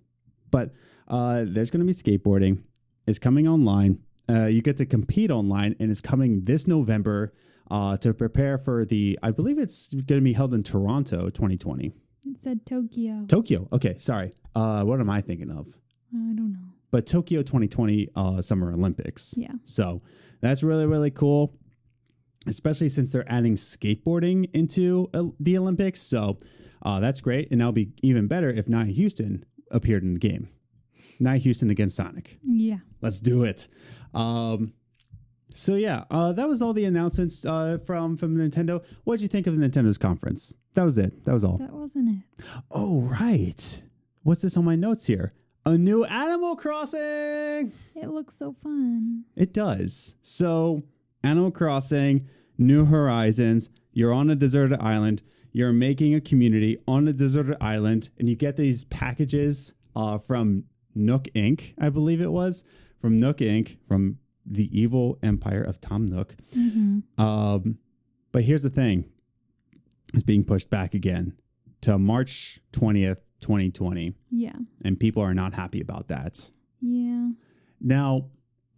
[0.50, 0.72] But
[1.08, 2.62] uh, there's going to be skateboarding.
[3.06, 4.00] It's coming online.
[4.28, 7.32] Uh, you get to compete online, and it's coming this November
[7.70, 9.18] uh, to prepare for the.
[9.22, 11.92] I believe it's going to be held in Toronto, 2020.
[12.26, 13.24] It said Tokyo.
[13.28, 13.68] Tokyo.
[13.72, 14.34] Okay, sorry.
[14.54, 15.68] Uh, what am I thinking of?
[16.12, 16.58] I don't know.
[16.90, 19.34] But Tokyo 2020 uh, Summer Olympics.
[19.36, 19.52] Yeah.
[19.64, 20.02] So
[20.40, 21.54] that's really really cool,
[22.46, 25.08] especially since they're adding skateboarding into
[25.40, 26.02] the Olympics.
[26.02, 26.38] So
[26.82, 30.48] uh, that's great, and that'll be even better if Nyjah Huston appeared in the game.
[31.20, 32.38] Nyjah Huston against Sonic.
[32.44, 32.78] Yeah.
[33.00, 33.68] Let's do it.
[34.14, 34.72] Um,
[35.54, 38.82] so yeah, uh, that was all the announcements uh, from from Nintendo.
[39.04, 40.54] What did you think of the Nintendo's conference?
[40.74, 41.24] That was it.
[41.24, 41.56] That was all.
[41.58, 42.44] That wasn't it.
[42.70, 43.82] Oh right.
[44.22, 45.32] What's this on my notes here?
[45.64, 47.72] A new Animal Crossing.
[47.94, 49.24] It looks so fun.
[49.34, 50.14] It does.
[50.22, 50.82] So,
[51.24, 55.22] Animal Crossing, New Horizons, you're on a deserted island,
[55.52, 60.64] you're making a community on a deserted island, and you get these packages uh, from
[60.94, 62.64] Nook Inc., I believe it was,
[63.00, 66.36] from Nook Inc., from the evil empire of Tom Nook.
[66.54, 67.78] hmm Um,
[68.32, 69.06] but here's the thing
[70.14, 71.32] it's being pushed back again
[71.82, 74.52] to March 20th, 2020, Yeah.
[74.84, 76.50] and people are not happy about that.
[76.80, 77.30] Yeah.
[77.80, 78.26] Now,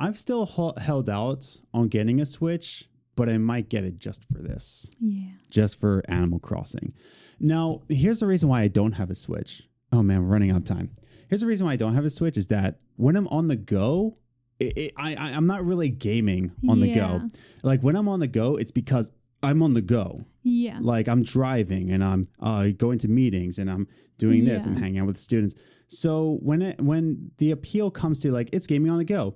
[0.01, 2.89] I've still hel- held out on getting a Switch,
[3.19, 5.31] but I might get it just for this, Yeah.
[5.51, 6.95] just for Animal Crossing.
[7.41, 9.69] Now, here's the reason why I don't have a Switch.
[9.93, 10.91] Oh man, we're running out of time.
[11.29, 13.57] Here's the reason why I don't have a Switch is that when I'm on the
[13.57, 14.17] go,
[14.61, 17.23] it, it, I, I I'm not really gaming on the go.
[17.65, 19.11] Like when I'm on the go, it's because
[19.43, 20.25] I'm on the go.
[20.45, 20.79] Yeah.
[20.81, 23.89] Like I'm driving and I'm uh, going to meetings and I'm
[24.19, 25.55] doing this and hanging out with students.
[25.89, 29.35] So when it when the appeal comes to like it's gaming on the go,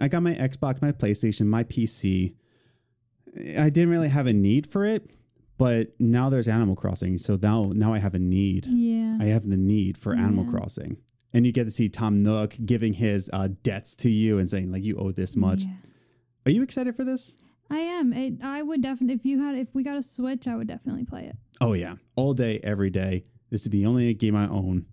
[0.00, 2.34] I got my Xbox, my PlayStation, my PC.
[3.36, 5.10] I didn't really have a need for it,
[5.58, 8.66] but now there's Animal Crossing, so now now I have a need.
[8.66, 9.18] yeah.
[9.20, 10.96] I have the need for Animal Crossing,
[11.32, 14.70] and you get to see Tom Nook giving his uh, debts to you and saying
[14.70, 15.62] like you owe this much.
[15.62, 15.72] Yeah.
[16.46, 17.36] Are you excited for this?
[17.70, 18.12] I am.
[18.12, 21.04] It, I would definitely if you had if we got a Switch, I would definitely
[21.04, 21.36] play it.
[21.60, 23.24] Oh yeah, all day, every day.
[23.50, 24.86] This would be the only game I own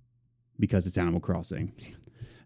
[0.59, 1.73] because it's Animal Crossing.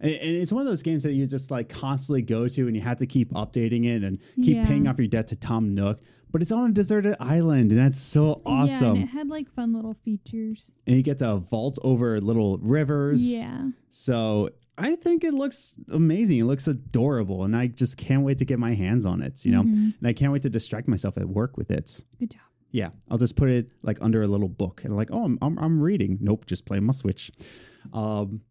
[0.06, 2.76] And, and it's one of those games that you just like constantly go to, and
[2.76, 4.66] you have to keep updating it and keep Yeah.
[4.68, 6.00] paying off your debt to Tom Nook.
[6.32, 8.96] But it's on a deserted island, and that's so Yeah, awesome.
[8.96, 10.72] and it had like fun little features.
[10.86, 13.26] and you get to vault over little rivers.
[13.26, 13.70] Yeah.
[13.90, 16.40] So I think it looks amazing.
[16.40, 19.46] It looks adorable, and I just can't wait to get my hands on it.
[19.46, 19.94] You know, Mhm.
[19.98, 22.04] and I can't wait to distract myself at work with it.
[22.20, 22.42] Good job.
[22.72, 25.58] Yeah, I'll just put it like under a little book and like, oh, I'm I'm,
[25.58, 26.18] I'm reading.
[26.20, 27.32] Nope, just play my Switch.
[27.94, 28.42] Um,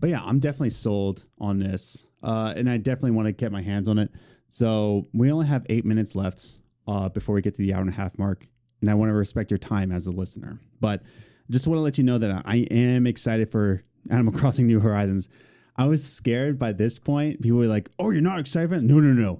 [0.00, 3.62] but yeah, I'm definitely sold on this, uh, and I definitely want to get my
[3.62, 4.10] hands on it.
[4.48, 6.58] So we only have eight minutes left
[6.88, 8.46] uh, before we get to the hour and a half mark,
[8.80, 10.58] and I want to respect your time as a listener.
[10.80, 11.02] But
[11.50, 15.28] just want to let you know that I am excited for Animal Crossing New Horizons.
[15.76, 17.42] I was scared by this point.
[17.42, 19.38] People were like, "Oh, you're not excited?" for it?" No, no, no.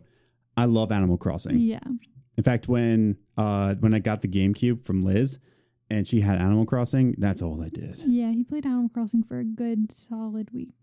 [0.56, 1.58] I love Animal Crossing.
[1.58, 1.80] Yeah.
[2.36, 5.38] In fact, when uh when I got the GameCube from Liz
[5.90, 8.02] and she had Animal Crossing, that's all I did.
[8.06, 8.30] Yeah.
[8.32, 10.74] He played Animal Crossing for a good solid week.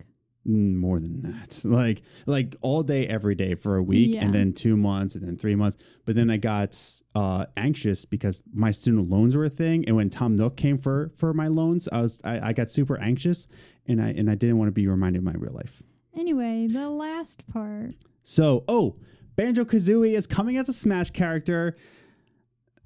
[0.48, 1.62] Mm, More than that.
[1.66, 4.24] Like like all day every day for a week Yeah.
[4.26, 5.78] and then 2 months and then 3 months.
[6.06, 6.80] But then I got
[7.16, 11.12] uh anxious because my student loans were a thing and when Tom Nook came for
[11.18, 13.48] for my loans, I was I, I got super anxious
[13.88, 15.82] and I and I didn't want to be reminded of my real life.
[16.16, 17.94] Anyway, the last part.
[18.24, 18.96] So, oh,
[19.36, 21.78] Banjo Kazooie is coming as a Smash character,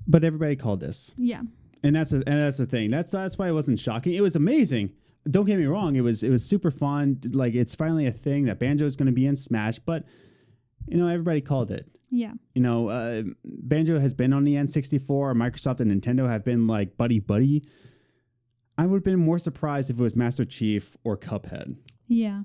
[0.07, 1.13] but everybody called this.
[1.17, 1.41] Yeah.
[1.83, 2.91] And that's a, and that's the thing.
[2.91, 4.13] That's that's why it wasn't shocking.
[4.13, 4.91] It was amazing.
[5.29, 5.95] Don't get me wrong.
[5.95, 7.19] It was it was super fun.
[7.31, 9.79] Like it's finally a thing that Banjo is going to be in Smash.
[9.79, 10.05] But
[10.87, 11.87] you know, everybody called it.
[12.09, 12.33] Yeah.
[12.55, 14.99] You know, uh, Banjo has been on the N64.
[15.33, 17.63] Microsoft and Nintendo have been like buddy buddy.
[18.77, 21.75] I would have been more surprised if it was Master Chief or Cuphead.
[22.07, 22.43] Yeah.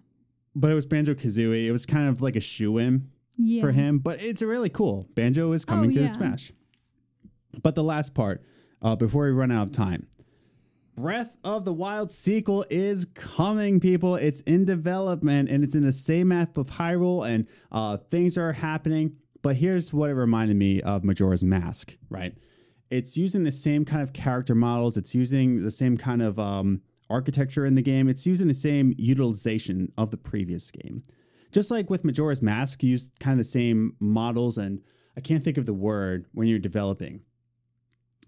[0.55, 1.67] But it was Banjo Kazooie.
[1.67, 3.63] It was kind of like a shoe in Yeah.
[3.63, 5.09] for him, but it's really cool.
[5.15, 6.07] Banjo is coming Oh, to yeah.
[6.07, 6.53] the Smash.
[7.63, 8.45] But the last part,
[8.83, 10.07] uh, before we run out of time,
[10.97, 14.17] Breath of the Wild sequel is coming, people.
[14.17, 18.53] It's in development and it's in the same map of Hyrule, and uh, things are
[18.53, 19.17] happening.
[19.43, 22.35] But here's what it reminded me of Majora's Mask, right?
[22.91, 24.97] It's using the same kind of character models.
[24.97, 26.81] It's using the same kind of um,
[27.11, 28.09] architecture in the game.
[28.09, 31.03] It's using the same utilization of the previous game.
[31.53, 34.81] Just like with Majora's Mask, you use kind of the same models, and
[35.17, 37.21] I can't think of the word when you're developing,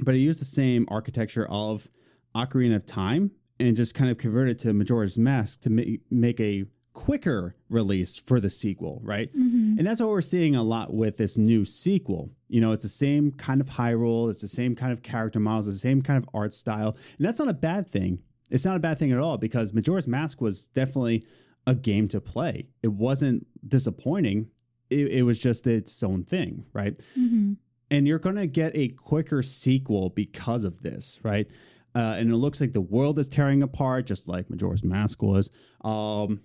[0.00, 1.88] but it used the same architecture of
[2.34, 3.30] Ocarina of Time
[3.60, 8.40] and just kind of converted to Majora's Mask to ma- make a quicker release for
[8.40, 9.32] the sequel, right?
[9.36, 9.78] Mhm.
[9.78, 12.30] And that's what we're seeing a lot with this new sequel.
[12.48, 15.68] You know, it's the same kind of Hyrule, it's the same kind of character models,
[15.68, 16.96] it's the same kind of art style.
[17.18, 18.18] And that's not a bad thing.
[18.50, 21.24] It's not a bad thing at all because Majora's Mask was definitely
[21.66, 22.68] a game to play.
[22.82, 24.48] It wasn't disappointing.
[24.90, 26.98] It, it was just its own thing, right?
[27.16, 27.56] Mhm.
[27.90, 31.48] And you're going to get a quicker sequel because of this, right?
[31.94, 35.50] Uh, and it looks like the world is tearing apart, just like Majora's Mask was.
[35.82, 36.40] Um,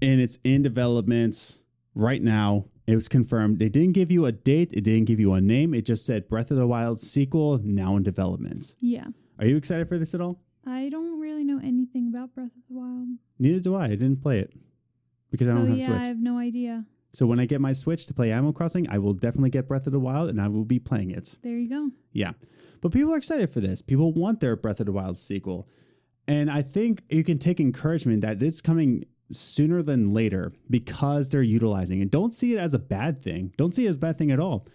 [0.00, 1.58] and it's in development
[1.94, 2.66] right now.
[2.86, 3.58] It was confirmed.
[3.58, 4.72] They didn't give you a date.
[4.72, 5.74] It didn't give you a name.
[5.74, 8.76] It just said Breath of the Wild sequel now in development.
[8.80, 9.06] Yeah.
[9.38, 10.40] Are you excited for this at all?
[10.66, 13.08] I don't really know anything about Breath of the Wild.
[13.38, 13.86] Neither do I.
[13.86, 14.52] I didn't play it
[15.30, 15.98] because I don't have yeah, Switch.
[15.98, 16.84] I have no idea.
[17.14, 19.86] So when I get my Switch to play Animal Crossing, I will definitely get Breath
[19.86, 21.36] of the Wild and I will be playing it.
[21.42, 21.90] There you go.
[22.12, 22.32] Yeah.
[22.80, 23.80] But people are excited for this.
[23.80, 25.68] People want their Breath of the Wild sequel.
[26.26, 31.42] And I think you can take encouragement that it's coming sooner than later because they're
[31.42, 32.10] utilizing it.
[32.10, 33.52] Don't see it as a bad thing.
[33.56, 34.66] Don't see it as a bad thing at all.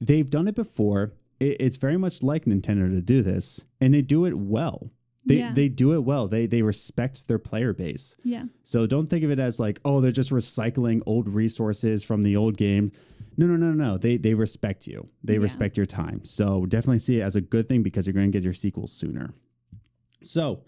[0.00, 1.12] They've done it before.
[1.40, 4.90] It's very much like Nintendo to do this, and they do it well.
[5.24, 5.52] They, Yeah.
[5.54, 6.26] they do it well.
[6.26, 8.16] They they respect their player base.
[8.24, 8.44] Yeah.
[8.64, 12.36] So don't think of it as like, oh, they're just recycling old resources from the
[12.36, 12.90] old game.
[13.36, 13.98] No, no, no, no.
[13.98, 15.08] They they respect you.
[15.22, 15.40] They Yeah.
[15.40, 16.24] respect your time.
[16.24, 18.86] So definitely see it as a good thing because you're going to get your sequel
[18.88, 19.32] sooner.
[20.24, 20.64] So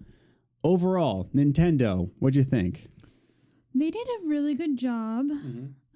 [0.62, 2.88] overall, Nintendo, what'd you think?
[3.74, 5.30] They did a really good job.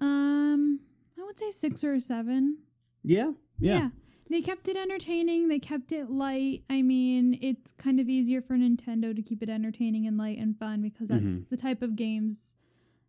[0.01, 0.79] Um,
[1.17, 2.57] I would say six or seven.
[3.03, 3.89] Yeah, yeah,
[4.29, 5.47] They kept it entertaining.
[5.47, 6.63] They kept it light.
[6.69, 10.57] I mean, it's kind of easier for Nintendo to keep it entertaining and light and
[10.57, 11.49] fun because that's Mhm.
[11.49, 12.55] the type of games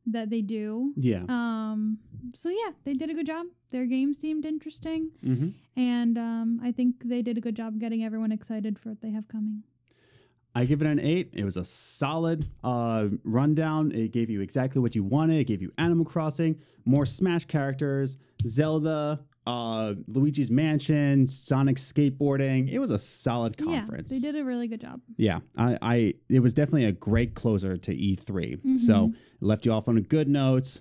[0.06, 0.94] that they do.
[0.96, 1.24] yeah.
[1.28, 1.98] Um,
[2.34, 3.46] so yeah, they did a good job.
[3.70, 5.50] Their game seemed interesting, mm-hmm.
[5.76, 9.10] and um, I think they did a good job getting everyone excited for what they
[9.10, 9.62] have coming.
[10.54, 11.30] I give it an eight.
[11.32, 13.92] It was a solid uh, rundown.
[13.92, 15.38] It gave you exactly what you wanted.
[15.38, 22.70] It gave you Animal Crossing, more Smash characters, Zelda, uh, Luigi's Mansion, Sonic skateboarding.
[22.70, 24.12] It was a solid conference.
[24.12, 25.00] Yeah, they did a really good job.
[25.16, 28.78] Yeah, I, I it was definitely a great closer to E3.
[28.78, 30.80] So it left you off on a good note.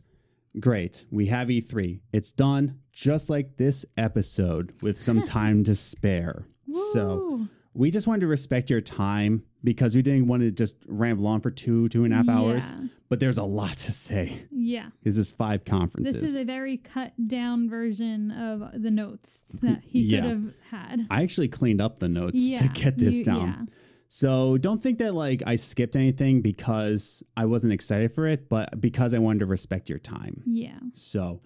[0.60, 1.06] Great.
[1.12, 2.00] We have E3.
[2.12, 6.46] It's done just like this episode with some time to spare.
[6.94, 11.28] So we just wanted to respect your time because we didn't want to just ramble
[11.28, 12.66] on for two, two and a half hours.
[13.10, 14.42] But there's a lot to say.
[14.70, 14.90] Yeah.
[15.04, 16.14] This is five conferences.
[16.22, 20.22] This is a very cut down version of the notes that he Yeah.
[20.22, 21.08] could have had.
[21.10, 23.48] I actually cleaned up the notes yeah, to get this you- down.
[23.48, 23.76] Yeah.
[24.12, 28.80] So don't think that like I skipped anything because I wasn't excited for it, but
[28.82, 30.42] because I wanted to respect your time.
[30.46, 30.80] Yeah.
[30.94, 31.42] So,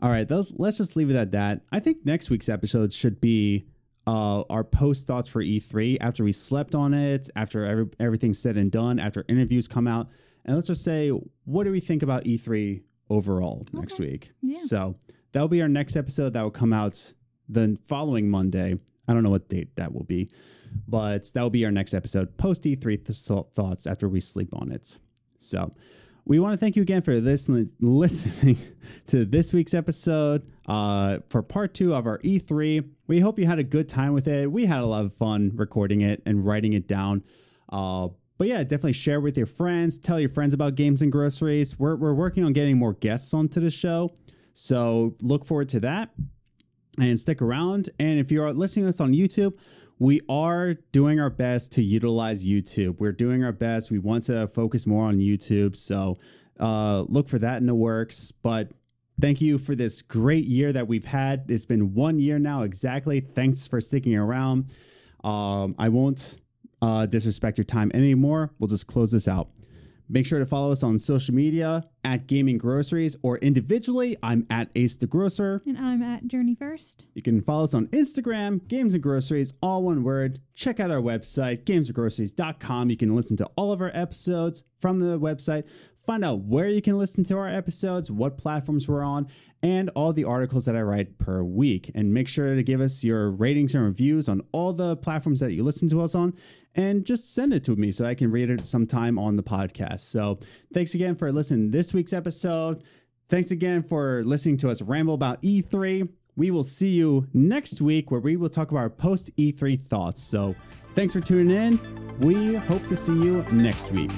[0.00, 1.60] all right, those, let's just leave it at that.
[1.72, 3.66] I think next week's episode should be
[4.06, 8.56] uh, our post thoughts for E3 after we slept on it, after every, everything's said
[8.56, 10.08] and done, after interviews come out.
[10.46, 11.10] And let's just say,
[11.44, 14.30] what do we think about E3 overall next week?
[14.40, 14.60] Yeah.
[14.64, 14.96] So
[15.32, 17.12] that'll be our next episode that will come out
[17.48, 18.78] the following Monday.
[19.08, 20.30] I don't know what date that will be,
[20.88, 24.70] but that will be our next episode post E3 th- thoughts after we sleep on
[24.70, 24.98] it.
[25.38, 25.74] So
[26.24, 28.58] we want to thank you again for listening listening
[29.08, 32.88] to this week's episode uh, for part two of our E3.
[33.08, 34.50] We hope you had a good time with it.
[34.50, 37.22] We had a lot of fun recording it and writing it down.
[37.68, 38.08] Uh,
[38.38, 39.98] but yeah, definitely share with your friends.
[39.98, 41.78] Tell your friends about games and groceries.
[41.78, 44.14] We're, we're working on getting more guests onto the show.
[44.54, 46.10] So look forward to that
[46.98, 47.90] and stick around.
[47.98, 49.54] And if you're listening to us on YouTube,
[49.98, 52.98] we are doing our best to utilize YouTube.
[52.98, 53.90] We're doing our best.
[53.90, 55.76] We want to focus more on YouTube.
[55.76, 56.18] So
[56.60, 58.30] uh, look for that in the works.
[58.42, 58.70] But
[59.20, 61.44] thank you for this great year that we've had.
[61.48, 63.20] It's been one year now exactly.
[63.20, 64.72] Thanks for sticking around.
[65.24, 66.36] Um, I won't
[66.82, 68.52] uh, disrespect your time anymore.
[68.58, 69.48] We'll just close this out.
[70.08, 74.16] Make sure to follow us on social media at Gaming Groceries or individually.
[74.22, 75.62] I'm at Ace the Grocer.
[75.66, 77.06] And I'm at Journey First.
[77.14, 80.40] You can follow us on Instagram, Games and Groceries, all one word.
[80.54, 82.90] Check out our website, gamesandgroceries.com.
[82.90, 85.64] You can listen to all of our episodes from the website.
[86.06, 89.26] Find out where you can listen to our episodes, what platforms we're on,
[89.64, 91.90] and all the articles that I write per week.
[91.96, 95.52] And make sure to give us your ratings and reviews on all the platforms that
[95.52, 96.34] you listen to us on.
[96.76, 100.00] And just send it to me so I can read it sometime on the podcast.
[100.00, 100.38] So
[100.72, 102.84] thanks again for listening to this week's episode.
[103.28, 106.08] Thanks again for listening to us ramble about E3.
[106.36, 110.22] We will see you next week where we will talk about our post E3 thoughts.
[110.22, 110.54] So
[110.94, 112.18] thanks for tuning in.
[112.20, 114.12] We hope to see you next week.